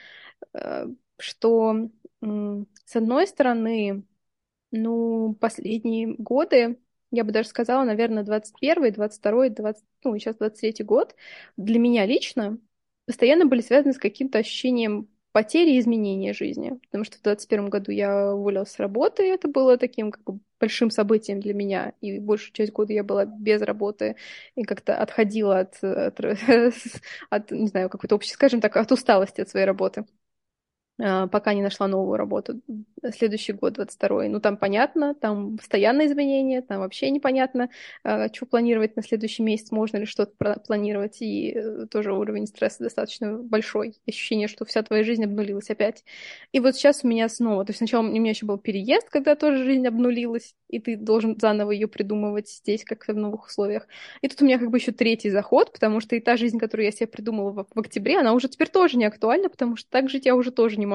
э, 0.54 0.86
что 1.18 1.90
э, 2.22 2.64
с 2.84 2.96
одной 2.96 3.26
стороны, 3.26 4.04
ну, 4.70 5.34
последние 5.40 6.14
годы, 6.16 6.78
я 7.10 7.24
бы 7.24 7.32
даже 7.32 7.48
сказала, 7.48 7.84
наверное, 7.84 8.24
21, 8.24 8.92
22, 8.92 9.50
20, 9.50 9.84
ну, 10.04 10.18
сейчас 10.18 10.36
23 10.36 10.84
год, 10.84 11.16
для 11.56 11.78
меня 11.78 12.06
лично 12.06 12.58
постоянно 13.06 13.46
были 13.46 13.60
связаны 13.60 13.94
с 13.94 13.98
каким-то 13.98 14.38
ощущением 14.38 15.08
потери 15.35 15.72
и 15.72 15.80
изменения 15.80 16.32
жизни. 16.32 16.78
Потому 16.87 17.03
что 17.03 17.18
в 17.18 17.22
2021 17.22 17.68
году 17.68 17.91
я 17.91 18.32
уволилась 18.32 18.70
с 18.70 18.78
работы, 18.78 19.26
и 19.26 19.30
это 19.30 19.49
было 19.49 19.76
таким 19.76 20.12
как 20.12 20.22
бы 20.22 20.39
большим 20.61 20.91
событием 20.91 21.41
для 21.41 21.55
меня. 21.55 21.93
И 22.01 22.20
большую 22.20 22.53
часть 22.53 22.72
года 22.72 22.93
я 22.93 23.03
была 23.03 23.24
без 23.26 23.61
работы 23.61 24.14
и 24.55 24.62
как-то 24.62 24.97
отходила 24.97 25.59
от, 25.59 25.82
от, 25.82 26.20
от 27.30 27.51
не 27.51 27.66
знаю, 27.66 27.91
какой-то 27.91 28.14
общей, 28.14 28.30
скажем 28.32 28.61
так, 28.61 28.76
от 28.76 28.93
усталости 28.93 29.41
от 29.41 29.49
своей 29.49 29.66
работы. 29.66 30.05
А, 31.03 31.26
пока 31.26 31.55
не 31.55 31.62
нашла 31.62 31.88
новую 31.88 32.16
работу. 32.16 32.61
Следующий 33.16 33.53
год, 33.53 33.78
22-й. 33.78 34.28
Ну, 34.28 34.40
там 34.40 34.57
понятно, 34.57 35.14
там 35.14 35.57
постоянные 35.57 36.07
изменения, 36.07 36.62
там 36.62 36.80
вообще 36.80 37.11
непонятно, 37.11 37.68
а, 38.05 38.32
что 38.32 38.47
планировать 38.47 38.95
на 38.95 39.03
следующий 39.03 39.42
месяц, 39.42 39.72
можно 39.72 39.97
ли 39.97 40.07
что-то 40.07 40.32
планировать, 40.66 41.20
и 41.20 41.53
э, 41.53 41.86
тоже 41.90 42.12
уровень 42.12 42.47
стресса 42.47 42.84
достаточно 42.84 43.38
большой. 43.38 43.95
Ощущение, 44.07 44.47
что 44.49 44.64
вся 44.64 44.82
твоя 44.82 45.03
жизнь 45.03 45.24
обнулилась 45.24 45.68
опять. 45.68 46.05
И 46.53 46.61
вот 46.61 46.76
сейчас 46.76 47.03
у 47.03 47.09
меня 47.09 47.28
снова, 47.28 47.64
то 47.64 47.70
есть 47.70 47.78
сначала 47.78 48.07
у 48.07 48.11
меня 48.11 48.30
еще 48.30 48.47
был 48.47 48.59
переезд, 48.59 49.11
когда 49.11 49.34
тоже 49.34 49.64
жизнь 49.64 49.86
обнулилась, 49.86 50.55
и 50.68 50.78
ты 50.78 50.97
должен 50.97 51.38
заново 51.38 51.72
ее 51.72 51.88
придумывать 51.88 52.49
здесь, 52.49 52.84
как 52.84 53.07
в 53.07 53.14
новых 53.14 53.47
условиях. 53.47 53.86
И 54.22 54.28
тут 54.28 54.42
у 54.42 54.45
меня 54.45 54.59
как 54.59 54.70
бы 54.70 54.78
еще 54.78 54.92
третий 54.92 55.30
заход, 55.30 55.72
потому 55.72 56.01
что 56.01 56.16
и 56.16 56.20
та 56.20 56.36
жизнь, 56.36 56.59
которую 56.59 56.86
я 56.86 56.92
себе 56.92 57.07
придумала 57.09 57.51
в, 57.51 57.66
в 57.74 57.78
октябре, 57.80 58.20
она 58.20 58.32
уже 58.32 58.49
теперь 58.49 58.68
тоже 58.68 58.97
не 58.97 59.05
актуальна, 59.05 59.49
потому 59.49 59.76
что 59.76 59.90
так 59.90 60.09
жить 60.09 60.26
я 60.26 60.34
уже 60.34 60.51
тоже 60.51 60.78
не 60.78 60.86
могу. 60.86 60.93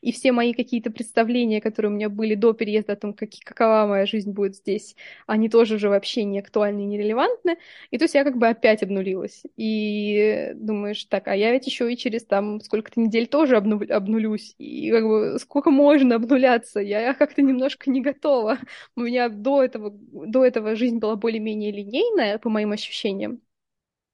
И 0.00 0.12
все 0.12 0.32
мои 0.32 0.52
какие-то 0.52 0.90
представления, 0.90 1.60
которые 1.60 1.90
у 1.92 1.94
меня 1.94 2.08
были 2.08 2.34
до 2.34 2.52
переезда 2.52 2.94
о 2.94 2.96
том, 2.96 3.14
как, 3.14 3.30
какова 3.44 3.86
моя 3.86 4.06
жизнь 4.06 4.30
будет 4.30 4.56
здесь, 4.56 4.96
они 5.26 5.48
тоже 5.48 5.76
уже 5.76 5.88
вообще 5.88 6.24
не 6.24 6.38
актуальны 6.40 6.82
и 6.82 6.86
не 6.86 6.98
релевантны. 6.98 7.56
И 7.90 7.98
то 7.98 8.04
есть 8.04 8.14
я 8.14 8.24
как 8.24 8.36
бы 8.38 8.48
опять 8.48 8.82
обнулилась. 8.82 9.42
И 9.56 10.52
думаешь, 10.54 11.04
так, 11.04 11.28
а 11.28 11.36
я 11.36 11.52
ведь 11.52 11.66
еще 11.66 11.92
и 11.92 11.96
через 11.96 12.24
там 12.24 12.60
сколько-то 12.60 13.00
недель 13.00 13.26
тоже 13.26 13.56
обну 13.56 13.82
обнулюсь. 13.90 14.54
И 14.58 14.90
как 14.90 15.04
бы 15.04 15.38
сколько 15.38 15.70
можно 15.70 16.16
обнуляться? 16.16 16.80
Я 16.80 17.14
как-то 17.14 17.42
немножко 17.42 17.90
не 17.90 18.00
готова 18.00 18.58
у 18.96 19.00
меня 19.02 19.28
до 19.28 19.62
этого, 19.62 19.90
до 19.92 20.44
этого 20.44 20.76
жизнь 20.76 20.98
была 20.98 21.16
более-менее 21.16 21.72
линейная, 21.72 22.38
по 22.38 22.48
моим 22.50 22.72
ощущениям 22.72 23.40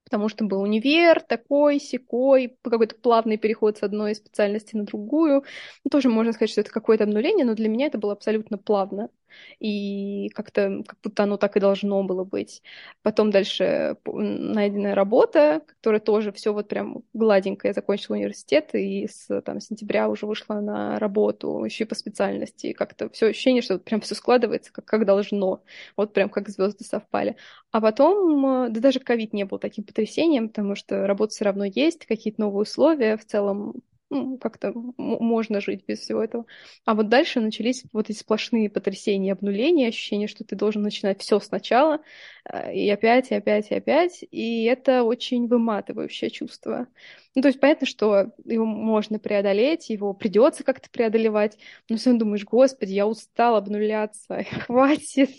потому 0.09 0.31
что 0.31 0.45
был 0.45 0.63
универ 0.63 1.21
такой, 1.21 1.79
секой, 1.79 2.57
какой-то 2.63 2.97
плавный 2.97 3.37
переход 3.37 3.77
с 3.77 3.83
одной 3.83 4.15
специальности 4.15 4.75
на 4.75 4.85
другую. 4.85 5.45
Ну, 5.85 5.91
тоже 5.91 6.09
можно 6.09 6.33
сказать, 6.33 6.51
что 6.51 6.63
это 6.63 6.71
какое-то 6.71 7.05
обнуление, 7.05 7.45
но 7.45 7.55
для 7.55 7.69
меня 7.69 7.87
это 7.87 7.99
было 7.99 8.15
абсолютно 8.15 8.57
плавно. 8.57 9.11
И 9.61 10.31
как-то, 10.35 10.83
как 10.87 10.99
будто 11.03 11.22
оно 11.24 11.37
так 11.37 11.57
и 11.57 11.61
должно 11.61 12.03
было 12.03 12.24
быть. 12.24 12.62
Потом 13.03 13.31
дальше 13.31 13.97
найденная 14.05 14.95
работа, 14.95 15.62
которая 15.66 16.01
тоже 16.01 16.33
все 16.33 16.53
вот 16.53 16.68
прям 16.68 17.03
гладенько. 17.12 17.68
Я 17.68 17.74
закончила 17.74 18.16
университет 18.16 18.74
и 18.74 19.07
с 19.07 19.41
там, 19.43 19.61
сентября 19.61 20.09
уже 20.09 20.26
вышла 20.26 20.55
на 20.61 20.99
работу, 20.99 21.64
еще 21.64 21.85
и 21.85 21.87
по 21.87 21.95
специальности. 21.95 22.68
И 22.68 22.72
как-то 22.72 23.09
все 23.11 23.26
ощущение, 23.26 23.62
что 23.62 23.74
вот 23.74 23.85
прям 23.85 24.01
все 24.01 24.14
складывается, 24.14 24.72
как, 24.72 24.85
как 24.85 25.05
должно. 25.07 25.62
Вот 25.97 26.12
прям 26.12 26.29
как 26.29 26.49
звезды 26.49 26.85
совпали. 26.85 27.37
А 27.70 27.81
потом, 27.81 28.72
да 28.72 28.81
даже 28.81 29.01
ковид 29.01 29.33
не 29.33 29.45
был 29.45 29.59
таким 29.59 29.85
потрясением, 29.85 30.49
потому 30.49 30.74
что 30.74 31.07
работа 31.07 31.33
все 31.35 31.45
равно 31.45 31.64
есть, 31.64 32.07
какие-то 32.07 32.41
новые 32.41 32.62
условия, 32.62 33.16
в 33.16 33.24
целом 33.24 33.74
ну, 34.11 34.39
как-то 34.39 34.73
можно 34.97 35.61
жить 35.61 35.85
без 35.87 36.01
всего 36.01 36.23
этого. 36.23 36.47
А 36.85 36.95
вот 36.95 37.09
дальше 37.09 37.41
начались 37.41 37.85
вот 37.93 38.09
эти 38.09 38.19
сплошные 38.19 38.71
потрясения, 38.71 39.33
обнуления, 39.33 39.89
ощущение, 39.89 40.29
что 40.29 40.45
ты 40.45 40.57
должен 40.57 40.83
начинать 40.83 41.21
все 41.21 41.41
сначала, 41.41 42.01
э, 42.45 42.75
и 42.75 42.89
опять, 42.91 43.31
и 43.31 43.35
опять, 43.35 43.71
и 43.71 43.75
опять, 43.75 44.25
и 44.31 44.65
это 44.65 45.03
очень 45.03 45.47
выматывающее 45.47 46.31
чувство. 46.31 46.89
Ну, 47.35 47.43
то 47.43 47.49
есть 47.49 47.61
понятно, 47.61 47.87
что 47.87 48.33
его 48.45 48.65
можно 48.65 49.19
преодолеть, 49.19 49.91
его 49.91 50.13
придется 50.15 50.65
как-то 50.65 50.91
преодолевать, 50.91 51.59
но 51.89 51.97
все 51.97 52.11
равно 52.11 52.25
думаешь, 52.25 52.45
господи, 52.45 52.93
я 52.93 53.07
устал 53.07 53.57
обнуляться, 53.57 54.45
хватит, 54.67 55.31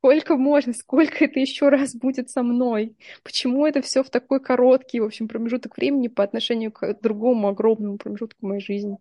сколько 0.00 0.36
можно, 0.36 0.72
сколько 0.72 1.24
это 1.26 1.38
еще 1.40 1.68
раз 1.68 1.94
будет 1.94 2.30
со 2.30 2.42
мной? 2.42 2.96
Почему 3.22 3.66
это 3.66 3.82
все 3.82 4.02
в 4.02 4.08
такой 4.08 4.40
короткий, 4.40 5.00
в 5.00 5.04
общем, 5.04 5.28
промежуток 5.28 5.76
времени 5.76 6.08
по 6.08 6.24
отношению 6.24 6.72
к 6.72 6.94
другому 7.02 7.48
огромному 7.48 7.98
промежутку 7.98 8.46
моей 8.46 8.62
жизни? 8.62 8.96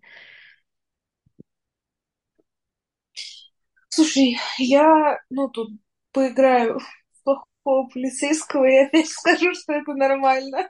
Слушай, 3.87 4.37
я, 4.57 5.17
ну, 5.29 5.49
тут 5.49 5.69
поиграю 6.11 6.79
в 6.79 7.23
плохого 7.23 7.87
полицейского 7.87 8.65
и 8.65 8.85
опять 8.85 9.07
скажу, 9.07 9.53
что 9.53 9.73
это 9.73 9.93
нормально. 9.93 10.69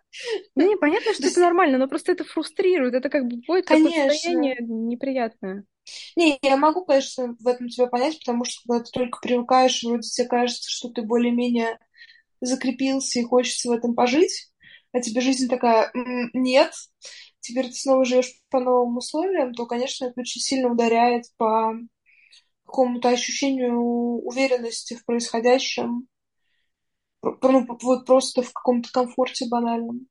Ну, 0.56 0.68
не, 0.68 0.78
понятно, 0.78 1.14
что 1.14 1.28
это 1.28 1.40
нормально, 1.40 1.78
но 1.80 1.88
просто 1.88 2.12
это 2.12 2.24
фрустрирует, 2.24 2.94
это 2.94 3.10
как 3.10 3.26
бы 3.26 3.38
будет 3.48 3.66
такое 3.66 4.10
состояние 4.10 4.58
неприятное. 4.60 5.66
Не, 6.16 6.38
я 6.42 6.58
могу, 6.58 6.86
конечно, 6.86 7.36
в 7.40 7.48
этом 7.48 7.70
тебя 7.70 7.88
понять, 7.88 8.20
потому 8.20 8.46
что 8.46 8.62
когда 8.68 8.84
ты 8.84 8.92
только 8.92 9.20
привыкаешь, 9.22 9.84
вроде 9.84 10.08
тебе 10.08 10.28
кажется, 10.28 10.70
что 10.70 10.90
ты 10.90 11.02
более-менее 11.04 11.80
закрепился 12.42 13.20
и 13.20 13.24
хочется 13.24 13.70
в 13.70 13.74
этом 13.74 13.96
пожить, 13.96 14.52
а 14.94 15.02
тебе 15.02 15.22
жизнь 15.22 15.50
такая, 15.50 15.92
нет, 16.34 16.74
теперь 17.42 17.68
ты 17.68 17.74
снова 17.76 18.06
живешь 18.06 18.34
по 18.50 18.60
новым 18.60 18.98
условиям, 18.98 19.54
то, 19.54 19.66
конечно, 19.68 20.06
это 20.06 20.22
очень 20.22 20.42
сильно 20.42 20.72
ударяет 20.72 21.26
по 21.38 21.74
какому-то 22.66 23.10
ощущению 23.10 23.80
уверенности 23.80 24.96
в 24.96 25.06
происходящем, 25.06 26.08
ну, 27.22 27.66
вот 27.82 28.06
просто 28.06 28.42
в 28.42 28.52
каком-то 28.52 28.92
комфорте 28.92 29.48
банальном, 29.50 30.08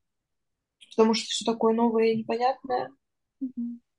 потому 0.97 1.15
что 1.15 1.27
все 1.27 1.45
такое 1.45 1.75
новое 1.75 2.07
и 2.13 2.19
непонятное. 2.19 2.91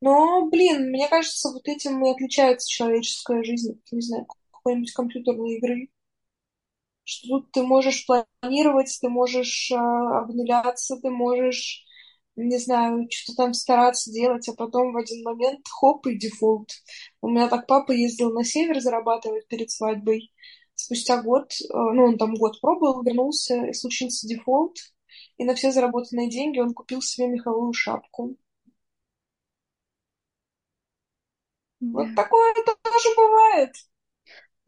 Но, 0.02 0.48
блин, 0.50 0.90
мне 0.92 1.08
кажется, 1.10 1.50
вот 1.52 1.68
этим 1.68 2.06
и 2.06 2.10
отличается 2.10 2.70
человеческая 2.70 3.44
жизнь, 3.44 3.82
не 3.92 4.02
знаю, 4.02 4.26
какой-нибудь 4.52 4.94
компьютерной 4.94 5.58
игры. 5.58 5.90
Что 7.04 7.40
тут 7.40 7.52
ты 7.52 7.64
можешь 7.64 8.06
планировать, 8.06 8.98
ты 9.02 9.10
можешь 9.10 9.72
э, 9.72 9.76
обнуляться, 9.76 10.98
ты 11.02 11.10
можешь, 11.10 11.84
не 12.36 12.58
знаю, 12.60 13.08
что-то 13.10 13.46
там 13.46 13.54
стараться 13.54 14.12
делать, 14.12 14.48
а 14.48 14.54
потом 14.54 14.94
в 14.94 14.98
один 14.98 15.24
момент 15.24 15.68
хоп 15.68 16.06
и 16.08 16.18
дефолт. 16.18 16.70
У 17.22 17.30
меня 17.30 17.48
так 17.50 17.66
папа 17.68 17.92
ездил 17.92 18.32
на 18.32 18.44
север 18.44 18.80
зарабатывать 18.80 19.48
перед 19.48 19.72
свадьбой. 19.72 20.32
Спустя 20.76 21.22
год, 21.22 21.52
э, 21.52 21.66
ну, 21.74 22.06
он 22.06 22.18
там 22.18 22.36
год 22.36 22.62
пробовал, 22.62 23.04
вернулся, 23.04 23.74
случился 23.74 24.28
дефолт, 24.28 24.78
и 25.38 25.46
на 25.46 25.56
все 25.56 25.72
заработанные 25.72 26.30
деньги 26.30 26.60
он 26.60 26.74
купил 26.74 27.02
себе 27.02 27.28
меховую 27.28 27.74
шапку. 27.74 28.38
Вот 31.82 32.08
такое 32.16 32.54
тоже 32.54 33.16
бывает. 33.16 33.72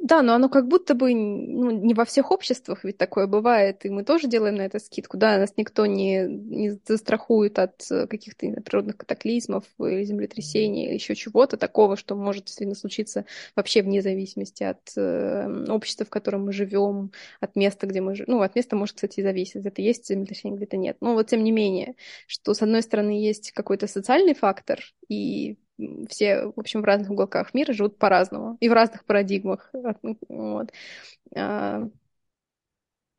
Да, 0.01 0.23
но 0.23 0.33
оно 0.33 0.49
как 0.49 0.67
будто 0.67 0.95
бы 0.95 1.13
ну, 1.13 1.69
не 1.69 1.93
во 1.93 2.05
всех 2.05 2.31
обществах 2.31 2.83
ведь 2.83 2.97
такое 2.97 3.27
бывает, 3.27 3.85
и 3.85 3.89
мы 3.91 4.03
тоже 4.03 4.27
делаем 4.27 4.55
на 4.55 4.63
это 4.63 4.79
скидку, 4.79 5.15
да, 5.15 5.37
нас 5.37 5.53
никто 5.57 5.85
не, 5.85 6.25
не 6.25 6.71
застрахует 6.87 7.59
от 7.59 7.85
э, 7.91 8.07
каких-то 8.07 8.47
природных 8.61 8.97
катаклизмов 8.97 9.63
или 9.77 10.03
землетрясений, 10.03 10.87
или 10.87 10.95
еще 10.95 11.13
чего-то 11.13 11.55
такого, 11.55 11.97
что 11.97 12.15
может 12.15 12.45
действительно 12.45 12.75
случиться 12.75 13.25
вообще 13.55 13.83
вне 13.83 14.01
зависимости 14.01 14.63
от 14.63 14.79
э, 14.97 15.65
общества, 15.69 16.03
в 16.03 16.09
котором 16.09 16.45
мы 16.45 16.51
живем, 16.51 17.11
от 17.39 17.55
места, 17.55 17.85
где 17.85 18.01
мы 18.01 18.15
живем. 18.15 18.31
Ну, 18.31 18.41
от 18.41 18.55
места 18.55 18.75
может, 18.75 18.95
кстати, 18.95 19.19
и 19.19 19.23
зависеть, 19.23 19.61
где-то 19.61 19.83
есть 19.83 20.07
землетрясение, 20.07 20.57
где-то 20.57 20.77
нет. 20.77 20.97
Но 20.99 21.13
вот 21.13 21.27
тем 21.27 21.43
не 21.43 21.51
менее, 21.51 21.93
что 22.25 22.55
с 22.55 22.63
одной 22.63 22.81
стороны 22.81 23.11
есть 23.11 23.51
какой-то 23.51 23.85
социальный 23.85 24.33
фактор, 24.33 24.79
и 25.09 25.59
все, 26.09 26.45
в 26.55 26.59
общем, 26.59 26.81
в 26.81 26.85
разных 26.85 27.11
уголках 27.11 27.53
мира 27.53 27.73
живут 27.73 27.97
по-разному 27.97 28.57
и 28.59 28.69
в 28.69 28.73
разных 28.73 29.05
парадигмах. 29.05 29.71
Вот. 30.29 30.71
А, 31.35 31.87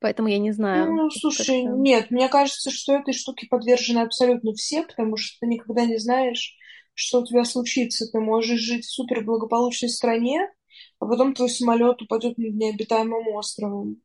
поэтому 0.00 0.28
я 0.28 0.38
не 0.38 0.52
знаю. 0.52 0.92
Ну, 0.92 1.10
слушай, 1.10 1.62
как 1.62 1.76
нет, 1.76 2.10
мне 2.10 2.28
кажется, 2.28 2.70
что 2.70 2.94
этой 2.94 3.14
штуке 3.14 3.46
подвержены 3.48 4.00
абсолютно 4.00 4.52
все, 4.54 4.82
потому 4.82 5.16
что 5.16 5.38
ты 5.40 5.46
никогда 5.46 5.84
не 5.84 5.98
знаешь, 5.98 6.56
что 6.94 7.20
у 7.20 7.26
тебя 7.26 7.44
случится. 7.44 8.06
Ты 8.10 8.20
можешь 8.20 8.60
жить 8.60 8.84
в 8.84 8.92
суперблагополучной 8.92 9.90
стране, 9.90 10.48
а 10.98 11.06
потом 11.06 11.34
твой 11.34 11.48
самолет 11.48 12.02
упадет 12.02 12.38
над 12.38 12.54
необитаемым 12.54 13.28
островом. 13.28 14.02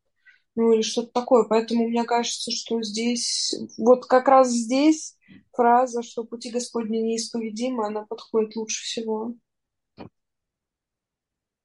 Ну 0.57 0.73
или 0.73 0.81
что-то 0.81 1.11
такое. 1.11 1.43
Поэтому 1.43 1.87
мне 1.87 2.03
кажется, 2.03 2.49
что 2.49 2.81
здесь, 2.81 3.53
вот 3.77 4.07
как 4.07 4.27
раз 4.27 4.49
здесь 4.49 5.15
фраза, 5.53 6.01
что 6.01 6.23
пути 6.23 6.49
Господни 6.49 6.97
неисповедимы, 6.97 7.85
она 7.85 8.07
подходит 8.07 8.55
лучше 8.55 8.83
всего. 8.83 9.35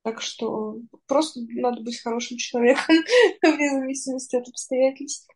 Так 0.03 0.21
что 0.21 0.77
просто 1.07 1.41
надо 1.55 1.81
быть 1.81 2.03
хорошим 2.03 2.37
человеком, 2.37 2.97
вне 3.43 3.71
зависимости 3.71 4.37
от 4.37 4.47
обстоятельств. 4.47 5.27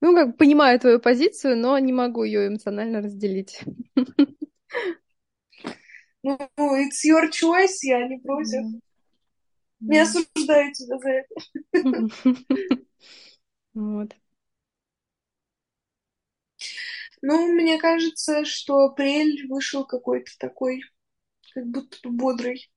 Ну, 0.00 0.14
как 0.14 0.36
понимаю 0.36 0.78
твою 0.78 1.00
позицию, 1.00 1.56
но 1.56 1.76
не 1.80 1.92
могу 1.92 2.22
ее 2.22 2.46
эмоционально 2.46 3.02
разделить. 3.02 3.60
Ну, 6.26 6.38
it's 6.58 7.04
your 7.04 7.28
choice, 7.28 7.80
я 7.82 8.08
не 8.08 8.16
против. 8.16 8.80
Не 9.88 10.00
осуждаю 10.00 10.72
тебя 10.72 10.98
за 10.98 11.08
это. 11.10 11.34
Вот. 13.74 14.14
Ну, 17.22 17.52
мне 17.52 17.78
кажется, 17.78 18.44
что 18.44 18.84
апрель 18.86 19.46
вышел 19.48 19.84
какой-то 19.86 20.30
такой, 20.38 20.82
как 21.54 21.66
будто 21.66 21.96
бы 22.04 22.10
бодрый. 22.16 22.70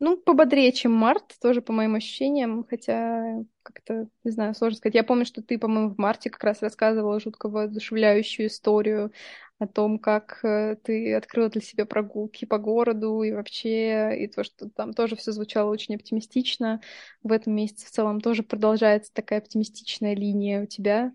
Ну, 0.00 0.16
пободрее, 0.16 0.72
чем 0.72 0.92
март, 0.92 1.36
тоже 1.40 1.60
по 1.60 1.72
моим 1.72 1.96
ощущениям, 1.96 2.64
хотя 2.64 3.42
как-то, 3.62 4.08
не 4.22 4.30
знаю, 4.30 4.54
сложно 4.54 4.76
сказать. 4.76 4.94
Я 4.94 5.02
помню, 5.02 5.24
что 5.24 5.42
ты, 5.42 5.58
по-моему, 5.58 5.90
в 5.90 5.98
марте 5.98 6.30
как 6.30 6.44
раз 6.44 6.62
рассказывала 6.62 7.18
жутко 7.18 7.48
воодушевляющую 7.48 8.46
историю 8.46 9.12
о 9.58 9.66
том, 9.66 9.98
как 9.98 10.38
э, 10.44 10.76
ты 10.84 11.14
открыла 11.14 11.48
для 11.48 11.60
себя 11.60 11.84
прогулки 11.84 12.44
по 12.44 12.58
городу 12.58 13.22
и 13.22 13.32
вообще, 13.32 14.16
и 14.16 14.28
то, 14.28 14.44
что 14.44 14.70
там 14.70 14.94
тоже 14.94 15.16
все 15.16 15.32
звучало 15.32 15.70
очень 15.70 15.96
оптимистично. 15.96 16.80
В 17.24 17.32
этом 17.32 17.56
месяце 17.56 17.86
в 17.86 17.90
целом 17.90 18.20
тоже 18.20 18.44
продолжается 18.44 19.12
такая 19.12 19.40
оптимистичная 19.40 20.14
линия 20.14 20.62
у 20.62 20.66
тебя. 20.66 21.12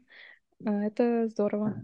А, 0.66 0.84
это 0.84 1.30
здорово. 1.30 1.82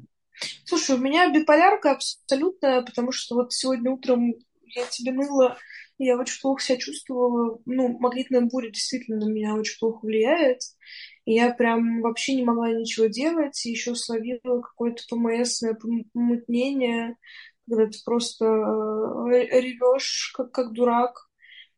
Слушай, 0.65 0.97
у 0.97 0.99
меня 0.99 1.31
биполярка 1.33 1.91
абсолютная, 1.91 2.81
потому 2.81 3.13
что 3.13 3.35
вот 3.35 3.53
сегодня 3.53 3.91
утром 3.91 4.33
я 4.63 4.85
тебе 4.85 5.11
ныла, 5.11 5.57
я 6.05 6.17
очень 6.17 6.41
плохо 6.41 6.63
себя 6.63 6.77
чувствовала. 6.77 7.59
Ну, 7.65 7.99
магнитная 7.99 8.41
буря 8.41 8.69
действительно 8.69 9.25
на 9.25 9.29
меня 9.29 9.55
очень 9.55 9.77
плохо 9.79 10.05
влияет. 10.05 10.61
И 11.25 11.33
я 11.33 11.53
прям 11.53 12.01
вообще 12.01 12.35
не 12.35 12.43
могла 12.43 12.71
ничего 12.71 13.07
делать. 13.07 13.63
Еще 13.65 13.95
словила 13.95 14.61
какое-то 14.61 15.03
ПМСное 15.09 15.75
помутнение, 16.13 17.17
когда 17.67 17.85
ты 17.87 17.97
просто 18.03 18.45
э, 18.45 19.59
ревешь, 19.59 20.31
как, 20.35 20.51
как 20.51 20.73
дурак. 20.73 21.29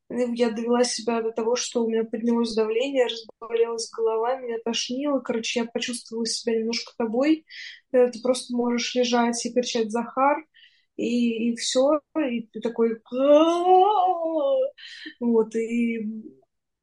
Я 0.09 0.51
довела 0.51 0.83
себя 0.83 1.21
до 1.21 1.31
того, 1.31 1.55
что 1.55 1.83
у 1.83 1.89
меня 1.89 2.03
поднялось 2.03 2.53
давление, 2.53 3.07
разболелась 3.07 3.89
голова, 3.89 4.35
меня 4.37 4.57
тошнило. 4.63 5.19
Короче, 5.19 5.61
я 5.61 5.65
почувствовала 5.65 6.25
себя 6.25 6.59
немножко 6.59 6.93
тобой. 6.97 7.45
Ты 7.91 8.11
просто 8.21 8.55
можешь 8.55 8.93
лежать 8.93 9.45
и 9.45 9.53
кричать 9.53 9.89
«Захар», 9.89 10.45
и, 11.01 11.49
и 11.51 11.55
все, 11.55 11.99
и 12.15 12.41
ты 12.53 12.61
такой... 12.61 13.01
Вот, 15.19 15.55
и, 15.55 15.97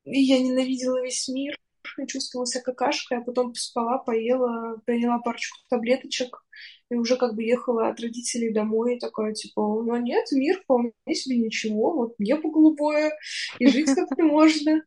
и 0.04 0.20
я 0.20 0.38
ненавидела 0.40 1.02
весь 1.02 1.28
мир, 1.28 1.56
и 1.98 2.06
чувствовала 2.06 2.46
себя 2.46 2.62
какашкой, 2.62 3.18
а 3.18 3.22
потом 3.22 3.52
поспала, 3.52 3.98
поела, 3.98 4.80
приняла 4.84 5.18
парочку 5.18 5.58
таблеточек, 5.68 6.44
и 6.90 6.94
уже 6.94 7.16
как 7.16 7.34
бы 7.34 7.44
ехала 7.44 7.88
от 7.88 8.00
родителей 8.00 8.52
домой, 8.52 8.96
и 8.96 8.98
такая, 8.98 9.32
типа, 9.34 9.60
ну 9.60 9.96
нет, 9.96 10.26
мир 10.32 10.60
вполне 10.62 10.92
себе 11.12 11.36
ничего, 11.36 11.92
вот 11.92 12.14
небо 12.18 12.50
голубое, 12.50 13.12
и 13.58 13.66
жить 13.68 13.90
как-то 13.94 14.22
можно. 14.22 14.82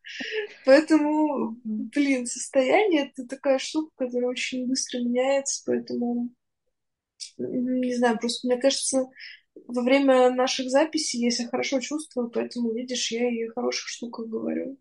Поэтому, 0.66 1.58
блин, 1.64 2.26
состояние— 2.26 3.12
это 3.16 3.28
такая 3.28 3.60
штука, 3.60 3.92
которая 3.98 4.30
очень 4.30 4.68
быстро 4.68 5.00
меняется, 5.00 5.64
поэтому 5.66 6.30
не 7.38 7.96
знаю, 7.96 8.18
просто 8.20 8.48
мне 8.48 8.58
кажется, 8.58 9.08
во 9.56 9.82
время 9.82 10.32
наших 10.32 10.70
записей 10.70 11.22
я 11.22 11.32
себя 11.32 11.50
хорошо 11.50 11.80
чувствую, 11.80 12.30
поэтому, 12.30 12.74
видишь, 12.74 13.12
я 13.12 13.30
и 13.30 13.48
о 13.48 13.54
хороших 13.54 13.88
штуках 13.88 14.28
говорю. 14.28 14.78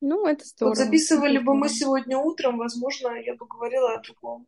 Ну, 0.00 0.26
это 0.26 0.44
здорово. 0.46 0.74
Вот 0.74 0.78
записывали 0.78 1.36
это 1.36 1.40
бы 1.40 1.52
здорово. 1.52 1.60
мы 1.60 1.68
сегодня 1.68 2.18
утром, 2.18 2.58
возможно, 2.58 3.08
я 3.20 3.34
бы 3.34 3.46
говорила 3.46 3.94
о 3.94 4.02
другом. 4.02 4.46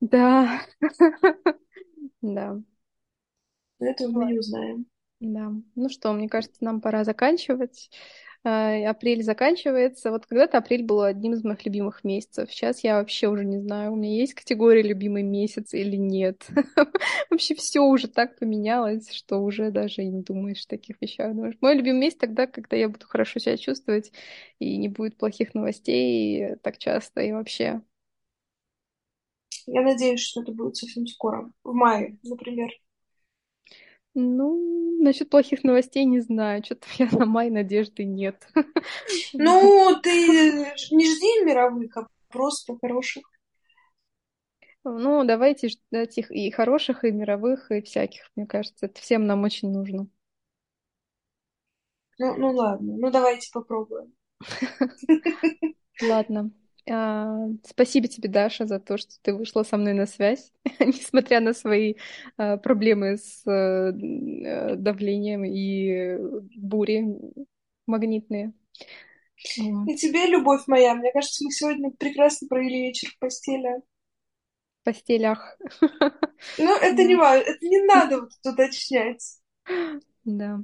Да. 0.00 0.60
Да. 2.22 2.60
Но 3.78 3.86
этого 3.86 4.10
мы 4.12 4.26
не 4.26 4.38
узнаем. 4.38 4.86
Да. 5.20 5.52
Ну 5.74 5.88
что, 5.88 6.12
мне 6.12 6.28
кажется, 6.28 6.62
нам 6.62 6.80
пора 6.82 7.04
заканчивать. 7.04 7.90
Э, 8.42 8.86
апрель 8.86 9.22
заканчивается. 9.22 10.10
Вот 10.10 10.24
когда-то 10.26 10.58
апрель 10.58 10.82
был 10.82 11.02
одним 11.02 11.34
из 11.34 11.44
моих 11.44 11.64
любимых 11.66 12.04
месяцев. 12.04 12.50
Сейчас 12.50 12.82
я 12.82 12.96
вообще 12.96 13.28
уже 13.28 13.44
не 13.44 13.58
знаю, 13.58 13.92
у 13.92 13.96
меня 13.96 14.16
есть 14.16 14.32
категория 14.34 14.82
любимый 14.82 15.22
месяц 15.22 15.74
или 15.74 15.96
нет. 15.96 16.48
Вообще 17.30 17.54
все 17.54 17.80
уже 17.80 18.08
так 18.08 18.38
поменялось, 18.38 19.12
что 19.12 19.38
уже 19.42 19.70
даже 19.70 20.04
не 20.04 20.22
думаешь 20.22 20.64
о 20.64 20.68
таких 20.68 20.96
вещах. 21.02 21.34
Думаешь, 21.34 21.56
мой 21.60 21.74
любимый 21.76 22.00
месяц 22.00 22.18
тогда, 22.18 22.46
когда 22.46 22.76
я 22.76 22.88
буду 22.88 23.06
хорошо 23.06 23.40
себя 23.40 23.58
чувствовать 23.58 24.10
и 24.58 24.76
не 24.78 24.88
будет 24.88 25.18
плохих 25.18 25.52
новостей 25.54 26.56
так 26.62 26.78
часто 26.78 27.20
и 27.20 27.32
вообще. 27.32 27.82
Я 29.66 29.82
надеюсь, 29.82 30.20
что 30.20 30.40
это 30.42 30.52
будет 30.52 30.76
совсем 30.76 31.06
скоро. 31.06 31.50
В 31.62 31.74
мае, 31.74 32.18
например. 32.22 32.70
Ну, 34.14 34.98
насчет 35.00 35.30
плохих 35.30 35.62
новостей 35.62 36.04
не 36.04 36.20
знаю. 36.20 36.64
Что-то 36.64 36.86
меня 36.98 37.10
на 37.12 37.26
май 37.26 37.50
надежды 37.50 38.04
нет. 38.04 38.48
Ну, 39.32 39.98
ты 40.02 40.10
не 40.90 41.04
жди 41.10 41.44
мировых, 41.44 41.96
а 41.96 42.06
просто 42.28 42.76
хороших. 42.80 43.22
Ну, 44.84 45.24
давайте 45.24 45.68
ждать 45.68 46.16
их 46.18 46.30
и 46.30 46.50
хороших, 46.50 47.04
и 47.04 47.12
мировых, 47.12 47.70
и 47.70 47.82
всяких, 47.82 48.30
мне 48.34 48.46
кажется. 48.46 48.86
Это 48.86 49.00
всем 49.00 49.26
нам 49.26 49.44
очень 49.44 49.70
нужно. 49.70 50.08
Ну, 52.18 52.36
ну 52.36 52.50
ладно, 52.50 52.96
ну 52.98 53.10
давайте 53.10 53.50
попробуем. 53.52 54.12
Ладно. 56.02 56.50
А, 56.88 57.46
спасибо 57.64 58.08
тебе, 58.08 58.28
Даша, 58.28 58.66
за 58.66 58.80
то, 58.80 58.96
что 58.96 59.12
ты 59.22 59.34
вышла 59.34 59.62
со 59.62 59.76
мной 59.76 59.92
на 59.94 60.06
связь, 60.06 60.52
несмотря 60.80 61.40
на 61.40 61.52
свои 61.52 61.94
а, 62.36 62.56
проблемы 62.56 63.16
с 63.16 63.42
а, 63.46 63.92
давлением 64.76 65.44
и 65.44 66.16
бури 66.56 67.04
магнитные. 67.86 68.52
И 69.88 69.96
тебе, 69.96 70.26
любовь 70.26 70.62
моя, 70.66 70.94
мне 70.94 71.12
кажется, 71.12 71.44
мы 71.44 71.50
сегодня 71.50 71.90
прекрасно 71.90 72.46
провели 72.48 72.82
вечер 72.82 73.08
в 73.10 73.18
постели. 73.18 73.82
В 74.80 74.84
постелях. 74.84 75.58
Ну, 76.58 76.76
это 76.76 77.02
не 77.04 77.16
важно, 77.16 77.42
это 77.50 77.66
не 77.66 77.82
надо 77.82 78.20
вот 78.20 78.30
уточнять. 78.44 79.40
Да. 80.24 80.60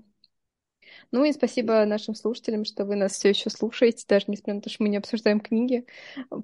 Ну 1.12 1.24
и 1.24 1.32
спасибо 1.32 1.84
нашим 1.84 2.14
слушателям, 2.14 2.64
что 2.64 2.84
вы 2.84 2.96
нас 2.96 3.12
все 3.12 3.30
еще 3.30 3.50
слушаете, 3.50 4.04
даже 4.09 4.26
несмотря 4.28 4.54
на 4.54 4.61
то, 4.61 4.70
что 4.70 4.82
мы 4.82 4.88
не 4.88 4.96
обсуждаем 4.96 5.40
книги 5.40 5.86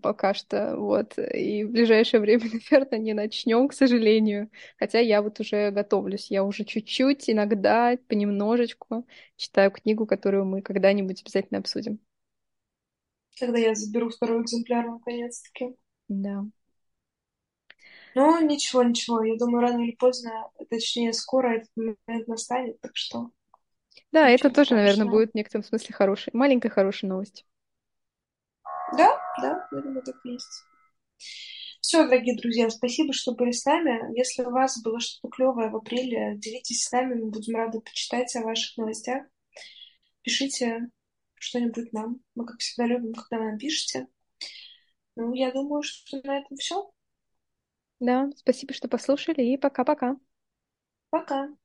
пока 0.03 0.35
что. 0.35 0.77
Вот. 0.77 1.19
И 1.19 1.65
в 1.65 1.71
ближайшее 1.71 2.21
время, 2.21 2.45
наверное, 2.71 2.99
не 2.99 3.13
начнем, 3.15 3.69
к 3.69 3.75
сожалению. 3.75 4.51
Хотя 4.79 5.01
я 5.01 5.23
вот 5.23 5.41
уже 5.41 5.71
готовлюсь. 5.71 6.31
Я 6.31 6.45
уже 6.45 6.65
чуть-чуть, 6.65 7.29
иногда, 7.29 7.97
понемножечку 8.09 9.07
читаю 9.37 9.71
книгу, 9.71 10.07
которую 10.07 10.45
мы 10.45 10.63
когда-нибудь 10.63 11.23
обязательно 11.23 11.59
обсудим. 11.59 11.99
Когда 13.39 13.59
я 13.59 13.75
заберу 13.75 14.11
второй 14.11 14.43
экземпляр, 14.43 14.89
наконец-таки. 14.89 15.75
Да. 16.09 16.45
Ну, 18.15 18.47
ничего, 18.47 18.83
ничего. 18.83 19.23
Я 19.23 19.37
думаю, 19.37 19.63
рано 19.63 19.83
или 19.83 19.93
поздно, 19.97 20.51
точнее, 20.69 21.13
скоро 21.13 21.57
этот 21.57 21.71
момент 21.77 22.29
настанет, 22.29 22.81
так 22.81 22.93
что 22.95 23.31
да, 24.13 24.29
это 24.29 24.51
тоже, 24.51 24.75
наверное, 24.75 25.07
будет 25.07 25.33
в 25.33 25.35
некотором 25.35 25.65
смысле 25.65 25.95
хорошей, 25.95 26.31
маленькой 26.35 26.71
хорошей 26.71 27.09
новостью. 27.09 27.47
Да, 28.97 29.19
да, 29.41 29.69
я 29.73 29.81
думаю, 29.81 30.03
так 30.03 30.17
и 30.25 30.33
есть. 30.33 30.65
Все, 31.81 32.05
дорогие 32.05 32.37
друзья, 32.37 32.69
спасибо, 32.71 33.13
что 33.13 33.35
были 33.35 33.51
с 33.53 33.65
нами. 33.65 34.17
Если 34.17 34.43
у 34.45 34.51
вас 34.51 34.81
было 34.83 35.01
что-то 35.01 35.35
клевое 35.35 35.71
в 35.71 35.77
апреле, 35.77 36.37
делитесь 36.37 36.85
с 36.85 36.93
нами, 36.93 37.15
мы 37.15 37.31
будем 37.31 37.57
рады 37.57 37.81
почитать 37.81 38.35
о 38.37 38.43
ваших 38.43 38.77
новостях. 38.77 39.25
Пишите 40.21 40.91
что-нибудь 41.35 41.93
нам. 41.93 42.21
Мы, 42.35 42.47
как 42.47 42.59
всегда, 42.61 42.87
любим, 42.87 43.15
когда 43.15 43.39
вы 43.39 43.51
нам 43.51 43.59
пишете. 43.59 44.07
Ну, 45.17 45.33
я 45.35 45.51
думаю, 45.53 45.83
что 45.83 46.21
на 46.23 46.39
этом 46.39 46.57
все. 46.57 46.93
Да, 47.99 48.31
спасибо, 48.37 48.75
что 48.75 48.89
послушали, 48.89 49.43
и 49.43 49.57
пока-пока. 49.57 50.17
Пока. 51.11 51.47
-пока. 51.47 51.49
пока. 51.49 51.62